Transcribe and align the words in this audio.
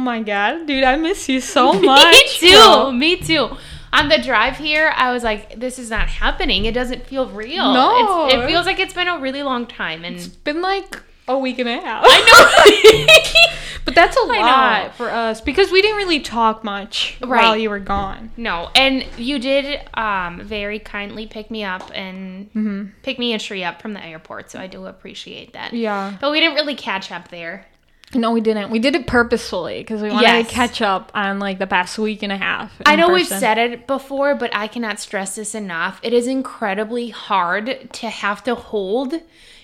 my 0.00 0.20
god, 0.22 0.66
dude, 0.66 0.84
I 0.84 0.96
miss 0.96 1.28
you 1.28 1.40
so 1.40 1.72
much. 1.80 2.12
Me 2.12 2.22
too. 2.38 2.48
bro. 2.56 2.92
Me 2.92 3.16
too. 3.16 3.56
On 3.92 4.08
the 4.08 4.18
drive 4.18 4.56
here, 4.56 4.92
I 4.94 5.12
was 5.12 5.22
like, 5.24 5.58
"This 5.58 5.78
is 5.78 5.90
not 5.90 6.08
happening. 6.08 6.64
It 6.64 6.74
doesn't 6.74 7.06
feel 7.06 7.28
real. 7.28 7.72
No. 7.72 8.26
It's, 8.26 8.34
it 8.34 8.46
feels 8.46 8.64
like 8.66 8.78
it's 8.78 8.94
been 8.94 9.08
a 9.08 9.18
really 9.18 9.42
long 9.42 9.66
time." 9.66 10.04
And 10.04 10.16
It's 10.16 10.28
been 10.28 10.62
like 10.62 11.02
a 11.28 11.36
week 11.38 11.58
and 11.58 11.68
a 11.68 11.80
half. 11.80 12.04
I 12.06 12.18
know, 12.26 13.80
but 13.84 13.94
that's 13.94 14.16
a 14.16 14.20
lot 14.22 14.94
for 14.94 15.10
us 15.10 15.40
because 15.40 15.70
we 15.72 15.80
didn't 15.82 15.96
really 15.96 16.20
talk 16.20 16.62
much 16.64 17.16
while 17.20 17.56
you 17.56 17.68
were 17.70 17.78
gone. 17.80 18.30
No, 18.36 18.70
and 18.76 19.04
you 19.16 19.38
did 19.38 19.80
um, 19.94 20.40
very 20.42 20.78
kindly 20.78 21.26
pick 21.26 21.50
me 21.50 21.64
up 21.64 21.90
and 21.94 22.20
Mm-hmm. 22.52 22.84
pick 23.02 23.18
me 23.18 23.32
and 23.32 23.40
Shree 23.42 23.62
up 23.64 23.80
from 23.82 23.92
the 23.94 24.04
airport, 24.04 24.50
so 24.50 24.58
I 24.60 24.66
do 24.66 24.86
appreciate 24.86 25.52
that. 25.54 25.72
Yeah. 25.72 26.16
But 26.20 26.30
we 26.30 26.38
didn't 26.40 26.54
really 26.56 26.74
catch 26.76 27.10
up 27.12 27.28
there. 27.28 27.66
No, 28.12 28.32
we 28.32 28.40
didn't. 28.40 28.70
We 28.70 28.80
did 28.80 28.96
it 28.96 29.06
purposefully 29.06 29.78
because 29.78 30.02
we 30.02 30.08
wanted 30.10 30.22
Yes. 30.26 30.48
to 30.48 30.52
catch 30.52 30.82
up 30.82 31.12
on 31.14 31.38
like 31.38 31.58
the 31.60 31.66
past 31.66 31.96
week 31.98 32.22
and 32.24 32.32
a 32.32 32.36
half. 32.36 32.72
I 32.84 32.96
know 32.96 33.08
we've 33.10 33.26
said 33.26 33.56
it 33.56 33.86
before, 33.86 34.34
but 34.34 34.50
I 34.54 34.66
cannot 34.66 34.98
stress 34.98 35.36
this 35.36 35.54
enough. 35.54 36.00
It 36.02 36.12
is 36.12 36.26
incredibly 36.26 37.10
hard 37.10 37.88
to 37.92 38.08
have 38.10 38.42
to 38.44 38.56
hold 38.56 39.14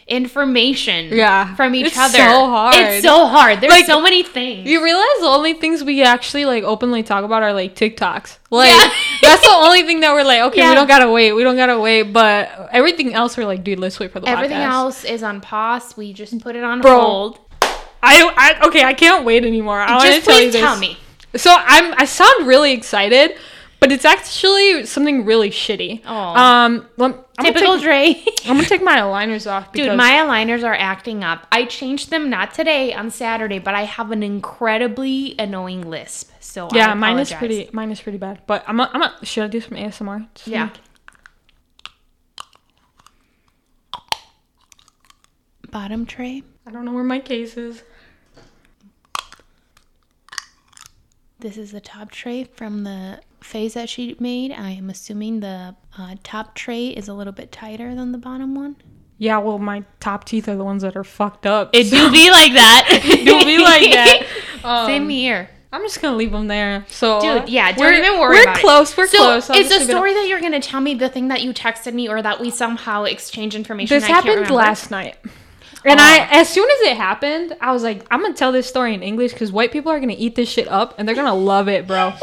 information 0.09 1.09
Yeah. 1.13 1.55
from 1.57 1.75
each 1.75 1.87
It's 1.89 1.99
other. 1.99 2.19
It's 2.19 2.31
so 2.33 2.47
hard. 2.49 2.75
It's 2.77 3.05
so 3.05 3.27
hard. 3.27 3.61
There's 3.61 3.73
Like, 3.73 3.87
so 3.87 4.01
many 4.01 4.23
things. 4.23 4.69
You 4.69 4.83
realize 4.83 5.07
the 5.21 5.27
only 5.27 5.55
things 5.55 5.83
we 5.83 6.03
actually 6.05 6.45
like 6.45 6.63
openly 6.65 7.03
talk 7.03 7.25
about 7.25 7.43
are 7.43 7.53
like 7.53 7.75
TikToks. 7.75 8.39
Like 8.51 8.71
Yeah. 8.71 8.91
that's 9.23 9.43
the 9.43 9.55
only 9.55 9.83
thing 9.83 10.01
that 10.01 10.13
we're 10.13 10.23
like, 10.25 10.43
okay, 10.43 10.61
Yeah. 10.61 10.71
we 10.71 10.75
don't 10.77 10.87
gotta 10.87 11.11
wait, 11.11 11.33
we 11.33 11.43
don't 11.43 11.57
gotta 11.57 11.79
wait. 11.81 12.05
But 12.13 12.69
everything 12.73 13.15
else, 13.15 13.37
we're 13.37 13.47
like, 13.47 13.65
dude, 13.65 13.81
let's 13.81 13.99
wait 13.99 14.13
for 14.13 14.21
the 14.21 14.29
Everything 14.29 14.59
podcast. 14.59 14.71
else 14.73 15.05
is 15.05 15.23
on 15.25 15.41
pause. 15.41 15.97
We 15.97 16.13
just 16.13 16.39
put 16.41 16.55
it 16.57 16.63
on 16.65 16.81
Bro, 16.81 17.01
hold. 17.01 17.39
I, 18.03 18.57
I 18.61 18.67
okay, 18.69 18.85
I 18.85 18.95
can't 18.95 19.25
wait 19.25 19.45
anymore. 19.45 19.81
I 19.81 19.93
want 19.93 20.03
to 20.05 20.09
Just 20.11 20.27
tell 20.27 20.41
you 20.41 20.51
this. 20.51 20.61
tell 20.61 20.79
me. 20.79 20.97
So 21.35 21.51
I'm 21.55 21.95
I 21.99 22.05
sound 22.05 22.47
really 22.47 22.73
excited, 22.73 23.37
but 23.81 23.93
it's 23.93 24.05
actually 24.05 24.87
something 24.87 25.25
really 25.25 25.51
shitty. 25.51 26.03
Oh. 26.07 26.15
Um, 26.15 26.89
I'm 26.99 27.15
Typical 27.45 27.75
take, 27.75 27.83
Dre. 27.85 28.25
I'm 28.47 28.57
gonna 28.57 28.65
take 28.69 28.83
my 28.83 28.97
aligners 28.99 29.51
off. 29.51 29.71
Because, 29.73 29.89
Dude, 29.89 29.97
my 29.97 30.13
aligners 30.13 30.65
are 30.65 30.75
acting 30.75 31.23
up. 31.25 31.47
I 31.53 31.67
changed 31.67 32.11
them 32.11 32.31
not 32.31 32.55
today 32.55 32.95
on 32.95 33.11
Saturday, 33.11 33.59
but 33.59 33.75
I 33.75 33.83
have 33.83 34.11
an 34.11 34.23
incredibly 34.23 35.35
annoying 35.39 35.83
lisp. 35.91 36.31
So 36.41 36.69
I 36.69 36.77
yeah, 36.77 36.95
mine 36.95 37.19
is 37.19 37.33
pretty 37.33 37.69
mine 37.73 37.91
is 37.91 38.01
pretty 38.01 38.19
bad. 38.19 38.41
But 38.47 38.65
I'm 38.67 38.81
a, 38.81 38.91
I'm 38.95 39.03
a, 39.03 39.15
should 39.25 39.45
I 39.45 39.49
do 39.49 39.61
some 39.61 39.77
ASMR? 39.77 40.27
Just 40.35 40.49
Yeah. 40.49 40.63
like- 40.65 40.77
Bottom 45.71 46.07
tray. 46.07 46.43
I 46.67 46.71
don't 46.73 46.85
know 46.85 46.93
where 46.93 47.05
my 47.05 47.21
case 47.21 47.57
is. 47.57 47.83
This 51.39 51.57
is 51.59 51.71
the 51.71 51.81
top 51.81 52.11
tray 52.11 52.45
from 52.45 52.83
the 52.85 53.21
phase 53.41 53.75
that 53.75 53.89
she 53.89 54.17
made. 54.19 54.51
I 54.53 54.71
am 54.71 54.91
assuming 54.91 55.41
the 55.41 55.77
uh, 55.97 56.17
top 56.25 56.55
tray 56.55 56.89
is 56.89 57.09
a 57.09 57.15
little 57.15 57.33
bit 57.33 57.53
tighter 57.53 57.95
than 57.95 58.11
the 58.13 58.19
bottom 58.19 58.55
one. 58.55 58.77
Yeah, 59.19 59.39
well, 59.39 59.59
my 59.59 59.85
top 60.01 60.25
teeth 60.25 60.49
are 60.49 60.57
the 60.57 60.65
ones 60.65 60.83
that 60.83 60.97
are 60.97 61.05
fucked 61.05 61.47
up. 61.47 61.71
It 61.73 61.87
so- 61.87 61.97
do 61.97 62.11
be 62.11 62.31
like 62.31 62.53
that. 62.55 62.87
it 63.05 63.25
do 63.25 63.45
be 63.45 63.59
like 63.59 63.93
that. 63.93 64.27
Um, 64.65 64.87
Same 64.87 65.09
here. 65.09 65.49
I'm 65.73 65.83
just 65.83 66.03
gonna 66.03 66.17
leave 66.17 66.33
them 66.33 66.49
there. 66.49 66.85
So, 66.89 67.21
Dude, 67.21 67.49
yeah, 67.49 67.71
don't 67.71 67.87
we're- 67.87 67.99
even 67.99 68.19
worry 68.19 68.39
We're 68.39 68.43
about 68.43 68.57
it. 68.57 68.61
close. 68.63 68.97
We're 68.97 69.07
so 69.07 69.19
close. 69.19 69.49
I'll 69.49 69.57
is 69.57 69.69
the 69.69 69.85
story 69.85 70.13
that 70.13 70.27
you're 70.27 70.41
gonna 70.41 70.59
tell 70.59 70.81
me 70.81 70.95
the 70.95 71.09
thing 71.09 71.29
that 71.29 71.43
you 71.43 71.55
texted 71.55 71.95
me 71.95 72.09
or 72.09 72.21
that 72.21 72.41
we 72.41 72.51
somehow 72.51 73.05
exchange 73.05 73.55
information? 73.55 73.95
This 73.95 74.03
I 74.03 74.09
can't 74.09 74.27
happened 74.27 74.51
last 74.51 74.91
night. 74.91 75.19
And. 75.93 76.01
I, 76.01 76.27
as 76.41 76.49
soon 76.49 76.69
as 76.71 76.81
it 76.89 76.97
happened, 76.97 77.57
I 77.61 77.73
was 77.73 77.83
like, 77.83 78.05
I'm 78.11 78.21
gonna 78.23 78.35
tell 78.35 78.53
this 78.53 78.67
story 78.67 78.95
in 78.95 79.03
English 79.03 79.33
because 79.33 79.53
white 79.53 79.73
people 79.73 79.91
are 79.93 80.01
gonna 80.01 80.15
eat 80.17 80.35
this 80.35 80.49
shit 80.49 80.69
up 80.69 80.95
and 80.99 81.07
they're 81.07 81.15
gonna 81.17 81.35
love 81.35 81.69
it, 81.69 81.87
bro. 81.87 82.13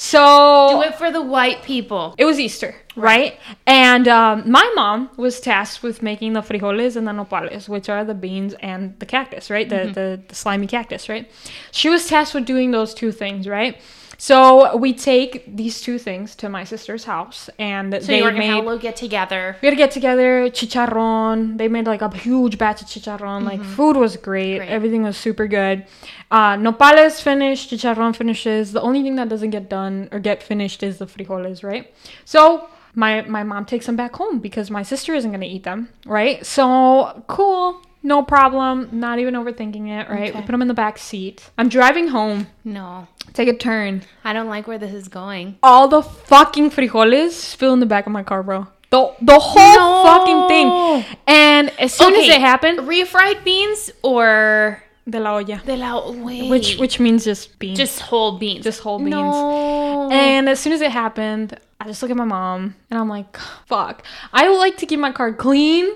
So 0.00 0.68
Do 0.70 0.82
it 0.82 0.94
for 0.94 1.10
the 1.10 1.20
white 1.20 1.64
people. 1.64 2.14
it 2.16 2.24
was 2.24 2.38
Easter, 2.38 2.76
right? 2.94 3.36
And 3.66 4.06
um, 4.06 4.48
my 4.48 4.70
mom 4.76 5.10
was 5.16 5.40
tasked 5.40 5.82
with 5.82 6.02
making 6.04 6.34
the 6.34 6.40
frijoles 6.40 6.94
and 6.94 7.04
the 7.04 7.10
nopales, 7.10 7.68
which 7.68 7.88
are 7.88 8.04
the 8.04 8.14
beans 8.14 8.54
and 8.60 8.96
the 9.00 9.06
cactus, 9.06 9.50
right? 9.50 9.68
The, 9.68 9.74
Mm-hmm. 9.74 9.92
the, 9.94 10.22
the 10.28 10.34
slimy 10.36 10.68
cactus, 10.68 11.08
right? 11.08 11.28
She 11.72 11.88
was 11.88 12.06
tasked 12.06 12.32
with 12.32 12.44
doing 12.46 12.70
those 12.70 12.94
two 12.94 13.10
things, 13.10 13.48
right? 13.48 13.76
So 14.20 14.76
we 14.76 14.92
take 14.94 15.44
these 15.56 15.80
two 15.80 15.96
things 15.96 16.34
to 16.36 16.48
my 16.48 16.64
sister's 16.64 17.04
house, 17.04 17.48
and 17.56 17.94
So 17.94 18.00
they 18.00 18.18
you 18.18 18.24
were 18.24 18.32
gonna 18.32 18.62
made. 18.62 18.80
get 18.80 18.96
together. 18.96 19.56
we 19.62 19.66
had 19.66 19.70
to 19.70 19.76
get 19.76 19.92
together, 19.92 20.50
chicharron. 20.50 21.56
They 21.56 21.68
made 21.68 21.86
like 21.86 22.02
a 22.02 22.10
huge 22.16 22.58
batch 22.58 22.82
of 22.82 22.88
chicharron. 22.88 23.44
Like 23.44 23.62
food 23.62 23.96
was 23.96 24.16
great. 24.16 24.56
Great. 24.58 24.68
Everything 24.68 25.04
was 25.04 25.16
super 25.16 25.46
good. 25.46 25.86
Uh, 26.32 26.56
nopales 26.56 27.22
finished, 27.22 27.70
chicharron 27.70 28.14
finishes. 28.14 28.72
The 28.72 28.80
only 28.82 29.04
thing 29.04 29.14
that 29.16 29.28
doesn't 29.28 29.50
get 29.50 29.70
done 29.70 30.08
or 30.10 30.18
get 30.18 30.42
finished 30.42 30.82
is 30.82 30.98
the 30.98 31.06
frijoles, 31.06 31.62
right? 31.62 31.94
So 32.24 32.68
my 32.96 33.22
my 33.22 33.44
mom 33.44 33.66
takes 33.66 33.86
them 33.86 33.94
back 33.94 34.16
home 34.16 34.40
because 34.40 34.68
my 34.68 34.82
sister 34.82 35.14
isn't 35.14 35.30
gonna 35.30 35.46
eat 35.46 35.62
them, 35.62 35.90
right? 36.04 36.44
So 36.44 37.22
cool. 37.28 37.80
No 38.02 38.22
problem. 38.22 38.88
Not 38.92 39.18
even 39.18 39.34
overthinking 39.34 39.88
it, 39.88 40.08
right? 40.08 40.34
We 40.34 40.40
put 40.42 40.52
them 40.52 40.62
in 40.62 40.68
the 40.68 40.74
back 40.74 40.98
seat. 40.98 41.50
I'm 41.58 41.68
driving 41.68 42.08
home. 42.08 42.46
No, 42.64 43.08
Take 43.34 43.48
a 43.48 43.56
turn. 43.56 44.02
I 44.24 44.32
don't 44.32 44.48
like 44.48 44.66
where 44.66 44.78
this 44.78 44.92
is 44.94 45.08
going. 45.08 45.58
All 45.62 45.86
the 45.88 46.02
fucking 46.02 46.70
frijoles 46.70 47.54
fill 47.54 47.72
in 47.74 47.80
the 47.80 47.86
back 47.86 48.06
of 48.06 48.12
my 48.12 48.22
car, 48.22 48.42
bro. 48.42 48.66
The, 48.90 49.12
the 49.20 49.38
whole 49.38 49.76
No. 49.76 50.02
fucking 50.02 50.48
thing. 50.48 51.16
And 51.26 51.70
as 51.78 51.92
soon 51.92 52.14
as 52.14 52.26
it 52.26 52.40
happened, 52.40 52.78
Refried 52.80 53.44
beans 53.44 53.90
or 54.02 54.82
de 55.08 55.20
la 55.20 55.34
olla. 55.36 55.60
de 55.66 55.76
la 55.76 56.10
wait, 56.10 56.48
Which 56.48 56.78
which 56.78 56.98
means 56.98 57.24
just 57.24 57.58
beans. 57.58 57.78
just 57.78 58.00
whole 58.00 58.38
beans. 58.38 58.64
just 58.64 58.80
whole 58.80 58.98
beans. 58.98 59.10
No. 59.14 60.08
And 60.10 60.48
as 60.48 60.58
soon 60.58 60.72
as 60.72 60.80
it 60.80 60.90
happened, 60.90 61.58
I 61.80 61.84
just 61.86 62.02
look 62.02 62.10
at 62.10 62.16
my 62.16 62.24
mom 62.24 62.74
and 62.90 62.98
I'm 62.98 63.08
like, 63.08 63.36
fuck. 63.66 64.04
I 64.32 64.48
like 64.48 64.76
to 64.78 64.86
keep 64.86 64.98
my 64.98 65.12
car 65.12 65.32
clean. 65.32 65.86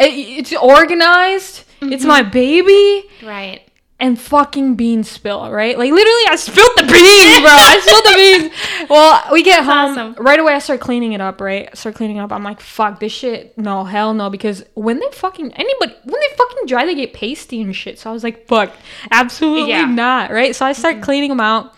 It- 0.00 0.38
it's 0.38 0.52
organized. 0.52 1.64
It's 1.82 2.04
my 2.04 2.22
mm-hmm. 2.22 2.30
baby. 2.30 3.08
right. 3.22 3.60
And 4.00 4.20
fucking 4.20 4.74
beans 4.74 5.08
spill, 5.08 5.50
right? 5.52 5.78
Like 5.78 5.92
literally, 5.92 6.24
I 6.28 6.34
spilled 6.36 6.72
the 6.76 6.82
beans, 6.82 7.40
bro. 7.40 7.48
I 7.48 7.78
spilled 7.80 8.04
the 8.04 8.80
beans. 8.80 8.90
Well, 8.90 9.22
we 9.32 9.42
get 9.44 9.64
home 9.64 9.96
awesome. 9.96 10.14
right 10.14 10.38
away. 10.38 10.52
I 10.52 10.58
start 10.58 10.80
cleaning 10.80 11.12
it 11.12 11.20
up, 11.20 11.40
right? 11.40 11.68
I 11.70 11.74
start 11.74 11.94
cleaning 11.94 12.18
up. 12.18 12.32
I'm 12.32 12.42
like, 12.42 12.60
fuck 12.60 12.98
this 12.98 13.12
shit. 13.12 13.56
No, 13.56 13.84
hell 13.84 14.12
no. 14.12 14.30
Because 14.30 14.64
when 14.74 14.98
they 14.98 15.08
fucking 15.12 15.52
anybody 15.52 15.94
when 16.02 16.20
they 16.20 16.36
fucking 16.36 16.66
dry, 16.66 16.84
they 16.86 16.96
get 16.96 17.14
pasty 17.14 17.62
and 17.62 17.74
shit. 17.74 18.00
So 18.00 18.10
I 18.10 18.12
was 18.12 18.24
like, 18.24 18.48
fuck, 18.48 18.72
absolutely 19.12 19.70
Yeah. 19.70 19.86
not, 19.86 20.32
right? 20.32 20.56
So 20.56 20.66
I 20.66 20.72
start 20.72 20.96
mm-hmm. 20.96 21.04
cleaning 21.04 21.28
them 21.30 21.40
out, 21.40 21.72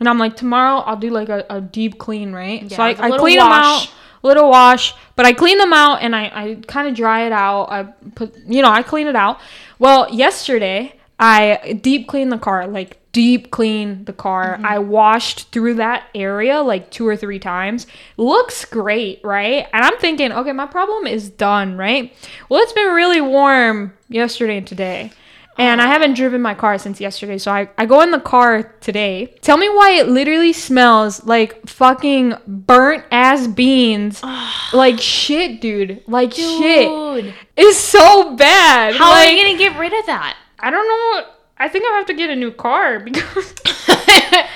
and 0.00 0.08
I'm 0.08 0.18
like, 0.18 0.36
tomorrow 0.36 0.80
I'll 0.80 0.96
do 0.96 1.10
like 1.10 1.28
a, 1.28 1.44
a 1.50 1.60
deep 1.60 1.98
clean, 1.98 2.32
right? 2.32 2.68
so 2.70 2.76
Yeah, 2.76 2.82
I, 2.82 2.90
a 2.90 2.96
I 2.98 3.02
little 3.08 3.18
clean 3.18 3.38
them 3.38 3.48
wash. 3.48 3.86
out 3.88 3.94
little 4.22 4.48
wash 4.48 4.94
but 5.16 5.26
i 5.26 5.34
clean 5.34 5.58
them 5.58 5.74
out 5.74 6.00
and 6.00 6.16
i, 6.16 6.22
I 6.34 6.54
kind 6.66 6.88
of 6.88 6.94
dry 6.94 7.26
it 7.26 7.32
out. 7.32 7.64
I 7.70 7.82
put 8.14 8.34
you 8.46 8.62
know 8.62 8.70
i 8.70 8.82
clean 8.82 9.06
it 9.06 9.14
out. 9.16 9.38
Well 9.78 10.08
yesterday 10.14 10.98
i 11.20 11.78
deep 11.82 12.08
cleaned 12.08 12.32
the 12.32 12.38
car 12.38 12.66
like 12.66 12.96
deep 13.12 13.50
clean 13.50 14.04
the 14.06 14.14
car. 14.14 14.54
Mm-hmm. 14.54 14.64
I 14.66 14.78
washed 14.78 15.52
through 15.52 15.74
that 15.74 16.08
area 16.14 16.62
like 16.62 16.90
two 16.90 17.06
or 17.06 17.16
three 17.18 17.38
times. 17.38 17.86
Looks 18.16 18.64
great 18.64 19.20
right? 19.22 19.66
And 19.74 19.84
i'm 19.84 19.98
thinking 19.98 20.32
okay 20.32 20.52
my 20.52 20.66
problem 20.66 21.06
is 21.06 21.28
done 21.28 21.76
right? 21.76 22.10
Well 22.48 22.62
it's 22.62 22.72
been 22.72 22.92
really 22.94 23.20
warm 23.20 23.92
yesterday 24.08 24.56
and 24.56 24.66
today 24.66 25.12
and 25.56 25.80
I 25.80 25.86
haven't 25.86 26.14
driven 26.14 26.42
my 26.42 26.54
car 26.54 26.78
since 26.78 27.00
yesterday. 27.00 27.38
So 27.38 27.52
I, 27.52 27.68
I 27.78 27.86
go 27.86 28.00
in 28.00 28.10
the 28.10 28.20
car 28.20 28.74
today. 28.80 29.36
Tell 29.40 29.56
me 29.56 29.68
why 29.68 29.92
it 29.92 30.08
literally 30.08 30.52
smells 30.52 31.24
like 31.24 31.66
fucking 31.68 32.34
burnt 32.46 33.04
ass 33.10 33.46
beans. 33.46 34.22
like 34.72 35.00
shit, 35.00 35.60
dude. 35.60 36.02
Like 36.06 36.32
shit. 36.32 37.34
It's 37.56 37.78
so 37.78 38.34
bad. 38.36 38.94
How 38.94 39.10
like, 39.10 39.28
are 39.28 39.32
you 39.32 39.42
gonna 39.42 39.58
get 39.58 39.78
rid 39.78 39.92
of 39.92 40.06
that? 40.06 40.36
I 40.58 40.70
don't 40.70 40.88
know. 40.88 41.30
I 41.56 41.68
think 41.68 41.84
I 41.84 41.96
have 41.98 42.06
to 42.06 42.14
get 42.14 42.30
a 42.30 42.36
new 42.36 42.50
car 42.50 42.98
because 42.98 43.54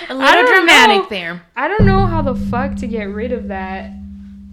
a 0.08 0.14
little 0.14 0.32
don't 0.32 0.56
dramatic 0.56 1.02
know. 1.02 1.08
there. 1.08 1.42
I 1.54 1.68
don't 1.68 1.86
know 1.86 2.06
how 2.06 2.22
the 2.22 2.34
fuck 2.34 2.74
to 2.76 2.88
get 2.88 3.04
rid 3.04 3.30
of 3.30 3.48
that 3.48 3.92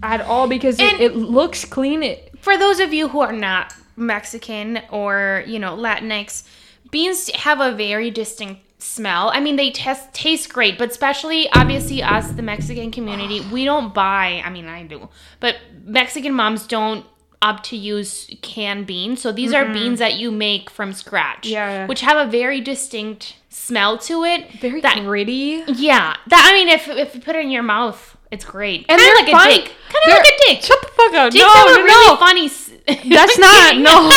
at 0.02 0.20
all 0.20 0.46
because 0.46 0.78
it, 0.78 1.00
it 1.00 1.16
looks 1.16 1.64
clean. 1.64 2.02
It 2.04 2.38
For 2.38 2.56
those 2.56 2.78
of 2.78 2.92
you 2.92 3.08
who 3.08 3.20
are 3.20 3.32
not 3.32 3.74
Mexican 3.96 4.80
or 4.90 5.44
you 5.46 5.58
know 5.58 5.76
Latinx, 5.76 6.44
beans 6.90 7.30
have 7.30 7.60
a 7.60 7.72
very 7.72 8.10
distinct 8.10 8.62
smell. 8.78 9.30
I 9.32 9.40
mean, 9.40 9.56
they 9.56 9.70
test 9.70 10.12
taste 10.12 10.52
great, 10.52 10.78
but 10.78 10.90
especially 10.90 11.50
obviously 11.52 12.02
us, 12.02 12.30
the 12.32 12.42
Mexican 12.42 12.90
community, 12.90 13.40
we 13.52 13.64
don't 13.64 13.92
buy. 13.94 14.42
I 14.44 14.50
mean, 14.50 14.66
I 14.66 14.84
do, 14.84 15.08
but 15.40 15.56
Mexican 15.84 16.34
moms 16.34 16.66
don't 16.66 17.06
opt 17.42 17.64
to 17.66 17.76
use 17.76 18.30
canned 18.42 18.86
beans. 18.86 19.20
So 19.20 19.32
these 19.32 19.52
are 19.52 19.64
beans 19.66 19.76
mm-hmm. 19.76 19.94
that 19.96 20.14
you 20.14 20.30
make 20.30 20.70
from 20.70 20.92
scratch, 20.92 21.46
Yeah, 21.46 21.70
yeah. 21.70 21.86
which 21.86 22.00
have 22.00 22.26
a 22.26 22.30
very 22.30 22.60
distinct 22.60 23.36
smell 23.50 23.98
to 23.98 24.24
it. 24.24 24.50
very 24.60 24.80
that 24.80 24.98
gritty. 25.00 25.62
yeah, 25.68 26.16
that 26.26 26.50
I 26.50 26.56
mean, 26.56 26.68
if 26.68 26.88
if 26.88 27.14
you 27.14 27.20
put 27.20 27.36
it 27.36 27.44
in 27.44 27.50
your 27.50 27.62
mouth, 27.62 28.15
It's 28.36 28.44
great. 28.44 28.86
And 28.88 29.00
Kind 29.00 29.10
of 29.12 29.26
like 29.26 29.30
fun. 29.34 29.50
a 29.50 29.54
dick. 29.54 29.64
Kind 29.88 30.04
of 30.06 30.12
like 30.12 30.26
a 30.26 30.36
dick. 30.46 30.62
Shut 30.62 30.80
the 30.82 30.88
fuck 30.88 31.14
up. 31.14 31.32
Dicks 31.32 31.42
no, 31.44 31.48
have 31.52 31.66
no, 31.66 31.74
a 31.74 31.84
really 31.84 32.10
no. 32.12 32.16
funny. 32.16 32.46
s- 32.46 32.70
That's 32.86 33.38
not 33.46 33.78
no, 33.78 34.08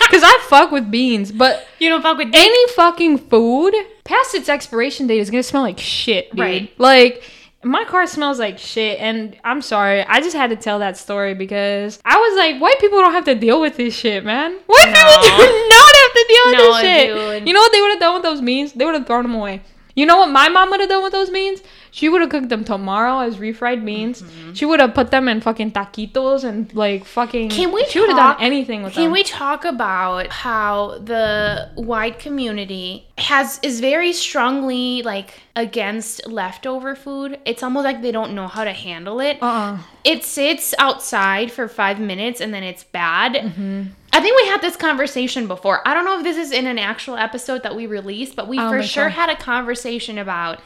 because 0.00 0.22
I 0.22 0.38
fuck 0.48 0.70
with 0.70 0.90
beans, 0.90 1.32
but 1.32 1.66
You 1.78 1.88
don't 1.88 2.02
fuck 2.02 2.18
with 2.18 2.30
dick. 2.30 2.40
any 2.40 2.68
fucking 2.74 3.18
food 3.18 3.74
past 4.04 4.34
its 4.34 4.48
expiration 4.50 5.06
date 5.06 5.18
is 5.20 5.30
gonna 5.30 5.42
smell 5.42 5.62
like 5.62 5.78
shit, 5.78 6.30
dude. 6.32 6.40
Right. 6.40 6.72
Like 6.78 7.22
my 7.64 7.84
car 7.84 8.06
smells 8.06 8.38
like 8.38 8.58
shit, 8.58 9.00
and 9.00 9.36
I'm 9.44 9.62
sorry, 9.62 10.02
I 10.02 10.20
just 10.20 10.36
had 10.36 10.50
to 10.50 10.56
tell 10.56 10.78
that 10.80 10.96
story 10.96 11.34
because 11.34 11.98
I 12.04 12.16
was 12.18 12.36
like, 12.36 12.60
white 12.60 12.78
people 12.80 12.98
don't 12.98 13.12
have 13.12 13.24
to 13.24 13.34
deal 13.34 13.60
with 13.60 13.76
this 13.76 13.94
shit, 13.94 14.24
man. 14.24 14.52
White 14.66 14.92
No. 14.92 15.20
people 15.22 15.46
do 15.46 15.68
not 15.68 15.94
have 15.96 16.12
to 16.12 16.24
deal 16.28 16.44
with 16.46 16.54
No, 16.54 16.72
this 16.72 16.80
shit. 16.82 17.14
dude. 17.40 17.48
You 17.48 17.54
know 17.54 17.60
what 17.60 17.72
they 17.72 17.80
would 17.80 17.90
have 17.92 18.00
done 18.00 18.14
with 18.14 18.22
those 18.22 18.40
beans? 18.42 18.72
They 18.74 18.84
would 18.84 18.94
have 18.94 19.06
thrown 19.06 19.22
them 19.24 19.34
away. 19.34 19.62
You 19.98 20.06
know 20.06 20.18
what 20.18 20.30
my 20.30 20.48
mom 20.48 20.70
would 20.70 20.80
have 20.80 20.88
done 20.88 21.02
with 21.02 21.12
those 21.12 21.30
beans? 21.30 21.60
She 21.90 22.08
would 22.08 22.20
have 22.20 22.30
cooked 22.30 22.50
them 22.50 22.64
tomorrow 22.64 23.18
as 23.26 23.36
refried 23.38 23.84
beans. 23.84 24.22
Mm-hmm. 24.22 24.52
She 24.52 24.64
would 24.64 24.78
have 24.78 24.94
put 24.94 25.10
them 25.10 25.26
in 25.26 25.40
fucking 25.40 25.72
taquitos 25.72 26.44
and 26.44 26.72
like 26.74 27.04
fucking. 27.04 27.48
Can 27.50 27.72
we 27.72 27.84
She 27.86 27.98
would 28.00 28.10
have 28.10 28.18
done 28.18 28.34
talk- 28.34 28.42
anything 28.42 28.82
with 28.84 28.92
Can 28.94 29.04
them. 29.04 29.12
we 29.12 29.22
talk 29.24 29.64
about 29.64 30.28
how 30.28 30.98
the 31.12 31.70
white 31.74 32.18
community 32.20 33.06
has 33.16 33.58
is 33.62 33.80
very 33.80 34.12
strongly 34.12 35.02
like 35.02 35.30
against 35.56 36.26
leftover 36.28 36.94
food? 36.94 37.38
It's 37.44 37.62
almost 37.64 37.84
like 37.84 38.00
they 38.02 38.12
don't 38.12 38.34
know 38.34 38.46
how 38.48 38.64
to 38.64 38.72
handle 38.72 39.18
it. 39.20 39.38
Uh-uh. 39.42 39.78
It 40.04 40.24
sits 40.24 40.74
outside 40.78 41.50
for 41.50 41.66
five 41.68 41.98
minutes 41.98 42.40
and 42.40 42.54
then 42.54 42.62
it's 42.62 42.84
bad. 42.84 43.32
Mm-hmm. 43.34 43.82
I 44.18 44.20
think 44.20 44.36
we 44.36 44.48
had 44.48 44.60
this 44.60 44.74
conversation 44.74 45.46
before. 45.46 45.80
I 45.86 45.94
don't 45.94 46.04
know 46.04 46.18
if 46.18 46.24
this 46.24 46.36
is 46.36 46.50
in 46.50 46.66
an 46.66 46.76
actual 46.76 47.16
episode 47.16 47.62
that 47.62 47.76
we 47.76 47.86
released, 47.86 48.34
but 48.34 48.48
we 48.48 48.56
don't 48.56 48.68
for 48.68 48.82
sure 48.82 49.10
so. 49.10 49.14
had 49.14 49.30
a 49.30 49.36
conversation 49.36 50.18
about 50.18 50.58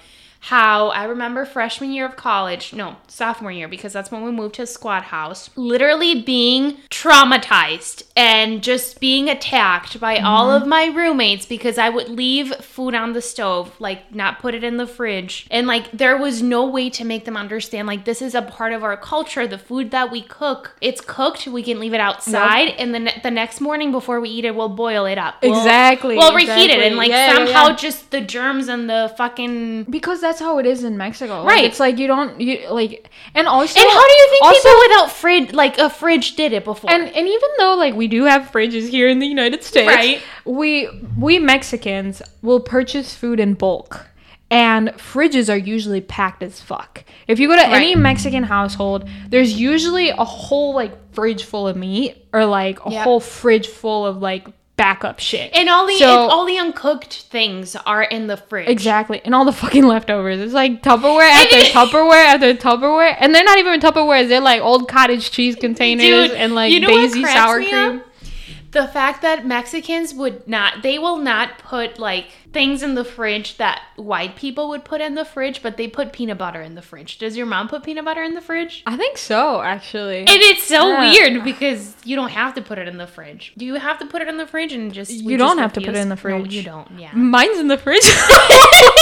how 0.47 0.89
I 0.89 1.05
remember 1.05 1.45
freshman 1.45 1.93
year 1.93 2.05
of 2.05 2.17
college, 2.17 2.73
no, 2.75 2.97
sophomore 3.07 3.53
year, 3.53 3.69
because 3.69 3.93
that's 3.93 4.11
when 4.11 4.25
we 4.25 4.33
moved 4.33 4.57
to 4.57 4.63
a 4.63 4.67
squad 4.67 5.05
house, 5.05 5.49
literally 5.55 6.21
being 6.21 6.79
traumatized 6.91 8.03
and 8.17 8.63
just 8.63 8.99
being 9.01 9.29
attacked 9.29 10.01
by 10.01 10.19
all 10.19 10.43
Mm-hmm. 10.49 10.63
of 10.63 10.69
my 10.69 10.87
roommates 10.87 11.47
because 11.47 11.79
I 11.79 11.89
would 11.89 12.09
leave 12.09 12.53
food 12.57 12.95
on 12.97 13.13
the 13.13 13.23
stove, 13.23 13.73
like 13.79 14.13
not 14.13 14.41
put 14.41 14.55
it 14.57 14.65
in 14.65 14.77
the 14.77 14.87
fridge. 14.87 15.47
And 15.51 15.67
like 15.69 15.91
there 15.93 16.17
was 16.19 16.43
no 16.43 16.67
way 16.67 16.91
to 16.91 17.05
make 17.05 17.25
them 17.25 17.37
understand, 17.37 17.87
like, 17.87 18.05
this 18.05 18.21
is 18.21 18.35
a 18.35 18.43
part 18.43 18.73
of 18.73 18.83
our 18.83 18.97
culture. 18.97 19.47
The 19.47 19.59
food 19.59 19.93
that 19.93 20.11
we 20.11 20.23
cook, 20.23 20.75
it's 20.81 21.01
cooked, 21.01 21.47
we 21.47 21.63
can 21.63 21.79
leave 21.79 21.95
it 21.95 22.01
outside, 22.01 22.71
and 22.71 22.93
then 22.93 23.09
the 23.23 23.31
next 23.31 23.61
morning 23.61 23.93
before 23.93 24.21
we 24.21 24.29
eat 24.31 24.45
it, 24.45 24.57
we'll 24.57 24.69
boil 24.69 25.07
it 25.07 25.19
up. 25.19 25.37
We'll- 25.43 25.53
Exactly, 25.57 26.17
We'll 26.17 26.35
reheat 26.35 26.71
it, 26.71 26.81
and 26.81 26.97
like 26.97 27.11
yeah, 27.11 27.35
somehow 27.35 27.69
yeah. 27.69 27.77
just 27.77 28.11
the 28.11 28.21
germs 28.21 28.67
and 28.69 28.91
the 28.91 29.15
fucking 29.17 29.85
Because 29.85 30.21
that's 30.21 30.32
how 30.41 30.59
it 30.59 30.67
is 30.67 30.85
in 30.85 30.97
Mexico. 30.97 31.39
Like, 31.43 31.47
Right. 31.49 31.65
it's 31.65 31.81
like 31.81 31.99
you 31.99 32.07
don't 32.07 32.41
you 32.41 32.69
like 32.71 33.09
and 33.35 33.47
also 33.49 33.79
And 33.81 33.89
how 33.91 34.07
do 34.07 34.13
you 34.15 34.27
think 34.31 34.43
also, 34.45 34.69
people 34.69 34.81
without 34.89 35.11
fridge, 35.11 35.53
like 35.53 35.79
a 35.79 35.91
fridge, 35.91 36.37
did 36.37 36.53
it 36.53 36.65
before? 36.65 36.91
and 36.91 37.05
and 37.05 37.29
even 37.29 37.49
though 37.59 37.75
like 37.75 37.95
we 37.95 38.09
do 38.09 38.25
have 38.25 38.51
fridges 38.51 38.89
here 38.89 39.09
in 39.09 39.19
the 39.19 39.27
United 39.27 39.63
States, 39.65 39.89
Right. 39.89 40.21
We 40.45 40.89
we 41.19 41.39
Mexicans 41.39 42.23
will 42.43 42.61
purchase 42.61 43.15
food 43.15 43.41
in 43.41 43.55
bulk. 43.55 44.07
And 44.51 44.91
fridges 44.99 45.51
are 45.51 45.57
usually 45.57 46.03
packed 46.03 46.43
as 46.43 46.61
fuck. 46.61 47.05
If 47.27 47.41
you 47.41 47.49
go 47.49 47.57
to 47.57 47.67
any 47.67 47.95
Mexican 47.97 48.43
household, 48.43 49.09
there's 49.31 49.59
usually 49.59 50.11
a 50.11 50.25
whole 50.25 50.75
like 50.75 50.93
fridge 51.15 51.45
full 51.45 51.67
of 51.67 51.75
meat 51.77 52.27
or 52.35 52.45
like 52.45 52.85
a 52.85 52.91
Yep. 52.91 53.05
whole 53.05 53.19
fridge 53.21 53.69
full 53.69 54.05
of 54.05 54.19
like 54.19 54.47
backup 54.77 55.21
shit. 55.21 55.51
and 55.55 55.69
all 55.69 55.87
the 55.87 55.97
So- 55.97 56.29
all 56.29 56.45
the 56.47 56.57
uncooked 56.59 57.13
things 57.31 57.77
are 57.87 58.03
in 58.03 58.27
the 58.27 58.37
fridge. 58.37 58.69
Exactly. 58.69 59.21
And 59.25 59.35
all 59.35 59.45
the 59.45 59.53
fucking 59.53 59.85
leftovers. 59.87 60.41
It's 60.41 60.55
like 60.55 60.83
Tupperware 60.83 61.29
after 61.31 61.57
Tupperware 61.59 62.25
after 62.25 62.55
Tupperware. 62.55 63.15
And 63.19 63.35
they're 63.35 63.45
not 63.45 63.59
even 63.59 63.79
Tupperwares. 63.81 64.29
They're 64.29 64.41
like 64.41 64.63
old 64.63 64.89
cottage 64.89 65.31
cheese 65.31 65.55
containers 65.57 66.05
Dude, 66.07 66.31
and 66.33 66.55
like 66.55 66.73
you 66.73 66.81
know 66.81 66.89
Daisy 66.89 67.25
sour 67.25 67.57
cream. 67.57 67.75
up? 67.99 68.07
The 68.73 68.89
fact 68.89 69.21
that 69.23 69.45
Mexicans 69.47 70.15
would 70.15 70.49
not, 70.49 70.83
they 70.83 70.99
will 70.99 71.19
not 71.19 71.59
put 71.59 71.99
like 71.99 72.29
things 72.53 72.83
in 72.83 72.95
the 72.95 73.05
fridge 73.05 73.59
that 73.59 73.83
white 73.97 74.35
people 74.35 74.69
would 74.71 74.85
put 74.85 75.01
in 75.03 75.15
the 75.15 75.25
fridge, 75.27 75.63
but 75.63 75.77
they 75.77 75.87
put 75.89 76.13
peanut 76.13 76.39
butter 76.39 76.61
in 76.63 76.75
the 76.75 76.81
fridge. 76.83 77.19
Does 77.19 77.37
your 77.37 77.45
mom 77.47 77.69
put 77.69 77.83
peanut 77.83 78.05
butter 78.07 78.23
in 78.23 78.33
the 78.35 78.41
fridge? 78.41 78.83
I 78.87 78.97
think 78.97 79.19
so, 79.19 79.61
actually. 79.61 80.21
And 80.21 80.29
it's 80.31 80.65
so 80.65 80.89
Yeah. 80.89 81.11
weird 81.11 81.45
because 81.45 81.95
you 82.05 82.17
don't 82.17 82.31
have 82.31 82.55
to 82.55 82.63
put 82.63 82.79
it 82.79 82.89
in 82.89 82.97
the 82.97 83.07
fridge. 83.07 83.53
Do 83.59 83.65
you 83.67 83.75
have 83.75 83.99
to 83.99 84.07
put 84.07 84.23
it 84.23 84.29
in 84.29 84.39
the 84.39 84.47
fridge 84.47 84.73
and 84.73 84.93
just 84.93 85.11
You 85.13 85.37
don't 85.37 85.59
have 85.59 85.73
to 85.75 85.81
put 85.81 85.91
it 85.91 85.97
in 85.97 86.09
the 86.09 86.15
No, 86.15 86.21
fridge. 86.21 86.55
you 86.55 86.63
don't. 86.63 86.89
Yeah. 86.99 87.13
Mine's 87.13 87.59
in 87.59 87.69
the 87.69 87.77
fridge. 87.79 88.03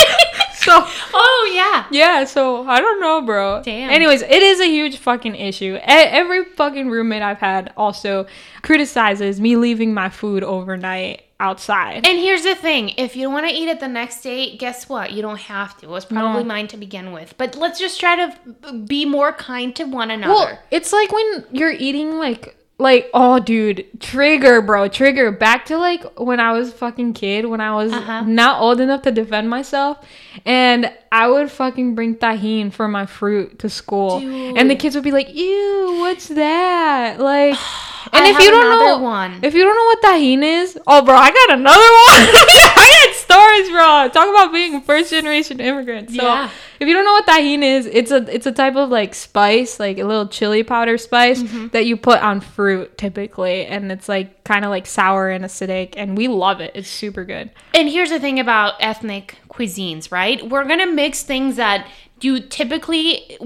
so 0.71 0.87
Oh 1.15 1.53
yeah. 1.55 1.87
yeah, 1.91 2.25
so 2.25 2.67
I 2.69 2.81
don't 2.81 3.01
know, 3.01 3.23
bro. 3.23 3.63
Damn. 3.63 3.91
Anyways, 3.91 4.23
it 4.23 4.43
is 4.43 4.61
a 4.61 4.67
huge 4.67 4.97
fucking 4.99 5.35
issue. 5.35 5.79
Every 5.83 6.45
fucking 6.45 6.89
roommate 6.89 7.23
I've 7.23 7.39
had 7.39 7.73
also 7.77 8.27
criticizes 8.63 9.41
me 9.41 9.57
leaving 9.57 9.93
my 9.95 10.09
food 10.09 10.43
overnight 10.45 11.23
outside. 11.41 12.07
And 12.07 12.19
here's 12.19 12.43
the 12.43 12.55
thing: 12.55 12.91
if 12.99 13.17
you 13.17 13.31
want 13.31 13.49
to 13.49 13.53
eat 13.55 13.69
it 13.69 13.81
the 13.81 13.89
next 13.89 14.23
day, 14.23 14.57
guess 14.57 14.89
what? 14.89 15.13
You 15.13 15.23
don't 15.23 15.41
have 15.41 15.77
to. 15.79 15.87
It 15.87 15.91
was 15.91 16.05
probably 16.05 16.43
No. 16.43 16.49
mine 16.49 16.69
to 16.69 16.77
begin 16.77 17.13
with. 17.13 17.35
But 17.39 17.57
let's 17.57 17.79
just 17.79 17.99
try 17.99 18.17
to 18.17 18.73
be 18.87 19.05
more 19.07 19.33
kind 19.33 19.75
to 19.77 19.85
one 19.85 20.11
another. 20.11 20.33
Well, 20.35 20.59
it's 20.71 20.93
like 20.93 21.11
when 21.13 21.47
you're 21.51 21.73
eating 21.73 22.19
like 22.19 22.57
like 22.81 23.09
oh 23.15 23.39
dude, 23.39 23.87
trigger, 24.01 24.61
bro, 24.63 24.89
trigger. 24.89 25.31
Back 25.31 25.67
to 25.67 25.77
like 25.79 26.03
when 26.19 26.41
I 26.41 26.53
was 26.53 26.73
fucking 26.73 27.13
kid, 27.15 27.47
when 27.47 27.61
I 27.61 27.75
was 27.75 27.93
Uh-huh. 27.93 28.23
not 28.23 28.61
old 28.61 28.81
enough 28.81 29.03
to 29.03 29.13
defend 29.13 29.49
myself, 29.51 29.99
and 30.45 30.91
I 31.13 31.29
would 31.29 31.51
fucking 31.51 31.95
bring 31.95 32.17
Tajín 32.17 32.73
for 32.73 32.89
my 32.89 33.07
fruit 33.07 33.59
to 33.61 33.69
school, 33.69 34.19
and 34.19 34.71
the 34.71 34.75
kids 34.77 34.95
would 34.95 35.05
be 35.05 35.13
like, 35.13 35.33
"Ew, 35.35 35.97
what's 36.01 36.29
that?" 36.29 37.21
Like, 37.21 37.55
and 38.13 38.25
I 38.25 38.31
if 38.31 38.39
you 38.41 38.51
don't 38.51 38.69
know, 38.71 38.99
one. 38.99 39.41
if 39.43 39.55
you 39.55 39.63
don't 39.63 39.77
know 39.77 39.85
what 39.85 40.03
Tajín 40.03 40.43
is, 40.43 40.79
oh 40.87 41.03
bro, 41.05 41.15
I 41.15 41.31
got 41.31 41.59
another 41.59 41.79
one. 41.79 42.25
I 42.83 43.05
got 43.07 43.15
stories, 43.31 43.69
bro. 43.71 44.09
Talk 44.13 44.29
about 44.29 44.53
being 44.53 44.81
first 44.83 45.11
generation 45.11 45.61
immigrant. 45.61 46.11
So 46.11 46.23
Yeah. 46.23 46.51
if 46.81 46.89
you 46.89 46.95
don't 46.95 47.05
know 47.05 47.13
what 47.13 47.27
Tajín 47.27 47.63
is, 47.63 47.87
it's 47.87 48.11
a 48.11 48.17
it's 48.35 48.47
a 48.47 48.53
type 48.53 48.77
of 48.77 48.89
like 48.91 49.15
spice, 49.15 49.79
like 49.81 49.99
a 49.99 50.05
little 50.05 50.27
chili 50.29 50.63
powder 50.63 50.99
spice 50.99 51.43
Mm-hmm. 51.43 51.69
that 51.69 51.87
you 51.87 51.97
put 51.97 52.21
on 52.23 52.41
fruit 52.41 52.97
typically, 52.99 53.67
and 53.67 53.91
it's 53.93 54.09
like 54.09 54.45
kind 54.45 54.65
of 54.65 54.71
like 54.71 54.87
sour 54.87 55.29
and 55.31 55.45
acidic, 55.45 55.95
and 55.97 56.17
we 56.17 56.29
love 56.29 56.61
it. 56.61 56.73
It's 56.75 56.89
super 56.89 57.25
good. 57.25 57.51
And 57.75 57.89
here's 57.89 58.11
the 58.11 58.21
thing 58.21 58.41
about 58.41 58.75
ethnic 58.81 59.37
cuisines, 59.49 60.11
right? 60.13 60.49
We're 60.49 60.65
gonna 60.65 60.87
mix 60.87 61.23
things 61.23 61.57
that 61.57 61.87
you 62.21 62.41
typically 62.41 63.37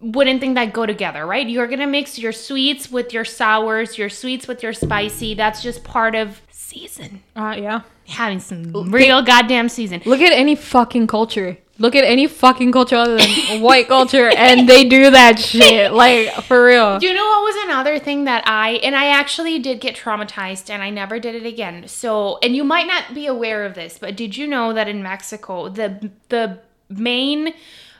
wouldn't 0.00 0.40
think 0.40 0.54
that 0.54 0.72
go 0.72 0.86
together, 0.86 1.26
right? 1.26 1.46
You're 1.46 1.66
gonna 1.66 1.86
mix 1.86 2.18
your 2.18 2.32
sweets 2.32 2.90
with 2.90 3.12
your 3.12 3.24
sours, 3.24 3.98
your 3.98 4.08
sweets 4.08 4.48
with 4.48 4.62
your 4.62 4.72
spicy. 4.72 5.34
That's 5.34 5.62
just 5.62 5.84
part 5.84 6.14
of 6.14 6.40
season. 6.50 7.22
Uh, 7.36 7.56
yeah. 7.58 7.80
Having 8.10 8.40
some 8.40 8.90
real 8.90 9.22
goddamn 9.22 9.68
season. 9.68 10.02
Look 10.04 10.20
at 10.20 10.32
any 10.32 10.54
fucking 10.54 11.06
culture. 11.06 11.58
Look 11.78 11.96
at 11.96 12.04
any 12.04 12.26
fucking 12.26 12.72
culture 12.72 12.96
other 12.96 13.16
than 13.16 13.60
white 13.62 13.88
culture, 13.88 14.28
and 14.28 14.68
they 14.68 14.84
do 14.84 15.10
that 15.10 15.38
shit. 15.38 15.90
Like 16.00 16.30
for 16.44 16.64
real. 16.64 16.98
Do 16.98 17.06
you 17.06 17.14
know 17.14 17.26
what 17.26 17.42
was 17.42 17.64
another 17.64 17.98
thing 17.98 18.24
that 18.24 18.46
I 18.46 18.72
and 18.82 18.94
I 18.94 19.06
actually 19.06 19.58
did 19.58 19.80
get 19.80 19.96
traumatized 19.96 20.70
and 20.70 20.82
I 20.82 20.90
never 20.90 21.18
did 21.18 21.34
it 21.34 21.46
again. 21.46 21.88
So, 21.88 22.38
and 22.42 22.54
you 22.54 22.64
might 22.64 22.86
not 22.86 23.14
be 23.14 23.26
aware 23.26 23.64
of 23.64 23.74
this, 23.74 23.98
but 23.98 24.16
did 24.16 24.36
you 24.36 24.46
know 24.46 24.72
that 24.74 24.88
in 24.88 25.02
Mexico, 25.02 25.68
the 25.68 26.10
the 26.28 26.58
main 26.88 27.54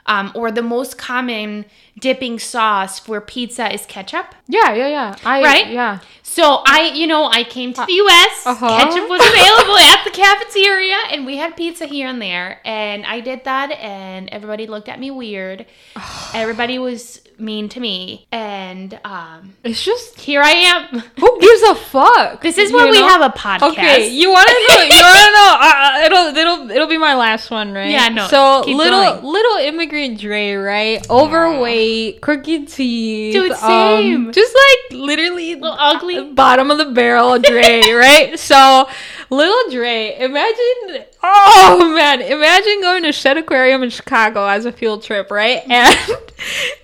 um, 0.06 0.32
or 0.34 0.50
the 0.50 0.62
most 0.62 0.98
common 0.98 1.64
dipping 1.98 2.38
sauce 2.38 2.98
for 2.98 3.20
pizza 3.20 3.72
is 3.72 3.86
ketchup? 3.86 4.34
Yeah, 4.46 4.74
yeah, 4.74 4.88
yeah. 4.88 5.16
I 5.24 5.42
Right? 5.42 5.66
Yeah. 5.68 6.00
So 6.30 6.62
I, 6.64 6.92
you 6.94 7.08
know, 7.08 7.24
I 7.24 7.42
came 7.42 7.72
to 7.72 7.84
the 7.84 7.92
U.S. 7.92 8.46
Uh-huh. 8.46 8.68
Ketchup 8.68 9.10
was 9.10 9.20
available 9.20 9.76
at 9.76 10.04
the 10.04 10.10
cafeteria, 10.10 10.94
and 11.10 11.26
we 11.26 11.36
had 11.36 11.56
pizza 11.56 11.86
here 11.86 12.06
and 12.06 12.22
there. 12.22 12.60
And 12.64 13.04
I 13.04 13.18
did 13.18 13.42
that, 13.46 13.72
and 13.72 14.28
everybody 14.28 14.68
looked 14.68 14.88
at 14.88 15.00
me 15.00 15.10
weird. 15.10 15.66
everybody 16.32 16.78
was 16.78 17.20
mean 17.40 17.68
to 17.70 17.80
me, 17.80 18.26
and 18.32 18.98
um, 19.04 19.54
It's 19.64 19.82
just 19.84 20.20
here 20.20 20.42
I 20.42 20.50
am. 20.50 21.00
who 21.18 21.40
gives 21.40 21.62
a 21.62 21.74
fuck. 21.74 22.42
This 22.42 22.58
is 22.58 22.72
where 22.72 22.90
we 22.90 23.00
know? 23.00 23.08
have 23.08 23.20
a 23.22 23.30
podcast. 23.36 23.72
Okay, 23.72 24.08
you 24.08 24.30
want 24.30 24.48
to 24.48 24.54
know? 24.54 24.82
You 24.82 25.02
want 25.02 25.16
to 25.16 25.32
know? 25.38 25.56
Uh, 25.60 25.72
uh, 25.72 26.02
it'll 26.06 26.36
it'll 26.36 26.70
it'll 26.70 26.88
be 26.88 26.98
my 26.98 27.14
last 27.14 27.50
one, 27.50 27.72
right? 27.72 27.90
Yeah, 27.90 28.08
no, 28.08 28.26
So 28.28 28.60
little 28.66 29.02
going. 29.02 29.24
little 29.24 29.56
immigrant 29.58 30.20
Dre, 30.20 30.54
right? 30.54 31.04
Overweight, 31.10 32.20
crooked 32.20 32.68
teeth, 32.68 33.32
Dude, 33.34 33.52
um, 33.52 33.58
same. 33.58 34.32
just 34.32 34.54
like 34.54 34.98
literally 35.00 35.54
Little 35.54 35.76
ugly. 35.78 36.32
bottom 36.32 36.70
of 36.70 36.78
the 36.78 36.86
barrel 36.86 37.38
Dre, 37.38 37.80
right? 37.92 38.38
So 38.38 38.88
little 39.30 39.70
Dre, 39.70 40.16
imagine. 40.18 41.04
Oh 41.22 41.92
man, 41.94 42.20
imagine 42.22 42.80
going 42.80 43.02
to 43.02 43.12
Shedd 43.12 43.36
Aquarium 43.36 43.82
in 43.82 43.90
Chicago 43.90 44.46
as 44.46 44.64
a 44.64 44.72
field 44.72 45.02
trip, 45.02 45.30
right? 45.30 45.62
And 45.70 45.98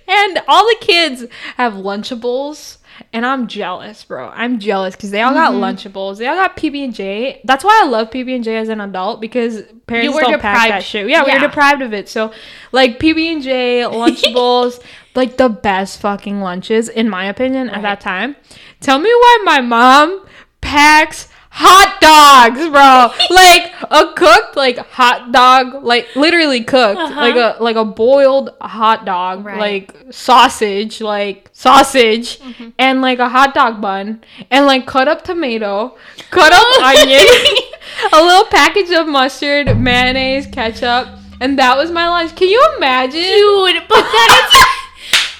and 0.07 0.43
all 0.47 0.63
the 0.65 0.77
kids 0.79 1.25
have 1.55 1.73
Lunchables 1.73 2.77
and 3.13 3.25
I'm 3.25 3.47
jealous, 3.47 4.03
bro. 4.03 4.29
I'm 4.29 4.59
jealous 4.59 4.95
because 4.95 5.11
they 5.11 5.21
all 5.21 5.33
got 5.33 5.51
Mm-hmm. 5.51 5.63
Lunchables. 5.63 6.17
They 6.17 6.27
all 6.27 6.35
got 6.35 6.55
PB 6.57 6.83
and 6.83 6.93
J. 6.95 7.41
That's 7.43 7.63
why 7.63 7.81
I 7.83 7.87
love 7.87 8.09
PB 8.09 8.35
and 8.35 8.43
J 8.43 8.57
as 8.57 8.69
an 8.69 8.81
adult 8.81 9.21
because 9.21 9.63
parents 9.87 10.17
don't 10.17 10.41
pack 10.41 10.69
that 10.69 10.83
shit. 10.83 11.07
Yeah, 11.09 11.23
we 11.25 11.33
were 11.33 11.39
deprived 11.39 11.81
of 11.81 11.93
it. 11.93 12.09
So, 12.09 12.31
like 12.71 12.99
PB 12.99 13.33
and 13.33 13.41
J, 13.41 13.81
Lunchables, 13.87 14.81
like 15.15 15.37
the 15.37 15.49
best 15.49 15.99
fucking 16.01 16.41
lunches 16.41 16.89
in 16.89 17.09
my 17.09 17.25
opinion 17.25 17.69
at 17.69 17.81
that 17.81 18.01
time. 18.01 18.35
Tell 18.81 18.99
me 18.99 19.09
why 19.09 19.37
my 19.43 19.61
mom 19.61 20.25
packs 20.61 21.29
hot 21.59 21.97
dogs, 21.99 22.59
bro. 22.69 23.09
like 23.35 23.73
a 23.89 24.13
cooked 24.13 24.55
like 24.55 24.77
hot 24.77 25.31
dog, 25.31 25.83
like 25.83 26.07
literally 26.15 26.63
cooked, 26.63 26.99
Uh-huh. 26.99 27.19
like 27.21 27.35
a 27.35 27.57
like 27.61 27.75
a 27.75 27.85
boiled 27.85 28.51
hot 28.61 29.05
dog, 29.05 29.43
Right. 29.45 29.57
like 29.59 29.95
sausage, 30.11 31.01
like 31.01 31.49
sausage, 31.53 32.39
Mm-hmm. 32.39 32.69
and 32.77 33.01
like 33.01 33.19
a 33.19 33.29
hot 33.29 33.53
dog 33.53 33.81
bun, 33.81 34.21
and 34.51 34.65
like 34.65 34.85
cut 34.85 35.07
up 35.07 35.23
tomato, 35.23 35.97
cut 36.29 36.53
up 36.53 36.67
onion, 36.83 37.25
a 38.13 38.21
little 38.21 38.45
package 38.45 38.91
of 38.91 39.07
mustard, 39.07 39.77
mayonnaise, 39.79 40.45
ketchup, 40.47 41.07
and 41.41 41.57
that 41.59 41.75
was 41.77 41.89
my 41.91 42.07
lunch. 42.07 42.35
Can 42.35 42.49
you 42.49 42.61
imagine? 42.77 43.21
Dude, 43.21 43.83
but 43.89 44.01
that 44.01 44.29
is 44.45 44.86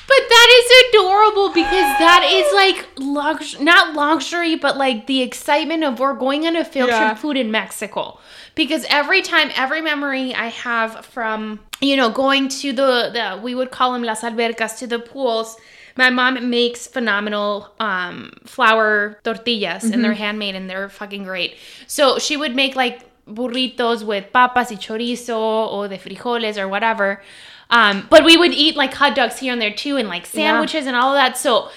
but 0.08 0.22
that 0.30 0.50
is 0.60 0.90
adorable 0.90 1.50
because 1.50 1.90
that 2.00 2.24
is 2.26 2.48
like 2.54 2.88
lux 2.98 3.60
not 3.60 3.94
luxury, 3.94 4.56
but 4.56 4.78
like 4.78 5.06
the 5.08 5.22
excitement 5.22 5.84
of 5.84 6.00
we're 6.00 6.14
going 6.14 6.46
on 6.48 6.56
a 6.56 6.64
field 6.66 6.90
Yeah. 6.90 7.00
trip 7.10 7.18
food 7.20 7.38
in 7.38 7.52
Mexico. 7.52 8.18
Because 8.56 8.86
every 8.90 9.22
time, 9.22 9.52
every 9.56 9.82
memory 9.82 10.34
I 10.34 10.48
have 10.48 11.06
from, 11.06 11.60
you 11.82 11.96
know, 11.96 12.10
going 12.10 12.50
to 12.62 12.74
the, 12.74 13.12
the 13.14 13.40
we 13.42 13.54
would 13.54 13.70
call 13.70 13.94
them 13.94 14.04
las 14.04 14.22
albercas, 14.22 14.80
to 14.80 14.88
the 14.88 14.98
pools, 15.00 15.58
my 15.96 16.10
mom 16.10 16.50
makes 16.50 16.88
phenomenal 16.88 17.72
um, 17.80 18.32
flour 18.46 19.20
tortillas 19.24 19.84
and 19.84 20.04
they're 20.04 20.14
handmade 20.14 20.56
and 20.56 20.70
they're 20.70 20.90
fucking 20.90 21.24
great. 21.24 21.56
So 21.88 22.18
she 22.18 22.38
would 22.38 22.56
make 22.56 22.76
like 22.76 23.02
burritos 23.28 24.04
with 24.04 24.32
papas 24.32 24.70
y 24.72 24.78
chorizo 24.78 25.38
or 25.38 25.88
de 25.88 25.98
frijoles 25.98 26.58
or 26.58 26.68
whatever. 26.68 27.22
Um, 27.70 28.08
but 28.10 28.24
we 28.24 28.38
would 28.38 28.54
eat 28.54 28.76
like 28.76 28.94
hot 28.94 29.16
dogs 29.16 29.40
here 29.40 29.52
and 29.54 29.62
there 29.62 29.74
too, 29.74 29.98
and 29.98 30.08
like 30.08 30.26
sandwiches 30.26 30.86
and 30.86 30.96
all 30.96 31.14
of 31.14 31.18
that. 31.18 31.38
So 31.38 31.70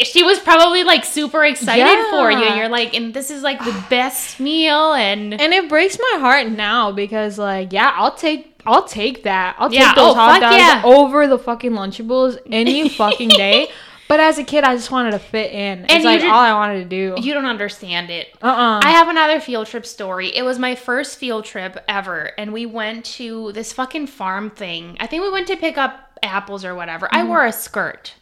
she 0.00 0.22
was 0.22 0.38
probably 0.38 0.84
like 0.84 1.04
super 1.04 1.44
excited 1.44 2.10
for 2.10 2.30
you. 2.30 2.44
And 2.44 2.56
you're 2.56 2.68
like, 2.68 2.94
and 2.94 3.12
this 3.12 3.30
is 3.30 3.42
like 3.42 3.58
the 3.58 3.84
best 3.90 4.38
meal. 4.38 4.92
And 4.92 5.40
And 5.40 5.52
it 5.52 5.68
breaks 5.68 5.98
my 5.98 6.18
heart 6.20 6.48
now 6.48 6.92
because 6.92 7.38
like 7.38 7.72
yeah, 7.72 7.92
I'll 7.96 8.14
take 8.14 8.54
I'll 8.66 8.86
take 8.86 9.22
that. 9.24 9.56
I'll 9.58 9.70
take 9.70 9.80
Yeah, 9.80 9.94
those 9.94 10.12
oh, 10.12 10.14
hot 10.14 10.40
dogs 10.40 10.56
yeah. 10.56 10.82
over 10.84 11.26
the 11.26 11.38
fucking 11.38 11.72
Lunchables 11.72 12.38
any 12.50 12.88
fucking 12.88 13.30
day. 13.30 13.68
But 14.08 14.20
as 14.20 14.38
a 14.38 14.44
kid, 14.44 14.64
I 14.64 14.74
just 14.74 14.90
wanted 14.90 15.10
to 15.12 15.18
fit 15.18 15.52
in. 15.52 15.84
It's 15.84 15.92
And 15.92 16.02
you 16.02 16.08
like 16.08 16.20
did- 16.20 16.30
all 16.30 16.40
I 16.40 16.52
wanted 16.54 16.78
to 16.82 16.84
do. 17.16 17.22
you 17.22 17.34
don't 17.34 17.44
understand 17.46 18.08
it. 18.10 18.28
uh 18.42 18.46
uh 18.46 18.80
I 18.82 18.90
have 18.90 19.08
another 19.08 19.38
field 19.40 19.66
trip 19.66 19.84
story. 19.86 20.34
It 20.34 20.42
was 20.42 20.58
my 20.58 20.74
first 20.74 21.18
field 21.18 21.44
trip 21.44 21.76
ever, 21.88 22.32
and 22.38 22.52
we 22.52 22.64
went 22.66 23.04
to 23.16 23.52
this 23.52 23.72
fucking 23.72 24.06
farm 24.08 24.50
thing. 24.50 24.96
I 24.98 25.06
think 25.06 25.22
we 25.22 25.30
went 25.30 25.46
to 25.48 25.56
pick 25.56 25.76
up 25.78 26.18
apples 26.22 26.64
or 26.64 26.74
whatever. 26.74 27.08
I 27.12 27.22
wore 27.24 27.44
a 27.44 27.52
skirt. 27.52 28.14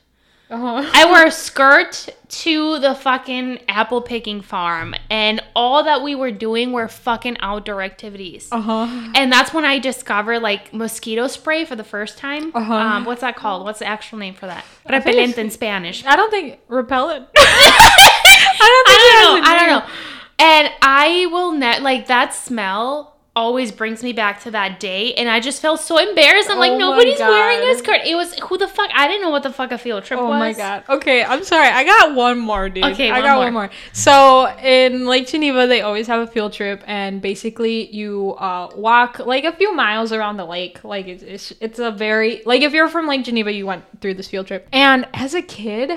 Uh-huh. 0.48 0.90
I 0.94 1.06
wore 1.06 1.24
a 1.24 1.30
skirt 1.30 2.08
to 2.28 2.78
the 2.78 2.94
fucking 2.94 3.60
apple 3.68 4.00
picking 4.00 4.40
farm, 4.40 4.94
and 5.10 5.42
all 5.56 5.82
that 5.84 6.02
we 6.02 6.14
were 6.14 6.30
doing 6.30 6.72
were 6.72 6.86
fucking 6.86 7.36
outdoor 7.40 7.82
activities. 7.82 8.48
uh-huh. 8.52 9.12
And 9.14 9.32
that's 9.32 9.52
when 9.52 9.64
I 9.64 9.78
discovered 9.78 10.40
like 10.40 10.72
mosquito 10.72 11.26
spray 11.26 11.64
for 11.64 11.74
the 11.74 11.84
first 11.84 12.18
time. 12.18 12.52
Uh-huh. 12.54 12.74
Um, 12.74 13.04
what's 13.04 13.22
that 13.22 13.36
called? 13.36 13.64
What's 13.64 13.80
the 13.80 13.86
actual 13.86 14.18
name 14.18 14.34
for 14.34 14.46
that? 14.46 14.64
Repellent 14.88 15.36
in 15.36 15.50
Spanish. 15.50 16.04
I 16.04 16.14
don't 16.14 16.30
think 16.30 16.60
repellent. 16.68 17.26
I 17.36 18.14
don't 18.58 18.86
think 18.86 19.00
I 19.00 19.22
don't 19.22 19.42
know. 19.42 19.50
I 19.50 19.58
don't 19.58 19.68
know. 19.68 19.94
And 20.38 20.70
I 20.82 21.26
will 21.26 21.52
net 21.52 21.82
like 21.82 22.06
that 22.06 22.34
smell 22.34 23.15
always 23.36 23.70
brings 23.70 24.02
me 24.02 24.12
back 24.12 24.40
to 24.40 24.50
that 24.50 24.80
day 24.80 25.12
and 25.14 25.28
I 25.28 25.38
just 25.40 25.60
felt 25.62 25.80
so 25.80 25.98
embarrassed. 25.98 26.48
I'm 26.50 26.56
Oh 26.56 26.60
like, 26.60 26.72
my 26.72 26.78
nobody's 26.78 27.18
wearing 27.20 27.60
God. 27.60 27.76
skirt. 27.76 28.00
It 28.06 28.14
was 28.16 28.34
who 28.40 28.56
the 28.58 28.66
fuck 28.66 28.90
I 28.94 29.06
didn't 29.06 29.22
know 29.22 29.30
what 29.30 29.42
the 29.44 29.52
fuck 29.52 29.70
a 29.72 29.78
field 29.78 30.04
trip 30.04 30.18
Oh 30.18 30.24
was. 30.26 30.34
Oh 30.36 30.38
my 30.38 30.52
god. 30.54 30.84
Okay, 30.88 31.22
I'm 31.22 31.44
sorry. 31.44 31.68
I 31.68 31.84
got 31.84 32.14
one 32.14 32.38
more, 32.38 32.68
dude. 32.68 32.84
Okay, 32.84 33.10
I 33.10 33.20
got 33.20 33.36
more. 33.36 33.44
one 33.44 33.52
more. 33.52 33.70
So 33.92 34.46
in 34.62 35.06
Lake 35.06 35.28
Geneva, 35.28 35.66
they 35.66 35.82
always 35.82 36.06
have 36.06 36.20
a 36.20 36.26
field 36.26 36.54
trip, 36.54 36.82
and 36.86 37.20
basically 37.20 37.94
you 37.94 38.34
uh, 38.38 38.70
walk 38.74 39.18
like 39.20 39.44
a 39.44 39.52
few 39.52 39.74
miles 39.74 40.12
around 40.12 40.38
the 40.38 40.46
lake. 40.46 40.82
Like 40.82 41.06
it's, 41.06 41.22
it's 41.22 41.52
it's 41.60 41.78
a 41.78 41.90
very 41.90 42.42
like 42.46 42.62
if 42.62 42.72
you're 42.72 42.88
from 42.88 43.06
Lake 43.06 43.24
Geneva, 43.24 43.52
you 43.52 43.66
went 43.66 43.84
through 44.00 44.14
this 44.14 44.28
field 44.28 44.46
trip. 44.46 44.66
And 44.72 45.06
as 45.12 45.34
a 45.34 45.42
kid, 45.42 45.92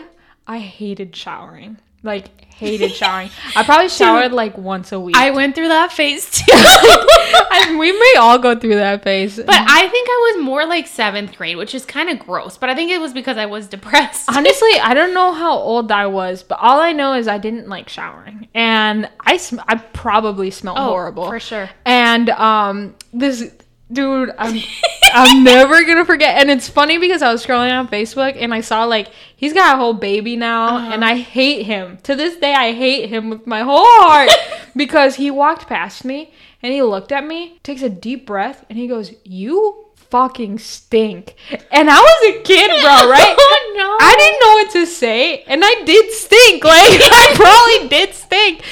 I 0.46 0.60
hated 0.60 1.16
showering. 1.16 1.78
Like 2.02 2.46
hated 2.46 2.92
showering. 2.92 3.30
I 3.56 3.64
probably 3.64 3.90
showered 4.00 4.32
like 4.34 4.58
once 4.58 4.92
a 4.92 5.00
week. 5.00 5.16
I 5.16 5.32
went 5.32 5.56
through 5.56 5.70
that 5.70 5.92
phase 5.94 6.30
too. 6.30 6.44
I- 6.52 7.76
we 7.80 7.92
may 7.92 8.14
all 8.20 8.38
go 8.38 8.58
through 8.58 8.76
that 8.76 9.04
phase. 9.04 9.38
But 9.38 9.50
I 9.50 9.88
think 9.88 10.08
I 10.10 10.34
was 10.36 10.44
more 10.44 10.66
like 10.66 10.88
seventh 10.88 11.36
grade, 11.38 11.58
which 11.58 11.74
is 11.76 11.86
kind 11.86 12.10
of 12.10 12.20
gross. 12.20 12.58
But 12.58 12.70
I 12.70 12.76
think 12.76 12.92
it 12.92 13.00
was 13.00 13.14
because 13.14 13.38
I 13.38 13.46
was 13.46 13.68
depressed. 13.68 14.30
Honestly, 14.30 14.80
I 14.82 14.94
don't 14.94 15.14
know 15.14 15.34
how 15.34 15.54
old 15.58 15.92
I 15.92 16.08
was, 16.08 16.44
but 16.44 16.60
all 16.62 16.80
I 16.80 16.92
know 16.94 17.14
is 17.14 17.28
I 17.28 17.38
didn't 17.38 17.68
like 17.70 17.90
showering, 17.90 18.48
and 18.54 19.10
I 19.22 19.38
sm- 19.38 19.60
I 19.68 19.76
probably 19.76 20.52
smelled 20.52 20.78
Oh, 20.80 20.90
horrible 20.90 21.28
for 21.28 21.40
sure. 21.40 21.70
And 21.86 22.30
um, 22.32 22.96
this 23.14 23.52
dude, 23.92 24.32
I'm 24.38 24.60
I'm 25.14 25.44
never 25.44 25.84
gonna 25.86 26.06
forget. 26.06 26.38
And 26.38 26.50
it's 26.52 26.70
funny 26.70 26.98
because 26.98 27.22
I 27.22 27.32
was 27.32 27.46
scrolling 27.46 27.72
on 27.78 27.88
Facebook 27.88 28.36
and 28.40 28.54
I 28.54 28.62
saw 28.62 28.84
like 28.86 29.10
he's 29.36 29.54
got 29.54 29.76
a 29.76 29.78
whole 29.78 29.94
baby 29.94 30.36
now, 30.36 30.78
Uh-huh. 30.78 30.92
and 30.94 31.04
I 31.06 31.16
hate 31.18 31.66
him 31.66 31.98
to 32.04 32.16
this 32.16 32.38
day. 32.38 32.54
I 32.54 32.74
hate 32.74 33.10
him 33.10 33.30
with 33.30 33.48
my 33.48 33.62
whole 33.62 33.86
heart 33.86 34.30
because 34.76 35.16
he 35.16 35.32
walked 35.32 35.68
past 35.68 36.06
me 36.06 36.32
and 36.62 36.74
he 36.74 36.82
looked 36.84 37.12
at 37.12 37.26
me, 37.26 37.60
takes 37.64 37.82
a 37.82 37.90
deep 37.90 38.26
breath, 38.26 38.66
and 38.70 38.78
he 38.78 38.88
goes, 38.88 39.14
"You." 39.24 39.86
Fucking 40.10 40.58
stink, 40.58 41.36
and 41.72 41.88
I 41.88 42.00
was 42.02 42.36
a 42.36 42.42
kid, 42.42 42.70
bro. 42.82 43.10
Right? 43.12 43.36
Oh, 43.38 43.74
no. 43.78 43.96
I 44.08 44.16
didn't 44.18 44.40
know 44.40 44.54
what 44.56 44.72
to 44.72 44.86
say, 44.92 45.44
and 45.44 45.62
I 45.64 45.84
did 45.86 46.12
stink. 46.14 46.64
Like 46.64 47.00
I 47.00 47.34
probably 47.36 47.90
did 47.90 48.16
stink. 48.16 48.64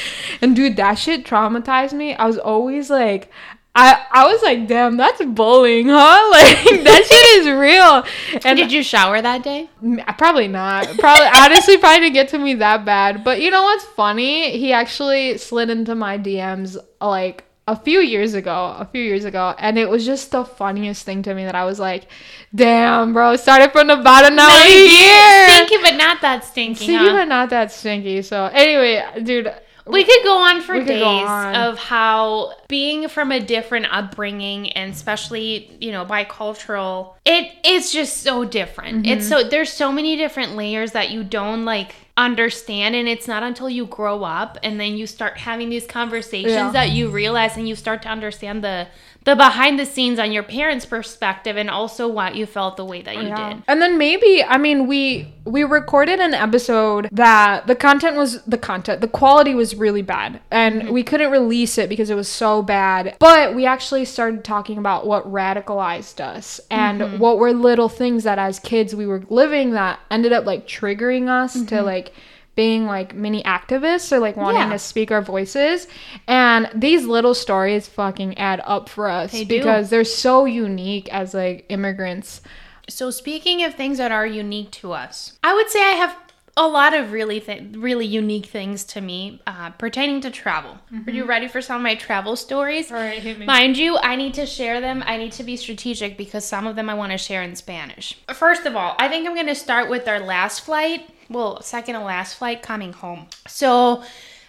And 0.41 0.55
dude, 0.55 0.77
that 0.77 0.95
shit 0.95 1.25
traumatized 1.25 1.93
me. 1.93 2.15
I 2.15 2.25
was 2.25 2.39
always 2.39 2.89
like, 2.89 3.29
I 3.75 4.05
I 4.11 4.25
was 4.25 4.41
like, 4.41 4.67
damn, 4.67 4.97
that's 4.97 5.23
bullying, 5.23 5.87
huh? 5.89 6.17
Like 6.31 6.83
that 6.83 7.03
shit 7.05 7.41
is 7.41 7.47
real. 7.47 8.03
And 8.45 8.57
Did 8.57 8.71
you 8.71 8.81
shower 8.83 9.21
that 9.21 9.43
day? 9.43 9.69
Uh, 9.83 10.13
probably 10.13 10.47
not. 10.47 10.85
Probably 10.97 11.27
honestly 11.35 11.77
probably 11.77 12.01
didn't 12.01 12.13
get 12.13 12.29
to 12.29 12.39
me 12.39 12.55
that 12.55 12.85
bad. 12.85 13.23
But 13.23 13.41
you 13.41 13.51
know 13.51 13.63
what's 13.63 13.85
funny? 13.85 14.57
He 14.57 14.73
actually 14.73 15.37
slid 15.37 15.69
into 15.69 15.95
my 15.95 16.17
DMs 16.17 16.77
like 16.99 17.43
a 17.67 17.75
few 17.75 17.99
years 17.99 18.33
ago, 18.33 18.75
a 18.79 18.85
few 18.85 19.03
years 19.03 19.25
ago, 19.25 19.53
and 19.59 19.77
it 19.77 19.89
was 19.89 20.05
just 20.05 20.31
the 20.31 20.45
funniest 20.45 21.03
thing 21.05 21.21
to 21.23 21.33
me 21.33 21.43
that 21.43 21.53
I 21.53 21.65
was 21.65 21.79
like, 21.79 22.07
"Damn, 22.55 23.13
bro, 23.13 23.35
started 23.35 23.73
from 23.73 23.87
the 23.87 23.97
bottom 23.97 24.35
now 24.35 24.47
we're 24.47 24.87
here." 24.87 25.49
Stinky, 25.49 25.77
but 25.81 25.95
not 25.97 26.21
that 26.21 26.45
stinky. 26.45 26.85
See, 26.85 26.95
huh? 26.95 27.03
you 27.03 27.09
are 27.09 27.25
not 27.25 27.49
that 27.49 27.71
stinky. 27.71 28.21
So 28.21 28.45
anyway, 28.45 29.05
dude, 29.21 29.53
We 29.89 30.03
could 30.03 30.23
go 30.23 30.37
on 30.37 30.61
for 30.61 30.83
days 30.83 31.03
on. 31.03 31.55
of 31.55 31.77
how 31.77 32.53
being 32.67 33.07
from 33.07 33.31
a 33.31 33.39
different 33.39 33.87
upbringing 33.91 34.71
and 34.71 34.91
especially, 34.91 35.75
you 35.79 35.91
know, 35.91 36.05
bicultural, 36.05 37.15
it 37.25 37.53
it's 37.63 37.91
just 37.91 38.17
so 38.23 38.45
different. 38.45 39.05
Mm-hmm. 39.05 39.19
It's 39.19 39.27
so 39.27 39.43
there's 39.43 39.71
so 39.71 39.91
many 39.91 40.15
different 40.15 40.55
layers 40.55 40.91
that 40.91 41.11
you 41.11 41.23
don't 41.23 41.65
like 41.65 41.95
understand 42.17 42.95
and 42.95 43.07
it's 43.07 43.27
not 43.27 43.43
until 43.43 43.69
you 43.69 43.85
grow 43.85 44.23
up 44.23 44.57
and 44.63 44.79
then 44.79 44.97
you 44.97 45.05
start 45.07 45.37
having 45.37 45.69
these 45.69 45.85
conversations 45.85 46.51
Yeah. 46.53 46.71
that 46.71 46.89
you 46.89 47.09
realize 47.09 47.55
and 47.57 47.67
you 47.69 47.75
start 47.75 48.01
to 48.03 48.09
understand 48.09 48.63
the 48.63 48.87
the 49.23 49.35
behind 49.35 49.77
the 49.77 49.85
scenes 49.85 50.19
on 50.19 50.31
your 50.31 50.41
parents' 50.43 50.85
perspective 50.85 51.57
and 51.57 51.69
also 51.69 52.07
what 52.07 52.35
you 52.35 52.45
felt 52.45 52.77
the 52.77 52.85
way 52.85 53.01
that 53.01 53.15
you 53.17 53.23
Yeah. 53.27 53.53
did. 53.55 53.63
And 53.67 53.81
then 53.81 53.97
maybe 53.97 54.41
I 54.43 54.57
mean 54.57 54.87
we 54.87 55.33
we 55.43 55.63
recorded 55.65 56.19
an 56.19 56.33
episode 56.33 57.09
that 57.11 57.67
the 57.67 57.75
content 57.75 58.15
was 58.15 58.41
the 58.43 58.57
content 58.57 59.01
the 59.01 59.07
quality 59.07 59.53
was 59.53 59.75
really 59.75 60.01
bad 60.01 60.39
and 60.49 60.81
Mm-hmm. 60.83 60.91
we 60.93 61.03
couldn't 61.03 61.29
release 61.31 61.77
it 61.77 61.89
because 61.89 62.09
it 62.09 62.15
was 62.15 62.29
so 62.29 62.61
bad. 62.61 63.17
But 63.19 63.53
we 63.53 63.65
actually 63.65 64.05
started 64.05 64.43
talking 64.45 64.77
about 64.77 65.05
what 65.05 65.29
radicalized 65.31 66.19
us 66.21 66.59
and 66.71 67.01
Mm-hmm. 67.01 67.17
what 67.19 67.37
were 67.37 67.51
little 67.53 67.89
things 67.89 68.23
that 68.23 68.39
as 68.39 68.59
kids 68.59 68.95
we 68.95 69.05
were 69.05 69.23
living 69.29 69.71
that 69.71 69.99
ended 70.09 70.31
up 70.31 70.45
like 70.45 70.67
triggering 70.67 71.27
us 71.27 71.55
Mm-hmm. 71.55 71.65
to 71.67 71.81
like 71.83 72.06
being 72.55 72.85
like 72.87 73.13
mini 73.13 73.43
activists 73.43 74.11
or 74.11 74.19
like 74.19 74.35
wanting 74.35 74.61
Yeah. 74.61 74.69
to 74.73 74.79
speak 74.79 75.11
our 75.11 75.21
voices 75.21 75.87
and 76.27 76.67
these 76.73 77.05
little 77.05 77.35
stories 77.35 77.87
fucking 77.87 78.37
add 78.39 78.61
up 78.65 78.89
for 78.89 79.07
us 79.09 79.31
They 79.31 79.43
do. 79.43 79.59
because 79.59 79.89
they're 79.91 80.03
so 80.03 80.45
unique 80.45 81.07
as 81.13 81.33
like 81.35 81.65
immigrants 81.69 82.41
So 82.89 83.11
speaking 83.11 83.63
of 83.63 83.75
things 83.75 83.97
that 83.97 84.11
are 84.13 84.25
unique 84.25 84.71
to 84.81 84.93
us, 84.93 85.37
I 85.43 85.53
would 85.53 85.69
say 85.69 85.81
I 85.81 85.91
have 86.03 86.15
a 86.55 86.65
lot 86.67 86.93
of 86.95 87.11
really 87.11 87.39
th- 87.39 87.75
really 87.75 88.05
unique 88.07 88.45
things 88.47 88.83
to 88.85 89.01
me 89.01 89.39
uh, 89.45 89.69
pertaining 89.71 90.21
to 90.21 90.31
travel. 90.31 90.79
Are 91.05 91.11
you 91.11 91.25
ready 91.25 91.47
for 91.47 91.61
some 91.61 91.75
of 91.75 91.81
my 91.83 91.93
travel 91.95 92.35
stories? 92.35 92.89
all 92.91 92.97
right 92.97 93.19
hit 93.21 93.37
me 93.39 93.45
Mind 93.45 93.77
you, 93.77 93.97
I 93.97 94.15
need 94.15 94.33
to 94.35 94.45
share 94.47 94.81
them. 94.81 95.03
I 95.05 95.17
need 95.17 95.33
to 95.33 95.43
be 95.43 95.55
strategic 95.57 96.17
because 96.17 96.45
some 96.45 96.65
of 96.65 96.75
them 96.75 96.89
I 96.89 96.95
want 96.95 97.11
to 97.11 97.17
share 97.19 97.43
in 97.43 97.55
Spanish. 97.55 98.17
First 98.33 98.65
of 98.65 98.75
all, 98.75 98.95
I 98.97 99.07
think 99.09 99.27
I'm 99.27 99.35
going 99.35 99.45
to 99.47 99.53
start 99.53 99.87
with 99.89 100.07
our 100.07 100.19
last 100.19 100.61
flight 100.61 101.07
well, 101.29 101.61
second 101.61 101.95
to 101.95 102.01
last 102.01 102.35
flight 102.35 102.61
coming 102.61 102.93
home. 102.93 103.27
So 103.47 104.03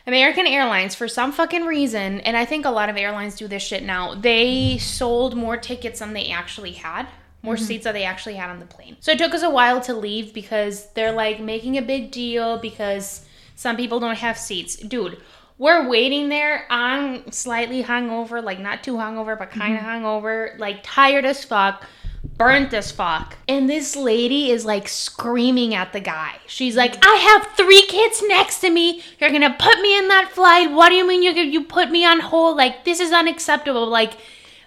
American 0.07 0.47
Airlines, 0.47 0.95
for 0.95 1.07
some 1.07 1.33
fucking 1.33 1.65
reason, 1.65 2.21
and 2.21 2.37
I 2.37 2.45
think 2.45 2.65
a 2.65 2.71
lot 2.71 2.89
of 2.89 2.97
airlines 2.97 3.37
do 3.37 3.47
this 3.47 3.63
shit 3.63 3.83
now, 3.83 4.15
they 4.15 4.79
sold 4.79 5.37
more 5.37 5.57
tickets 5.57 6.01
than 6.01 6.15
they 6.15 6.31
actually 6.31 6.73
had. 6.73 7.07
More 7.41 7.55
mm-hmm. 7.55 7.65
seats 7.65 7.85
than 7.85 7.95
they 7.95 8.05
actually 8.05 8.35
had 8.35 8.51
on 8.51 8.59
the 8.59 8.67
plane. 8.67 8.97
So 8.99 9.13
it 9.13 9.19
took 9.19 9.33
us 9.33 9.45
a 9.45 9.51
while 9.51 9.81
to 9.83 9.95
leave 9.95 10.35
because 10.35 10.91
they're 10.95 11.13
like 11.13 11.39
making 11.39 11.79
a 11.79 11.83
big 11.83 12.11
deal 12.11 12.59
because 12.59 13.25
some 13.55 13.77
people 13.77 14.01
don't 14.01 14.19
have 14.19 14.37
seats. 14.37 14.75
Dude, 14.75 15.21
we're 15.59 15.89
waiting 15.89 16.31
there. 16.31 16.67
I'm 16.71 17.31
slightly 17.31 17.85
hungover, 17.85 18.43
like 18.43 18.59
not 18.59 18.83
too 18.83 18.95
hungover, 18.95 19.39
but 19.39 19.51
kind 19.51 19.75
of 19.75 19.81
mm-hmm. 19.81 20.05
hungover, 20.05 20.59
like 20.59 20.81
tired 20.83 21.25
as 21.25 21.45
fuck, 21.45 21.85
burnt 22.23 22.73
as 22.73 22.91
fuck. 22.93 23.37
And 23.49 23.69
this 23.69 23.97
lady 23.97 24.51
is 24.51 24.65
like 24.65 24.89
screaming 24.89 25.75
at 25.75 25.93
the 25.93 26.01
guy. 26.01 26.37
She's 26.47 26.77
like, 26.77 26.97
I 27.05 27.15
have 27.15 27.57
three 27.57 27.85
kids 27.87 28.23
next 28.27 28.61
to 28.61 28.71
me. 28.71 29.03
You're 29.21 29.33
gonna 29.33 29.57
put 29.59 29.81
me 29.81 29.99
in 29.99 30.09
that 30.09 30.31
flight. 30.33 30.71
What 30.71 30.89
do 30.89 30.95
you 30.95 31.07
mean 31.07 31.23
you 31.23 31.33
you 31.33 31.65
put 31.65 31.91
me 31.91 32.05
on 32.05 32.21
hold? 32.21 32.57
Like 32.57 32.85
this 32.85 33.01
is 33.01 33.13
unacceptable. 33.13 33.87
Like 33.87 34.15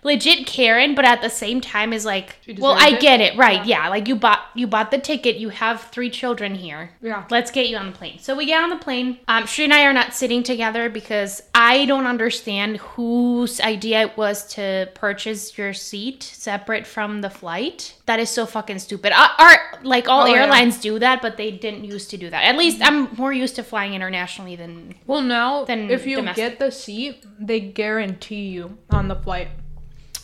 legit 0.03 0.45
Karen, 0.47 0.95
but 0.95 1.05
at 1.05 1.21
the 1.21 1.29
same 1.29 1.61
time 1.61 1.93
is 1.93 2.05
like, 2.05 2.37
well, 2.57 2.73
I 2.73 2.89
it? 2.89 2.99
get 3.01 3.21
it, 3.21 3.37
right? 3.37 3.65
Yeah, 3.65 3.87
like 3.89 4.07
you 4.07 4.15
bought 4.15 4.39
you 4.55 4.67
bought 4.67 4.91
the 4.91 4.97
ticket. 4.97 5.37
You 5.37 5.49
have 5.49 5.81
three 5.83 6.09
children 6.09 6.55
here. 6.55 6.91
Yeah. 7.01 7.25
Let's 7.29 7.51
get 7.51 7.67
you 7.69 7.77
on 7.77 7.87
the 7.87 7.91
plane. 7.97 8.19
So 8.19 8.35
we 8.35 8.45
get 8.45 8.63
on 8.63 8.69
the 8.69 8.75
plane. 8.77 9.19
Um, 9.27 9.45
she 9.45 9.63
and 9.63 9.73
I 9.73 9.85
are 9.85 9.93
not 9.93 10.13
sitting 10.13 10.43
together 10.43 10.89
because 10.89 11.41
I 11.55 11.85
don't 11.85 12.05
understand 12.05 12.77
whose 12.77 13.59
idea 13.61 14.01
it 14.01 14.17
was 14.17 14.45
to 14.55 14.89
purchase 14.95 15.57
your 15.57 15.73
seat 15.73 16.23
separate 16.23 16.85
from 16.87 17.21
the 17.21 17.29
flight. 17.29 17.95
That 18.07 18.19
is 18.19 18.29
so 18.29 18.45
fucking 18.45 18.79
stupid. 18.79 19.13
Our, 19.13 19.29
our 19.37 19.57
like 19.83 20.07
all 20.09 20.23
Oh, 20.23 20.25
yeah. 20.25 20.41
airlines 20.41 20.79
do 20.79 20.99
that, 20.99 21.21
but 21.21 21.37
they 21.37 21.51
didn't 21.51 21.83
used 21.85 22.09
to 22.11 22.17
do 22.17 22.29
that. 22.29 22.43
At 22.43 22.57
least 22.57 22.81
I'm 22.81 23.13
more 23.15 23.31
used 23.33 23.55
to 23.55 23.63
flying 23.63 23.93
internationally 23.93 24.55
than. 24.55 24.95
Well, 25.07 25.21
now 25.21 25.65
Then 25.65 25.89
if 25.89 26.05
you 26.05 26.17
domestic. 26.17 26.35
get 26.51 26.59
the 26.59 26.71
seat, 26.71 27.25
they 27.39 27.59
guarantee 27.59 28.49
you 28.49 28.77
on 28.89 29.07
the 29.07 29.15
flight. 29.15 29.47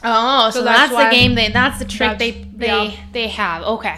Oh, 0.04 0.50
so, 0.50 0.60
So 0.60 0.64
that's, 0.66 0.92
that's 0.92 1.12
the 1.12 1.16
game. 1.18 1.36
They 1.36 1.50
that's 1.50 1.80
the 1.80 1.86
trick 1.86 2.18
That's- 2.18 2.20
they 2.20 2.32
they 2.56 2.68
yeah. 2.90 2.96
they 3.12 3.28
have. 3.28 3.64
Okay. 3.64 3.96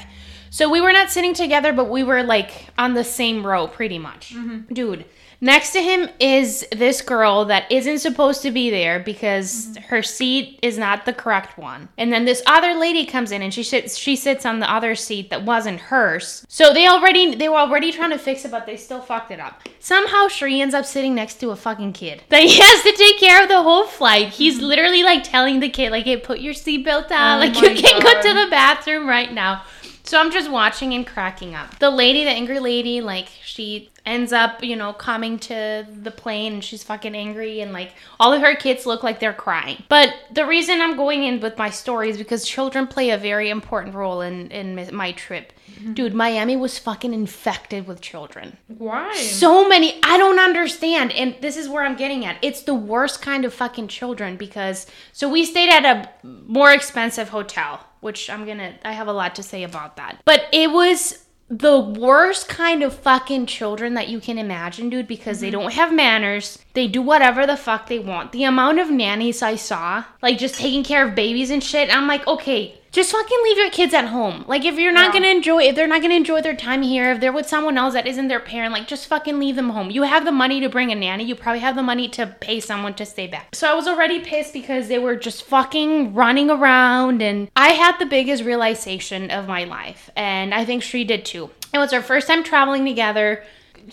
So 0.51 0.69
we 0.69 0.81
were 0.81 0.91
not 0.91 1.11
sitting 1.11 1.33
together, 1.33 1.73
but 1.73 1.89
we 1.89 2.03
were 2.03 2.23
like 2.23 2.51
on 2.77 2.93
the 2.95 3.03
same 3.03 3.45
row 3.45 3.67
pretty 3.67 3.99
much. 3.99 4.33
Mm-hmm. 4.33 4.73
Dude, 4.73 5.05
next 5.41 5.71
to 5.71 5.81
him 5.81 6.09
is 6.19 6.65
this 6.71 7.01
girl 7.01 7.45
that 7.45 7.71
isn't 7.71 7.99
supposed 7.99 8.41
to 8.41 8.51
be 8.51 8.69
there 8.69 8.99
because 8.99 9.67
Mm-hmm. 9.69 9.83
her 9.89 10.01
seat 10.03 10.59
is 10.61 10.77
not 10.77 11.05
the 11.05 11.13
correct 11.13 11.57
one. 11.57 11.89
And 11.97 12.11
then 12.11 12.25
this 12.25 12.41
other 12.45 12.73
lady 12.73 13.05
comes 13.05 13.31
in 13.31 13.41
and 13.41 13.53
she 13.53 13.63
sits 13.63 13.97
she 13.97 14.15
sits 14.15 14.45
on 14.45 14.59
the 14.59 14.71
other 14.71 14.95
seat 14.95 15.29
that 15.29 15.43
wasn't 15.43 15.79
hers. 15.79 16.45
So 16.47 16.73
they 16.73 16.87
already 16.87 17.35
they 17.35 17.49
were 17.49 17.55
already 17.57 17.91
trying 17.91 18.11
to 18.11 18.17
fix 18.17 18.45
it, 18.45 18.51
but 18.51 18.65
they 18.65 18.77
still 18.77 19.01
fucked 19.01 19.31
it 19.31 19.39
up. 19.39 19.61
Somehow 19.79 20.27
Shri 20.27 20.61
ends 20.61 20.75
up 20.75 20.85
sitting 20.85 21.15
next 21.15 21.35
to 21.41 21.49
a 21.51 21.55
fucking 21.55 21.93
kid. 21.93 22.23
That 22.29 22.43
he 22.43 22.59
has 22.59 22.83
to 22.83 22.91
take 22.93 23.19
care 23.19 23.41
of 23.41 23.49
the 23.49 23.61
whole 23.63 23.85
flight. 23.85 24.29
He's 24.29 24.59
literally 24.61 25.03
like 25.03 25.23
telling 25.23 25.59
the 25.59 25.69
kid, 25.69 25.91
like, 25.91 26.05
hey, 26.05 26.17
put 26.17 26.39
your 26.39 26.53
seatbelt 26.53 27.11
on. 27.11 27.37
Oh 27.37 27.39
like 27.39 27.55
you 27.61 27.81
can 27.81 28.01
go 28.01 28.21
to 28.21 28.33
the 28.45 28.49
bathroom 28.49 29.07
right 29.07 29.31
now. 29.33 29.63
So 30.03 30.19
I'm 30.19 30.31
just 30.31 30.49
watching 30.49 30.93
and 30.93 31.05
cracking 31.05 31.53
up. 31.53 31.77
The 31.79 31.89
lady, 31.91 32.23
the 32.23 32.31
angry 32.31 32.59
lady, 32.59 32.99
like 33.01 33.27
she 33.43 33.89
ends 34.09 34.33
up, 34.33 34.63
you 34.63 34.75
know, 34.75 34.93
coming 34.93 35.39
to 35.39 35.85
the 36.01 36.11
plane 36.11 36.53
and 36.53 36.63
she's 36.63 36.83
fucking 36.83 37.15
angry 37.15 37.61
and 37.61 37.71
like 37.71 37.93
all 38.19 38.33
of 38.33 38.41
her 38.41 38.55
kids 38.55 38.85
look 38.85 39.03
like 39.03 39.19
they're 39.19 39.33
crying. 39.33 39.83
But 39.87 40.13
the 40.31 40.45
reason 40.45 40.81
I'm 40.81 40.97
going 40.97 41.23
in 41.23 41.39
with 41.39 41.57
my 41.57 41.69
story 41.69 42.09
is 42.09 42.17
because 42.17 42.47
children 42.47 42.87
play 42.87 43.11
a 43.11 43.17
very 43.17 43.49
important 43.49 43.95
role 43.95 44.21
in 44.21 44.51
in 44.51 44.95
my 44.95 45.11
trip. 45.11 45.53
Mm-hmm. 45.71 45.93
Dude, 45.93 46.13
Miami 46.13 46.57
was 46.57 46.79
fucking 46.79 47.13
infected 47.13 47.87
with 47.87 48.01
children 48.01 48.57
Why? 48.67 49.13
so 49.15 49.67
many 49.67 49.99
i 50.03 50.17
don't 50.17 50.39
understand 50.39 51.11
and 51.11 51.35
this 51.41 51.57
is 51.57 51.69
where 51.69 51.83
i'm 51.83 51.95
getting 51.95 52.25
at 52.25 52.37
it's 52.41 52.63
the 52.63 52.73
worst 52.73 53.21
kind 53.21 53.45
of 53.45 53.53
fucking 53.53 53.87
children 53.87 54.37
because 54.37 54.87
so 55.11 55.29
we 55.29 55.45
stayed 55.45 55.69
at 55.69 55.85
a 55.85 56.09
more 56.23 56.71
expensive 56.71 57.29
hotel 57.29 57.85
which 57.99 58.29
i'm 58.29 58.45
gonna 58.45 58.73
i 58.83 58.93
have 58.93 59.07
a 59.07 59.13
lot 59.13 59.35
to 59.35 59.43
say 59.43 59.63
about 59.63 59.97
that 59.97 60.21
but 60.25 60.47
it 60.51 60.71
was 60.71 61.25
the 61.49 61.79
worst 61.79 62.47
kind 62.47 62.83
of 62.83 62.93
fucking 62.93 63.47
children 63.47 63.95
that 63.95 64.07
you 64.07 64.19
can 64.19 64.37
imagine 64.37 64.89
dude 64.89 65.07
because 65.07 65.39
they 65.39 65.47
mm-hmm. 65.47 65.61
don't 65.61 65.73
have 65.73 65.93
manners. 65.93 66.59
They 66.73 66.87
do 66.87 67.01
whatever 67.01 67.47
the 67.47 67.57
fuck 67.57 67.87
they 67.87 67.99
want. 67.99 68.31
The 68.31 68.43
amount 68.43 68.79
of 68.79 68.91
nannies 68.91 69.41
i 69.41 69.55
saw 69.55 70.03
like 70.21 70.37
just 70.37 70.55
taking 70.55 70.83
care 70.83 71.07
of 71.07 71.15
babies 71.15 71.49
and 71.49 71.63
shit 71.63 71.95
i'm 71.95 72.07
like 72.07 72.25
okay 72.27 72.78
just 72.91 73.11
fucking 73.11 73.37
leave 73.43 73.57
your 73.57 73.69
kids 73.69 73.93
at 73.93 74.07
home. 74.07 74.43
Like 74.47 74.65
if 74.65 74.77
you're 74.79 74.91
not 74.91 75.07
Yeah. 75.07 75.21
gonna 75.21 75.27
enjoy 75.33 75.63
if 75.63 75.75
they're 75.75 75.87
not 75.87 76.01
gonna 76.01 76.15
enjoy 76.15 76.41
their 76.41 76.55
time 76.55 76.81
here, 76.81 77.11
if 77.11 77.19
they're 77.19 77.31
with 77.31 77.47
someone 77.47 77.77
else 77.77 77.93
that 77.93 78.07
isn't 78.07 78.27
their 78.27 78.39
parent, 78.39 78.73
like 78.73 78.87
just 78.87 79.07
fucking 79.07 79.39
leave 79.39 79.55
them 79.55 79.69
home. 79.69 79.91
You 79.91 80.03
have 80.03 80.25
the 80.25 80.31
money 80.31 80.59
to 80.61 80.69
bring 80.69 80.91
a 80.91 80.95
nanny, 80.95 81.23
you 81.23 81.35
probably 81.35 81.59
have 81.59 81.75
the 81.75 81.83
money 81.83 82.07
to 82.09 82.25
pay 82.39 82.59
someone 82.59 82.93
to 82.95 83.05
stay 83.05 83.27
back. 83.27 83.49
So 83.53 83.69
I 83.71 83.75
was 83.75 83.87
already 83.87 84.19
pissed 84.19 84.53
because 84.53 84.87
they 84.87 84.97
were 84.99 85.15
just 85.15 85.43
fucking 85.43 86.13
running 86.15 86.49
around 86.49 87.21
and 87.21 87.49
I 87.55 87.69
had 87.69 87.97
the 87.99 88.05
biggest 88.05 88.43
realization 88.43 89.29
of 89.29 89.47
my 89.47 89.63
life. 89.65 90.09
And 90.15 90.53
I 90.53 90.65
think 90.65 90.81
she 90.83 91.03
did 91.03 91.25
too. 91.25 91.51
It 91.73 91.77
was 91.77 91.93
our 91.93 92.01
first 92.01 92.27
time 92.27 92.43
traveling 92.43 92.85
together. 92.85 93.43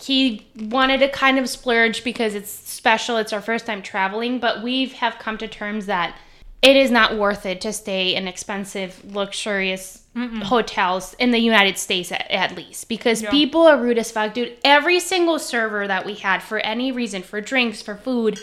He 0.01 0.47
wanted 0.55 0.99
to 0.99 1.09
kind 1.09 1.39
of 1.39 1.47
splurge 1.49 2.03
because 2.03 2.35
it's 2.35 2.51
special, 2.51 3.17
it's 3.17 3.33
our 3.33 3.41
first 3.41 3.65
time 3.65 3.81
traveling, 3.81 4.39
but 4.39 4.61
we 4.61 4.87
have 4.87 5.17
come 5.17 5.37
to 5.39 5.47
terms 5.47 5.85
that 5.87 6.15
it 6.61 6.75
is 6.75 6.89
not 6.91 7.17
worth 7.17 7.45
it 7.45 7.61
to 7.61 7.71
stay 7.73 8.15
in 8.15 8.27
expensive, 8.27 9.01
luxurious 9.13 10.03
hotels 10.43 11.13
in 11.19 11.29
the 11.31 11.37
United 11.37 11.77
States 11.77 12.11
at, 12.11 12.29
at 12.31 12.55
least 12.57 12.89
because 12.89 13.21
Yeah. 13.21 13.29
people 13.29 13.61
are 13.67 13.77
rude 13.77 13.99
as 13.99 14.11
fuck, 14.11 14.33
dude. 14.33 14.57
Every 14.65 14.99
single 14.99 15.37
server 15.37 15.87
that 15.87 16.05
we 16.05 16.15
had 16.15 16.41
for 16.41 16.57
any 16.59 16.91
reason, 16.91 17.21
for 17.21 17.39
drinks, 17.39 17.83
for 17.83 17.95
food, 17.95 18.39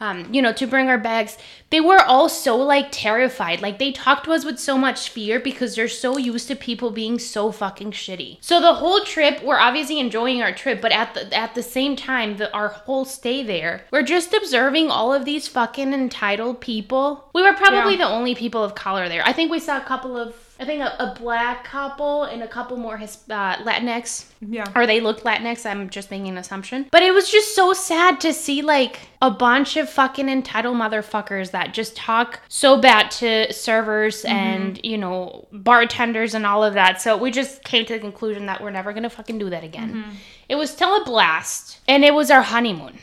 um, 0.00 0.32
you 0.32 0.40
know, 0.40 0.52
to 0.54 0.66
bring 0.66 0.88
our 0.88 0.98
bags, 0.98 1.36
they 1.68 1.80
were 1.80 2.00
all 2.00 2.28
so 2.28 2.56
like 2.56 2.88
terrified. 2.90 3.60
Like 3.60 3.78
they 3.78 3.92
talked 3.92 4.24
to 4.24 4.32
us 4.32 4.44
with 4.44 4.58
so 4.58 4.78
much 4.78 5.10
fear 5.10 5.38
because 5.38 5.76
they're 5.76 5.88
so 5.88 6.16
used 6.16 6.48
to 6.48 6.56
people 6.56 6.90
being 6.90 7.18
so 7.18 7.52
fucking 7.52 7.92
shitty. 7.92 8.38
So 8.40 8.60
the 8.60 8.74
whole 8.74 9.00
trip, 9.04 9.42
we're 9.42 9.58
obviously 9.58 10.00
enjoying 10.00 10.42
our 10.42 10.52
trip, 10.52 10.80
but 10.80 10.90
at 10.92 11.14
the 11.14 11.36
at 11.36 11.54
the 11.54 11.62
same 11.62 11.96
time, 11.96 12.38
the, 12.38 12.52
our 12.54 12.68
whole 12.68 13.04
stay 13.04 13.42
there, 13.42 13.84
we're 13.90 14.02
just 14.02 14.32
observing 14.32 14.90
all 14.90 15.12
of 15.12 15.24
these 15.24 15.46
fucking 15.48 15.92
entitled 15.92 16.60
people. 16.60 17.28
We 17.34 17.42
were 17.42 17.52
probably 17.52 17.96
Yeah. 17.98 18.06
the 18.08 18.12
only 18.14 18.34
people 18.34 18.64
of 18.64 18.74
color 18.74 19.08
there. 19.08 19.22
I 19.26 19.32
think 19.32 19.50
we 19.50 19.60
saw 19.60 19.76
a 19.76 19.82
couple 19.82 20.16
of. 20.16 20.34
I 20.60 20.66
think 20.66 20.82
a, 20.82 20.94
a 21.02 21.14
black 21.18 21.64
couple 21.64 22.24
and 22.24 22.42
a 22.42 22.46
couple 22.48 22.76
more 22.76 22.98
his, 22.98 23.16
uh, 23.30 23.56
Latinx 23.64 24.26
Yeah. 24.42 24.66
or 24.76 24.86
they 24.86 25.00
looked 25.00 25.24
Latinx. 25.24 25.64
I'm 25.64 25.88
just 25.88 26.10
making 26.10 26.28
an 26.28 26.36
assumption. 26.36 26.86
But 26.90 27.02
it 27.02 27.14
was 27.14 27.30
just 27.30 27.54
so 27.54 27.72
sad 27.72 28.20
to 28.20 28.34
see 28.34 28.60
like 28.60 29.00
a 29.22 29.30
bunch 29.30 29.78
of 29.78 29.88
fucking 29.88 30.28
entitled 30.28 30.76
motherfuckers 30.76 31.52
that 31.52 31.72
just 31.72 31.96
talk 31.96 32.40
so 32.48 32.78
bad 32.78 33.10
to 33.12 33.50
servers 33.54 34.22
and, 34.26 34.78
you 34.84 34.98
know, 34.98 35.48
bartenders 35.50 36.34
and 36.34 36.44
all 36.44 36.62
of 36.62 36.74
that. 36.74 37.00
So 37.00 37.16
we 37.16 37.30
just 37.30 37.64
came 37.64 37.86
to 37.86 37.94
the 37.94 37.98
conclusion 37.98 38.44
that 38.44 38.62
we're 38.62 38.70
never 38.70 38.92
going 38.92 39.04
to 39.04 39.10
fucking 39.10 39.38
do 39.38 39.48
that 39.48 39.64
again. 39.64 40.04
It 40.50 40.56
was 40.56 40.70
still 40.70 41.00
a 41.00 41.04
blast. 41.06 41.78
And 41.88 42.04
it 42.04 42.12
was 42.12 42.30
our 42.30 42.42
honeymoon. 42.42 42.98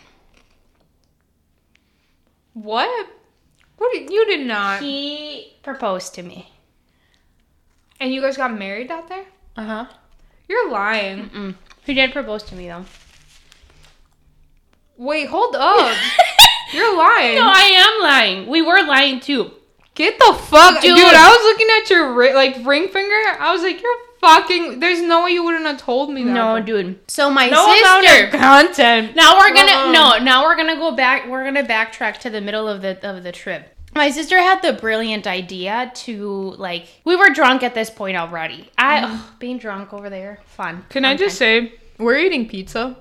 What? 2.54 3.08
What? 3.78 3.93
did- 3.93 4.10
You 4.12 4.26
did 4.28 4.46
not. 4.46 4.82
He 4.82 5.58
proposed 5.63 6.13
to 6.15 6.24
me. 6.24 6.52
And 7.99 8.13
you 8.13 8.21
guys 8.21 8.38
got 8.38 8.57
married 8.57 8.91
out 8.91 9.10
there? 9.10 9.25
Uh 9.55 9.63
huh. 9.65 9.86
You're 10.47 10.69
lying. 10.69 11.29
Mm. 11.29 11.55
He 11.86 11.93
did 11.93 12.12
propose 12.13 12.43
to 12.43 12.55
me 12.55 12.67
though. 12.67 12.86
Wait, 14.97 15.27
hold 15.27 15.55
up. 15.55 15.95
You're 16.73 16.97
lying. 16.97 17.36
No, 17.36 17.43
I 17.47 17.62
am 17.97 18.03
lying. 18.03 18.47
We 18.47 18.62
were 18.62 18.81
lying 18.83 19.19
too. 19.19 19.51
Get 19.95 20.17
the 20.19 20.33
fuck, 20.33 20.81
Dude. 20.81 20.95
dude. 20.95 21.05
I 21.05 21.29
was 21.29 21.43
looking 21.43 21.67
at 21.81 21.89
your 21.89 22.13
ri- 22.13 22.33
like 22.33 22.65
ring 22.65 22.88
finger. 22.89 23.39
I 23.39 23.51
was 23.53 23.62
like, 23.63 23.81
you're 23.81 23.97
fucking. 24.21 24.79
There's 24.79 25.01
no 25.01 25.23
way 25.23 25.31
you 25.31 25.43
wouldn't 25.43 25.65
have 25.65 25.77
told 25.77 26.12
me 26.12 26.23
that. 26.23 26.31
No, 26.33 26.62
dude. 26.62 26.99
So 27.10 27.31
my 27.31 27.47
no 27.49 27.63
amount 27.65 28.05
sister. 28.05 28.25
of 28.27 28.33
content. 28.33 29.15
Now 29.15 29.38
we're 29.39 29.53
gonna 29.55 29.71
Uh-uh. 29.71 29.91
no. 29.91 30.17
Now 30.23 30.43
we're 30.43 30.55
gonna 30.57 30.75
go 30.75 30.91
back. 30.91 31.27
We're 31.27 31.43
gonna 31.43 31.63
backtrack 31.63 32.19
to 32.19 32.29
the 32.29 32.41
middle 32.41 32.67
of 32.67 32.81
the 32.81 32.99
of 33.07 33.23
the 33.23 33.31
trip. 33.31 33.75
My 33.97 34.12
sister 34.12 34.38
had 34.38 34.62
the 34.62 34.73
brilliant 34.73 35.25
idea 35.25 35.91
to 35.95 36.51
like. 36.57 36.86
We 37.03 37.15
were 37.15 37.29
drunk 37.29 37.63
at 37.63 37.73
this 37.73 37.89
point 37.89 38.15
already. 38.15 38.69
I 38.77 39.01
mm. 39.01 39.03
ugh, 39.05 39.39
being 39.39 39.57
drunk 39.57 39.91
over 39.91 40.10
there, 40.10 40.39
fun. 40.45 40.86
Can 40.89 41.03
I 41.03 41.15
just 41.15 41.39
time. 41.39 41.69
say, 41.69 41.73
we're 41.97 42.17
eating 42.17 42.47
pizza. 42.47 42.95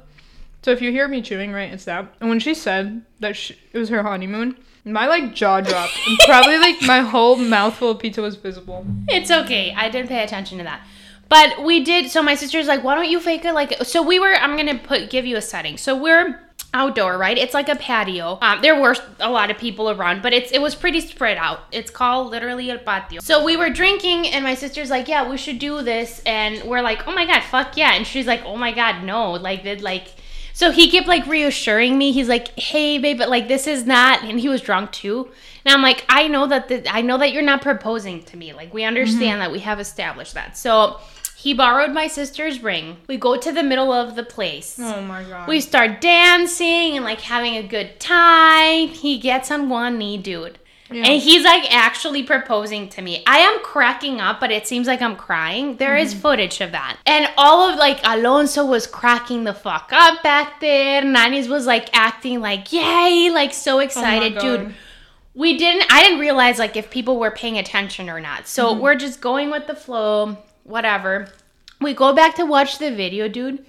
So 0.63 0.73
if 0.73 0.81
you 0.81 0.91
hear 0.91 1.07
me 1.07 1.21
chewing, 1.21 1.53
right, 1.53 1.73
it's 1.73 1.85
that. 1.85 2.13
And 2.21 2.31
when 2.31 2.41
she 2.41 2.55
said 2.55 3.03
that 3.21 3.37
she, 3.37 3.57
it 3.73 3.79
was 3.79 3.91
her 3.91 4.03
honeymoon, 4.03 4.57
my 4.85 5.07
like 5.07 5.35
jaw 5.35 5.61
dropped, 5.61 5.99
and 6.09 6.19
probably 6.25 6.59
like 6.59 6.77
my 6.83 7.01
whole 7.01 7.37
mouthful 7.37 7.91
of 7.91 7.99
pizza 7.99 8.23
was 8.23 8.37
visible. 8.37 8.87
It's 9.07 9.31
okay. 9.31 9.75
I 9.77 9.91
didn't 9.91 10.09
pay 10.09 10.25
attention 10.25 10.59
to 10.59 10.65
that. 10.65 10.81
But 11.29 11.65
we 11.65 11.83
did. 11.83 12.11
So 12.11 12.23
my 12.23 12.35
sister's 12.35 12.67
like, 12.67 12.85
why 12.85 12.95
don't 12.95 13.09
you 13.09 13.21
fake 13.21 13.45
it? 13.45 13.53
Like, 13.53 13.85
so 13.85 14.03
we 14.03 14.21
were. 14.21 14.35
I'm 14.35 14.57
gonna 14.57 14.79
put 14.79 15.11
give 15.11 15.27
you 15.27 15.37
a 15.37 15.43
setting. 15.43 15.77
So 15.77 15.97
we're 15.97 16.41
outdoor, 16.77 17.17
right? 17.17 17.39
It's 17.39 17.55
like 17.55 17.69
a 17.69 17.77
patio. 17.77 18.39
Um, 18.43 18.61
there 18.61 18.79
were 18.81 18.95
a 19.21 19.31
lot 19.31 19.51
of 19.51 19.59
people 19.59 19.91
around, 19.91 20.23
but 20.23 20.33
it's 20.33 20.53
it 20.53 20.61
was 20.61 20.75
pretty 20.75 21.01
spread 21.01 21.39
out. 21.39 21.61
It's 21.73 21.91
called 21.91 22.31
literally 22.31 22.71
el 22.71 22.79
patio. 22.79 23.21
So 23.21 23.43
we 23.43 23.57
were 23.57 23.71
drinking, 23.71 24.29
and 24.29 24.45
my 24.45 24.55
sister's 24.55 24.91
like, 24.91 25.09
"Yeah, 25.09 25.29
we 25.29 25.37
should 25.39 25.59
do 25.59 25.83
this," 25.83 26.23
and 26.27 26.63
we're 26.65 26.83
like, 26.83 27.09
"Oh 27.09 27.13
my 27.13 27.27
god, 27.27 27.43
fuck 27.43 27.77
yeah!" 27.77 27.95
And 27.95 28.07
she's 28.07 28.27
like, 28.27 28.43
"Oh 28.45 28.57
my 28.57 28.73
god, 28.73 29.03
no!" 29.03 29.33
Like, 29.33 29.63
did 29.63 29.83
like. 29.83 30.09
So 30.53 30.71
he 30.71 30.91
kept 30.91 31.07
like 31.07 31.27
reassuring 31.27 31.99
me. 31.99 32.13
He's 32.13 32.29
like, 32.29 32.59
"Hey, 32.59 32.99
babe, 32.99 33.19
but 33.19 33.29
like 33.29 33.49
this 33.49 33.67
is 33.67 33.87
not." 33.87 34.23
And 34.23 34.39
he 34.39 34.49
was 34.49 34.61
drunk 34.61 34.93
too. 34.93 35.31
And 35.65 35.75
I'm 35.75 35.83
like, 35.83 36.05
"I 36.09 36.29
know 36.29 36.47
that 36.47 36.69
the, 36.69 36.87
I 36.93 37.01
know 37.01 37.19
that 37.19 37.33
you're 37.33 37.43
not 37.43 37.63
proposing 37.63 38.23
to 38.25 38.37
me. 38.37 38.53
Like 38.53 38.73
we 38.73 38.85
understand 38.85 39.41
that 39.41 39.51
we 39.51 39.61
have 39.61 39.81
established 39.81 40.35
that." 40.35 40.57
So 40.57 41.01
he 41.47 41.55
borrowed 41.55 41.93
my 41.93 42.09
sister's 42.09 42.61
ring. 42.61 42.97
We 43.07 43.19
go 43.19 43.37
to 43.37 43.53
the 43.53 43.63
middle 43.63 43.93
of 43.93 44.17
the 44.17 44.25
place. 44.25 44.81
Oh 44.83 45.01
my 45.03 45.23
god. 45.23 45.47
We 45.47 45.61
start 45.61 46.01
dancing 46.01 46.97
and 46.97 47.05
like 47.05 47.21
having 47.21 47.55
a 47.55 47.63
good 47.63 48.01
time. 48.01 48.89
He 48.89 49.21
gets 49.21 49.53
on 49.53 49.69
one 49.69 49.97
knee, 49.97 50.19
dude. 50.19 50.59
And 50.91 51.23
he's 51.23 51.45
like 51.45 51.73
actually 51.73 52.25
proposing 52.25 52.89
to 52.89 53.01
me. 53.01 53.23
I 53.29 53.39
am 53.39 53.61
cracking 53.61 54.21
up, 54.21 54.41
but 54.41 54.51
it 54.51 54.67
seems 54.67 54.89
like 54.89 55.01
I'm 55.01 55.15
crying. 55.15 55.77
There 55.77 55.97
is 55.97 56.15
mm-hmm. 56.15 56.23
footage 56.23 56.61
of 56.61 56.73
that. 56.73 56.99
And 57.07 57.31
all 57.37 57.71
of 57.71 57.79
like 57.79 58.01
Alonso 58.03 58.67
was 58.67 58.89
cracking 58.89 59.45
the 59.45 59.55
fuck 59.55 59.91
up 59.93 60.25
back 60.25 60.59
there. 60.61 61.03
Nanis 61.03 61.49
was 61.49 61.65
like 61.65 61.97
acting 61.97 62.41
like, 62.41 62.73
yay, 62.73 63.31
like 63.33 63.55
so 63.55 63.77
oh 63.77 63.79
excited. 63.79 64.35
God. 64.35 64.41
Dude, 64.41 64.75
we 65.33 65.57
didn't, 65.57 65.87
I 65.93 66.03
didn't 66.03 66.19
realize 66.19 66.59
like 66.59 66.75
if 66.75 66.91
people 66.91 67.21
were 67.21 67.31
paying 67.31 67.57
attention 67.57 68.11
or 68.11 68.19
not. 68.19 68.49
So 68.49 68.73
mm-hmm. 68.73 68.81
we're 68.81 68.97
just 68.97 69.21
going 69.21 69.53
with 69.53 69.69
the 69.69 69.77
flow, 69.77 70.39
whatever. 70.67 71.29
We 71.81 71.95
go 71.95 72.13
back 72.15 72.35
to 72.37 72.45
watch 72.45 72.79
the 72.79 72.91
video, 72.91 73.29
dude. 73.29 73.65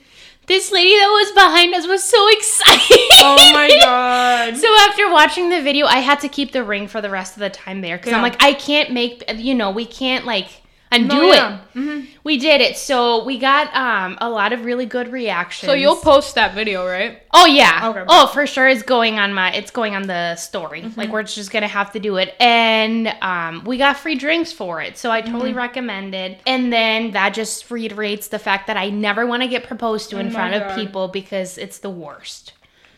This 0.47 0.71
lady 0.71 0.91
that 0.91 1.07
was 1.07 1.31
behind 1.33 1.75
us 1.75 1.87
was 1.87 2.03
so 2.03 2.27
excited. 2.37 2.97
oh 3.19 3.51
my 3.53 3.67
god. 3.81 4.57
So 4.57 4.67
after 4.89 5.11
watching 5.11 5.49
the 5.49 5.61
video, 5.61 5.85
I 5.85 5.97
had 5.97 6.21
to 6.21 6.29
keep 6.29 6.51
the 6.51 6.63
ring 6.63 6.87
for 6.87 7.01
the 7.01 7.09
rest 7.09 7.35
of 7.35 7.39
the 7.41 7.49
time 7.49 7.81
there 7.81 7.97
because 7.97 8.13
I'm 8.13 8.21
like, 8.21 8.41
I 8.41 8.53
can't 8.53 8.91
make, 8.91 9.23
you 9.35 9.55
know, 9.55 9.71
we 9.71 9.85
can't 9.85 10.25
like 10.25 10.61
undo 10.91 11.15
No, 11.15 11.23
yeah. 11.33 11.59
it. 11.75 12.07
We 12.23 12.37
did 12.37 12.59
it, 12.61 12.77
so 12.77 13.23
we 13.23 13.37
got 13.37 13.73
um 13.75 14.17
a 14.19 14.29
lot 14.29 14.51
of 14.53 14.65
really 14.65 14.85
good 14.85 15.11
reactions. 15.11 15.69
So 15.69 15.73
you'll 15.75 15.95
post 15.95 16.35
that 16.35 16.53
video, 16.53 16.85
right? 16.85 17.21
Oh 17.33 17.45
yeah. 17.45 17.89
Okay. 17.89 18.03
Oh, 18.07 18.27
for 18.27 18.45
sure 18.47 18.67
it's 18.67 18.83
going 18.83 19.17
on 19.19 19.33
my 19.33 19.53
it's 19.53 19.71
going 19.71 19.95
on 19.95 20.03
the 20.03 20.35
story. 20.35 20.81
Mm-hmm. 20.81 20.99
Like 20.99 21.09
we're 21.09 21.23
just 21.23 21.51
gonna 21.51 21.67
have 21.67 21.91
to 21.93 21.99
do 21.99 22.17
it. 22.17 22.35
And 22.39 23.07
um 23.21 23.63
we 23.65 23.77
got 23.77 23.97
free 23.97 24.15
drinks 24.15 24.51
for 24.51 24.81
it. 24.81 24.97
So 24.97 25.11
I 25.11 25.21
totally 25.21 25.49
Mm-hmm. 25.49 25.57
recommend 25.57 26.15
it. 26.15 26.39
And 26.45 26.71
then 26.73 27.11
that 27.11 27.33
just 27.33 27.69
reiterates 27.71 28.27
the 28.27 28.39
fact 28.39 28.67
that 28.67 28.75
I 28.77 28.89
never 28.89 29.25
want 29.25 29.43
to 29.43 29.47
get 29.47 29.63
proposed 29.63 30.09
to 30.09 30.19
in 30.19 30.27
Oh 30.27 30.29
my 30.29 30.35
front 30.35 30.53
of 30.55 30.75
people 30.75 31.07
because 31.07 31.57
it's 31.57 31.79
the 31.79 31.89
worst. 31.89 32.53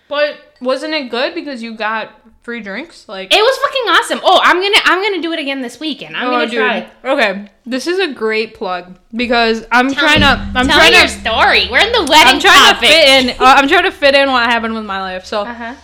But 0.08 0.38
wasn't 0.60 0.96
it 0.96 1.10
good 1.12 1.36
because 1.36 1.62
you 1.62 1.76
got 1.76 2.12
free 2.42 2.62
drinks? 2.62 3.08
Like 3.08 3.34
It 3.34 3.42
was 3.42 3.58
fucking 3.58 3.84
awesome. 3.90 4.20
Oh, 4.24 4.40
I'm 4.44 4.62
gonna 4.62 4.78
I'm 4.86 5.02
gonna 5.04 5.22
do 5.22 5.32
it 5.34 5.40
again 5.40 5.62
this 5.62 5.80
weekend. 5.80 6.16
I'm 6.18 6.28
Oh, 6.28 6.32
gonna 6.32 6.48
dude. 6.48 6.54
try. 6.60 6.90
Okay, 7.04 7.50
this 7.66 7.88
is 7.88 8.00
a 8.00 8.14
great 8.14 8.54
plug 8.56 8.98
because 9.16 9.66
I'm 9.72 9.90
Tell 9.90 10.04
trying 10.04 10.22
me- 10.22 10.26
to. 10.26 10.60
I'm 10.60 10.68
tell 10.68 10.78
trying 10.78 10.92
me 10.92 10.98
your 10.98 11.08
to. 11.08 11.14
story. 11.14 11.68
We're 11.72 11.80
in 11.86 11.92
the 11.92 12.08
wedding 12.10 12.36
I'm 12.36 12.40
trying 12.40 12.74
topic. 12.74 12.90
to 12.90 12.96
fit 12.96 13.08
in. 13.08 13.30
Uh, 13.32 13.36
I'm 13.58 13.68
trying 13.68 13.84
to 13.84 13.92
fit 13.92 14.16
in 14.16 14.30
what 14.32 14.44
happened 14.50 14.74
with 14.74 14.86
my 14.86 15.02
life. 15.02 15.26
So 15.26 15.42
Uh-huh. 15.42 15.76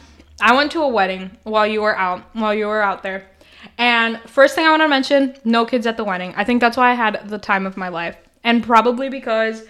I 0.41 0.53
went 0.55 0.71
to 0.73 0.81
a 0.81 0.87
wedding 0.87 1.31
while 1.43 1.65
you 1.67 1.81
were 1.81 1.97
out. 1.97 2.23
While 2.33 2.53
you 2.53 2.67
were 2.67 2.81
out 2.81 3.03
there, 3.03 3.25
and 3.77 4.19
first 4.27 4.55
thing 4.55 4.65
I 4.65 4.69
want 4.71 4.81
to 4.81 4.87
mention: 4.87 5.35
no 5.45 5.65
kids 5.65 5.85
at 5.87 5.97
the 5.97 6.03
wedding. 6.03 6.33
I 6.35 6.43
think 6.43 6.61
that's 6.61 6.77
why 6.77 6.91
I 6.91 6.93
had 6.93 7.29
the 7.29 7.37
time 7.37 7.65
of 7.65 7.77
my 7.77 7.89
life, 7.89 8.17
and 8.43 8.63
probably 8.63 9.09
because. 9.09 9.63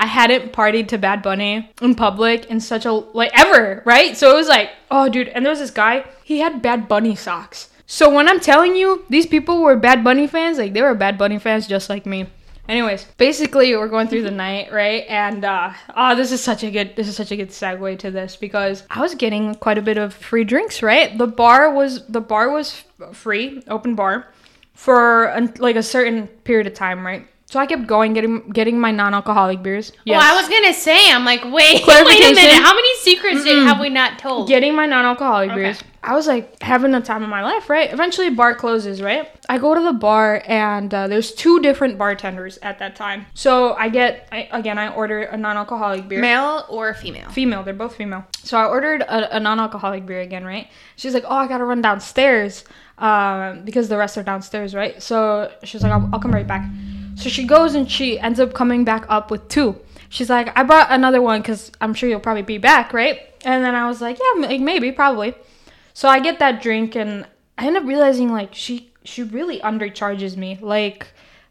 I 0.00 0.06
hadn't 0.06 0.54
partied 0.54 0.88
to 0.88 0.98
Bad 0.98 1.20
Bunny 1.20 1.70
in 1.82 1.94
public 1.94 2.46
in 2.46 2.58
such 2.58 2.86
a 2.86 2.92
like 2.92 3.30
ever, 3.38 3.82
right? 3.84 4.16
So 4.16 4.32
it 4.32 4.34
was 4.34 4.48
like, 4.48 4.70
oh 4.90 5.10
dude, 5.10 5.28
and 5.28 5.44
there 5.44 5.50
was 5.50 5.58
this 5.58 5.70
guy, 5.70 6.06
he 6.24 6.38
had 6.38 6.62
Bad 6.62 6.88
Bunny 6.88 7.14
socks. 7.14 7.68
So 7.84 8.08
when 8.08 8.26
I'm 8.26 8.40
telling 8.40 8.74
you, 8.74 9.04
these 9.10 9.26
people 9.26 9.62
were 9.62 9.76
Bad 9.76 10.02
Bunny 10.02 10.26
fans, 10.26 10.56
like 10.56 10.72
they 10.72 10.80
were 10.80 10.94
Bad 10.94 11.18
Bunny 11.18 11.38
fans 11.38 11.66
just 11.66 11.90
like 11.90 12.06
me. 12.06 12.26
Anyways, 12.66 13.04
basically 13.18 13.76
we're 13.76 13.88
going 13.88 14.08
through 14.08 14.22
the 14.22 14.30
night, 14.30 14.72
right? 14.72 15.04
And 15.06 15.44
uh 15.44 15.74
oh, 15.94 16.16
this 16.16 16.32
is 16.32 16.42
such 16.42 16.64
a 16.64 16.70
good 16.70 16.96
this 16.96 17.06
is 17.06 17.14
such 17.14 17.30
a 17.30 17.36
good 17.36 17.50
segue 17.50 17.98
to 17.98 18.10
this 18.10 18.36
because 18.36 18.84
I 18.88 19.02
was 19.02 19.14
getting 19.14 19.54
quite 19.56 19.76
a 19.76 19.82
bit 19.82 19.98
of 19.98 20.14
free 20.14 20.44
drinks, 20.44 20.82
right? 20.82 21.18
The 21.18 21.26
bar 21.26 21.74
was 21.74 22.06
the 22.06 22.22
bar 22.22 22.48
was 22.48 22.84
free, 23.12 23.62
open 23.68 23.96
bar 23.96 24.28
for 24.72 25.46
like 25.58 25.76
a 25.76 25.82
certain 25.82 26.26
period 26.26 26.66
of 26.66 26.72
time, 26.72 27.04
right? 27.04 27.26
So 27.50 27.58
I 27.58 27.66
kept 27.66 27.88
going, 27.88 28.12
getting 28.12 28.48
getting 28.50 28.78
my 28.78 28.92
non-alcoholic 28.92 29.60
beers. 29.60 29.90
Well, 30.06 30.20
I 30.22 30.40
was 30.40 30.48
gonna 30.48 30.72
say, 30.72 31.10
I'm 31.10 31.24
like, 31.24 31.42
wait, 31.42 31.84
wait 31.86 32.30
a 32.30 32.32
minute. 32.32 32.62
How 32.62 32.72
many 32.72 32.94
secrets 32.98 33.42
did, 33.42 33.58
have 33.64 33.80
we 33.80 33.88
not 33.88 34.20
told? 34.20 34.46
getting 34.46 34.72
my 34.76 34.86
non-alcoholic 34.86 35.50
Okay. 35.50 35.62
beers. 35.62 35.80
I 36.04 36.14
was 36.14 36.28
like 36.28 36.62
having 36.62 36.92
the 36.92 37.00
time 37.00 37.24
of 37.24 37.28
my 37.28 37.42
life, 37.42 37.68
right? 37.68 37.92
Eventually, 37.92 38.30
bar 38.30 38.54
closes, 38.54 39.02
right? 39.02 39.28
I 39.48 39.58
go 39.58 39.74
to 39.74 39.80
the 39.80 39.92
bar 39.92 40.42
and 40.46 40.94
uh, 40.94 41.08
there's 41.08 41.32
two 41.32 41.58
different 41.60 41.98
bartenders 41.98 42.56
at 42.62 42.78
that 42.78 42.94
time. 42.94 43.26
So 43.34 43.74
I 43.74 43.88
get 43.88 44.28
I, 44.30 44.48
again, 44.52 44.78
I 44.78 44.94
order 44.94 45.22
a 45.22 45.36
non-alcoholic 45.36 46.06
beer. 46.06 46.20
Male 46.20 46.66
or 46.68 46.94
female? 46.94 47.30
Female, 47.30 47.64
they're 47.64 47.74
both 47.74 47.96
female. 47.96 48.24
So 48.44 48.58
I 48.58 48.66
ordered 48.66 49.02
a, 49.02 49.38
a 49.38 49.40
non-alcoholic 49.40 50.06
beer 50.06 50.20
again, 50.20 50.44
right? 50.44 50.68
She's 50.94 51.14
like, 51.14 51.24
"Oh, 51.26 51.34
I 51.36 51.48
gotta 51.48 51.64
run 51.64 51.82
downstairs 51.82 52.62
um, 52.98 53.64
because 53.64 53.88
the 53.88 53.96
rest 53.98 54.16
are 54.16 54.22
downstairs, 54.22 54.72
right?" 54.72 55.02
So 55.02 55.50
she's 55.64 55.82
like, 55.82 55.90
I'll, 55.90 56.08
"I'll 56.12 56.20
come 56.20 56.32
right 56.32 56.46
back." 56.46 56.64
So 57.16 57.28
she 57.28 57.44
goes 57.44 57.74
and 57.74 57.90
she 57.90 58.18
ends 58.18 58.40
up 58.40 58.52
coming 58.54 58.84
back 58.84 59.04
up 59.08 59.30
with 59.30 59.48
two. 59.48 59.76
She's 60.08 60.30
like, 60.30 60.56
"I 60.58 60.62
brought 60.62 60.90
another 60.90 61.22
one 61.22 61.40
because 61.40 61.70
I'm 61.80 61.94
sure 61.94 62.08
you'll 62.08 62.20
probably 62.20 62.42
be 62.42 62.58
back, 62.58 62.92
right?" 62.92 63.20
And 63.44 63.64
then 63.64 63.74
I 63.74 63.86
was 63.88 64.00
like, 64.00 64.18
"Yeah, 64.18 64.58
maybe, 64.58 64.92
probably." 64.92 65.34
So 65.94 66.08
I 66.08 66.20
get 66.20 66.38
that 66.38 66.62
drink 66.62 66.96
and 66.96 67.26
I 67.58 67.66
end 67.66 67.76
up 67.76 67.84
realizing 67.84 68.32
like 68.32 68.54
she 68.54 68.92
she 69.04 69.22
really 69.22 69.60
undercharges 69.60 70.36
me. 70.36 70.58
Like 70.60 71.06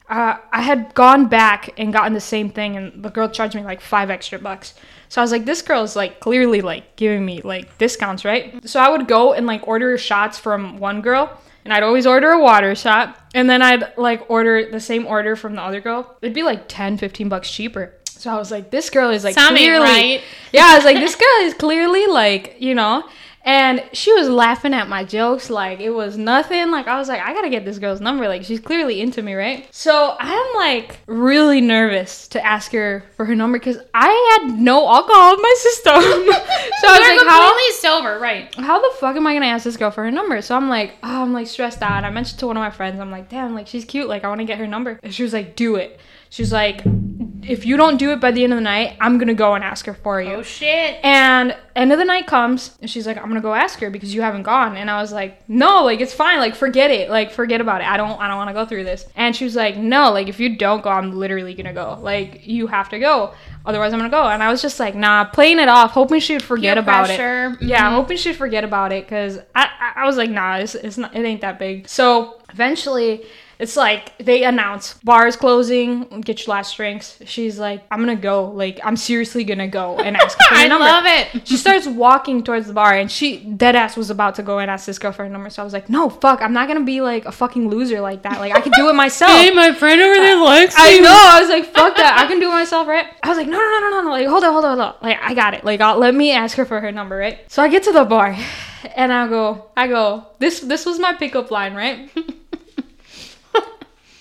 uh, 0.09 0.37
I 0.51 0.61
had 0.61 0.93
gone 0.95 1.27
back 1.27 1.69
and 1.77 1.93
gotten 1.93 2.13
the 2.13 2.19
same 2.19 2.49
thing 2.49 2.75
and 2.75 3.03
the 3.03 3.09
girl 3.09 3.29
charged 3.29 3.55
me 3.55 3.63
like 3.63 3.79
five 3.79 4.09
extra 4.09 4.39
bucks. 4.39 4.73
So 5.07 5.21
I 5.21 5.23
was 5.23 5.31
like, 5.31 5.45
this 5.45 5.61
girl 5.61 5.83
is 5.83 5.95
like 5.95 6.19
clearly 6.19 6.61
like 6.61 6.95
giving 6.95 7.25
me 7.25 7.41
like 7.41 7.77
discounts, 7.77 8.25
right? 8.25 8.67
So 8.67 8.79
I 8.79 8.89
would 8.89 9.07
go 9.07 9.33
and 9.33 9.45
like 9.45 9.67
order 9.67 9.97
shots 9.97 10.39
from 10.39 10.77
one 10.77 11.01
girl 11.01 11.39
and 11.69 11.75
I'd 11.75 11.83
always 11.83 12.07
order 12.07 12.31
a 12.31 12.39
water 12.39 12.73
shot 12.73 13.15
and 13.35 13.47
then 13.47 13.61
I'd 13.61 13.95
like 13.95 14.27
order 14.27 14.71
the 14.71 14.79
same 14.79 15.05
order 15.05 15.35
from 15.35 15.53
the 15.53 15.61
other 15.61 15.79
girl. 15.79 16.17
It'd 16.19 16.33
be 16.33 16.41
like 16.41 16.67
10, 16.67 16.97
15 16.97 17.29
bucks 17.29 17.51
cheaper. 17.51 17.93
So 18.05 18.31
I 18.31 18.39
was 18.39 18.49
like, 18.49 18.71
this 18.71 18.89
girl 18.89 19.11
is 19.11 19.23
like 19.23 19.35
clearly 19.35 19.83
right. 19.83 20.21
yeah, 20.51 20.65
I 20.65 20.75
was 20.77 20.83
like, 20.83 20.97
this 20.97 21.13
girl 21.13 21.41
is 21.41 21.53
clearly 21.53 22.07
like, 22.07 22.55
you 22.57 22.73
know, 22.73 23.07
and 23.43 23.83
she 23.93 24.13
was 24.13 24.29
laughing 24.29 24.73
at 24.73 24.87
my 24.89 25.03
jokes 25.03 25.49
like 25.49 25.79
it 25.79 25.91
was 25.91 26.17
nothing. 26.17 26.71
Like 26.71 26.87
I 26.87 26.97
was 26.97 27.07
like, 27.07 27.21
I 27.21 27.33
gotta 27.33 27.49
get 27.49 27.65
this 27.65 27.79
girl's 27.79 28.01
number. 28.01 28.27
Like 28.27 28.43
she's 28.43 28.59
clearly 28.59 29.01
into 29.01 29.21
me, 29.21 29.33
right? 29.33 29.67
So 29.71 30.15
I'm 30.19 30.55
like 30.55 30.99
really 31.07 31.61
nervous 31.61 32.27
to 32.29 32.45
ask 32.45 32.71
her 32.73 33.03
for 33.15 33.25
her 33.25 33.35
number 33.35 33.57
because 33.57 33.77
I 33.93 34.39
had 34.41 34.59
no 34.59 34.87
alcohol 34.87 35.35
in 35.35 35.41
my 35.41 35.55
system. 35.57 35.93
so 35.93 36.01
I 36.01 36.97
was 36.99 37.07
You're 37.07 37.17
like, 37.17 37.27
how? 37.27 37.49
completely 37.49 37.73
sober, 37.79 38.19
right? 38.19 38.55
how 38.55 38.79
the 38.81 38.95
fuck 38.97 39.15
am 39.15 39.25
I 39.25 39.33
gonna 39.33 39.47
ask 39.47 39.63
this 39.63 39.77
girl 39.77 39.91
for 39.91 40.03
her 40.03 40.11
number? 40.11 40.41
So 40.41 40.55
I'm 40.55 40.69
like, 40.69 40.95
oh, 41.03 41.23
I'm 41.23 41.33
like 41.33 41.47
stressed 41.47 41.81
out. 41.81 42.03
I 42.03 42.09
mentioned 42.09 42.39
to 42.39 42.47
one 42.47 42.57
of 42.57 42.61
my 42.61 42.71
friends, 42.71 42.99
I'm 42.99 43.11
like, 43.11 43.29
damn, 43.29 43.55
like 43.55 43.67
she's 43.67 43.85
cute. 43.85 44.07
Like 44.07 44.23
I 44.23 44.27
want 44.27 44.41
to 44.41 44.45
get 44.45 44.57
her 44.59 44.67
number. 44.67 44.99
And 45.01 45.13
she 45.13 45.23
was 45.23 45.33
like, 45.33 45.55
do 45.55 45.75
it. 45.75 45.99
She's 46.29 46.51
like, 46.53 46.83
if 47.43 47.65
you 47.65 47.77
don't 47.77 47.97
do 47.97 48.11
it 48.11 48.19
by 48.19 48.31
the 48.31 48.43
end 48.43 48.53
of 48.53 48.57
the 48.57 48.61
night, 48.63 48.97
I'm 48.99 49.17
gonna 49.17 49.33
go 49.33 49.53
and 49.55 49.63
ask 49.63 49.85
her 49.85 49.93
for 49.93 50.21
you. 50.21 50.33
Oh 50.35 50.41
shit. 50.43 50.99
And 51.03 51.55
end 51.75 51.91
of 51.93 51.99
the 51.99 52.05
night 52.05 52.27
comes, 52.27 52.77
and 52.81 52.89
she's 52.89 53.07
like, 53.07 53.17
"I'm 53.17 53.27
gonna 53.27 53.41
go 53.41 53.53
ask 53.53 53.79
her 53.79 53.89
because 53.89 54.13
you 54.13 54.21
haven't 54.21 54.43
gone." 54.43 54.75
And 54.77 54.89
I 54.89 55.01
was 55.01 55.11
like, 55.11 55.47
"No, 55.49 55.83
like 55.83 56.01
it's 56.01 56.13
fine. 56.13 56.39
Like 56.39 56.55
forget 56.55 56.91
it. 56.91 57.09
Like 57.09 57.31
forget 57.31 57.61
about 57.61 57.81
it. 57.81 57.87
I 57.87 57.97
don't. 57.97 58.19
I 58.19 58.27
don't 58.27 58.37
want 58.37 58.49
to 58.49 58.53
go 58.53 58.65
through 58.65 58.83
this." 58.83 59.05
And 59.15 59.35
she 59.35 59.45
was 59.45 59.55
like, 59.55 59.77
"No, 59.77 60.11
like 60.11 60.27
if 60.27 60.39
you 60.39 60.55
don't 60.57 60.81
go, 60.83 60.89
I'm 60.89 61.11
literally 61.17 61.53
gonna 61.53 61.73
go. 61.73 61.97
Like 62.01 62.45
you 62.47 62.67
have 62.67 62.89
to 62.89 62.99
go. 62.99 63.33
Otherwise, 63.65 63.93
I'm 63.93 63.99
gonna 63.99 64.09
go." 64.09 64.23
And 64.27 64.41
I 64.43 64.49
was 64.51 64.61
just 64.61 64.79
like, 64.79 64.95
"Nah," 64.95 65.25
playing 65.25 65.59
it 65.59 65.69
off, 65.69 65.91
hoping 65.91 66.19
she'd 66.19 66.41
forget 66.43 66.75
Peer 66.75 66.83
about 66.83 67.05
pressure. 67.07 67.57
it. 67.61 67.67
Yeah, 67.67 67.83
Mhm. 67.89 67.95
hoping 67.95 68.17
she'd 68.17 68.35
forget 68.35 68.63
about 68.63 68.91
it 68.91 69.05
because 69.05 69.39
I, 69.55 69.69
I, 69.79 70.03
I 70.03 70.05
was 70.05 70.17
like, 70.17 70.29
"Nah, 70.29 70.57
it's, 70.57 70.75
it's 70.75 70.97
not. 70.97 71.15
It 71.15 71.23
ain't 71.25 71.41
that 71.41 71.59
big." 71.59 71.87
So 71.87 72.41
eventually. 72.51 73.23
It's 73.59 73.75
like 73.75 74.17
they 74.19 74.45
announce 74.45 74.93
bars 75.03 75.35
closing, 75.35 76.21
get 76.21 76.47
your 76.47 76.55
last 76.55 76.77
drinks. 76.77 77.19
She's 77.25 77.59
like, 77.59 77.83
I'm 77.91 77.99
gonna 77.99 78.15
go. 78.15 78.45
Like, 78.45 78.79
I'm 78.85 78.95
seriously 78.95 79.43
gonna 79.43 79.67
go 79.67 79.97
and 79.99 80.15
ask 80.15 80.37
her 80.37 80.45
for 80.47 80.55
her 80.55 80.61
I 80.61 80.67
number 80.69 80.85
love 80.85 81.03
it. 81.05 81.45
she 81.45 81.57
starts 81.57 81.85
walking 81.85 82.41
towards 82.41 82.67
the 82.67 82.73
bar 82.73 82.93
and 82.93 83.11
she 83.11 83.43
dead 83.43 83.75
ass 83.75 83.97
was 83.97 84.09
about 84.09 84.35
to 84.35 84.43
go 84.43 84.59
and 84.59 84.71
ask 84.71 84.85
this 84.85 84.97
girl 84.97 85.11
for 85.11 85.23
her 85.23 85.29
number. 85.29 85.49
So 85.49 85.61
I 85.61 85.65
was 85.65 85.73
like, 85.73 85.89
no, 85.89 86.09
fuck, 86.09 86.41
I'm 86.41 86.53
not 86.53 86.69
gonna 86.69 86.85
be 86.85 87.01
like 87.01 87.25
a 87.25 87.33
fucking 87.33 87.67
loser 87.67 87.99
like 87.99 88.21
that. 88.21 88.39
Like 88.39 88.53
I 88.53 88.61
can 88.61 88.71
do 88.71 88.87
it 88.87 88.93
myself. 88.93 89.29
my 89.53 89.73
friend 89.73 90.01
over 90.01 90.15
there 90.15 90.37
likes 90.37 90.75
I 90.77 90.99
know. 90.99 91.09
I 91.11 91.41
was 91.41 91.49
like, 91.49 91.65
fuck 91.65 91.97
that. 91.97 92.17
I 92.17 92.27
can 92.27 92.39
do 92.39 92.47
it 92.47 92.53
myself, 92.53 92.87
right? 92.87 93.07
I 93.23 93.27
was 93.27 93.37
like, 93.37 93.47
no, 93.47 93.57
no, 93.57 93.59
no, 93.59 93.79
no, 93.81 93.89
no, 93.89 94.01
no. 94.03 94.09
Like, 94.11 94.27
hold 94.27 94.45
on, 94.45 94.53
hold 94.53 94.63
on, 94.63 94.77
hold 94.77 94.95
on. 94.95 94.95
Like, 95.01 95.17
I 95.21 95.33
got 95.33 95.53
it. 95.53 95.65
Like, 95.65 95.81
I'll, 95.81 95.97
let 95.97 96.15
me 96.15 96.31
ask 96.31 96.55
her 96.55 96.63
for 96.63 96.79
her 96.79 96.93
number, 96.93 97.17
right? 97.17 97.39
So 97.51 97.61
I 97.61 97.67
get 97.67 97.83
to 97.83 97.91
the 97.91 98.05
bar, 98.05 98.37
and 98.95 99.11
I 99.11 99.27
go, 99.27 99.69
I 99.75 99.87
go. 99.87 100.27
This, 100.39 100.61
this 100.61 100.85
was 100.85 100.97
my 100.97 101.13
pickup 101.13 101.51
line, 101.51 101.75
right? 101.75 102.09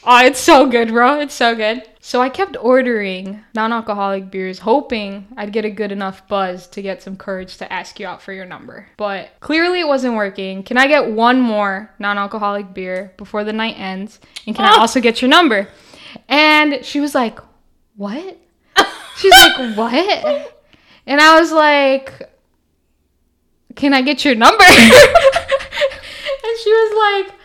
oh, 0.05 0.25
it's 0.25 0.41
so 0.41 0.67
good, 0.69 0.89
bro. 0.89 1.21
It's 1.21 1.35
so 1.35 1.55
good. 1.55 1.83
So 2.01 2.23
I 2.23 2.29
kept 2.31 2.57
ordering 2.61 3.45
non-alcoholic 3.55 4.31
beers, 4.31 4.61
hoping 4.61 5.27
I'd 5.37 5.53
get 5.53 5.65
a 5.67 5.71
good 5.71 5.93
enough 5.93 6.27
buzz 6.27 6.67
to 6.69 6.81
get 6.81 7.03
some 7.03 7.17
courage 7.17 7.59
to 7.59 7.71
ask 7.71 8.01
you 8.01 8.07
out 8.07 8.23
for 8.23 8.33
your 8.33 8.47
number. 8.47 8.87
But 8.97 9.29
clearly 9.41 9.81
it 9.81 9.87
wasn't 9.89 10.15
working. 10.15 10.63
Can 10.63 10.79
I 10.79 10.87
get 10.87 11.11
one 11.11 11.41
more 11.41 11.95
non-alcoholic 11.99 12.73
beer 12.73 13.13
before 13.19 13.45
the 13.45 13.53
night 13.53 13.79
ends? 13.79 14.21
And 14.47 14.57
can 14.57 14.65
I 14.65 14.77
Oh. 14.77 14.81
also 14.81 15.01
get 15.01 15.21
your 15.21 15.29
number? 15.29 15.69
And 16.29 16.83
she 16.85 17.01
was 17.01 17.15
like, 17.15 17.39
"What?" 17.97 18.39
She's 19.19 19.33
like, 19.33 19.57
"What?" 19.77 20.65
And 21.07 21.21
I 21.21 21.39
was 21.39 21.53
like, 21.53 22.31
"Can 23.77 23.93
I 23.93 24.01
get 24.01 24.25
your 24.25 24.35
number?" 24.35 24.65
and 24.65 24.75
she 26.63 26.71
was 26.71 27.27
like, 27.27 27.38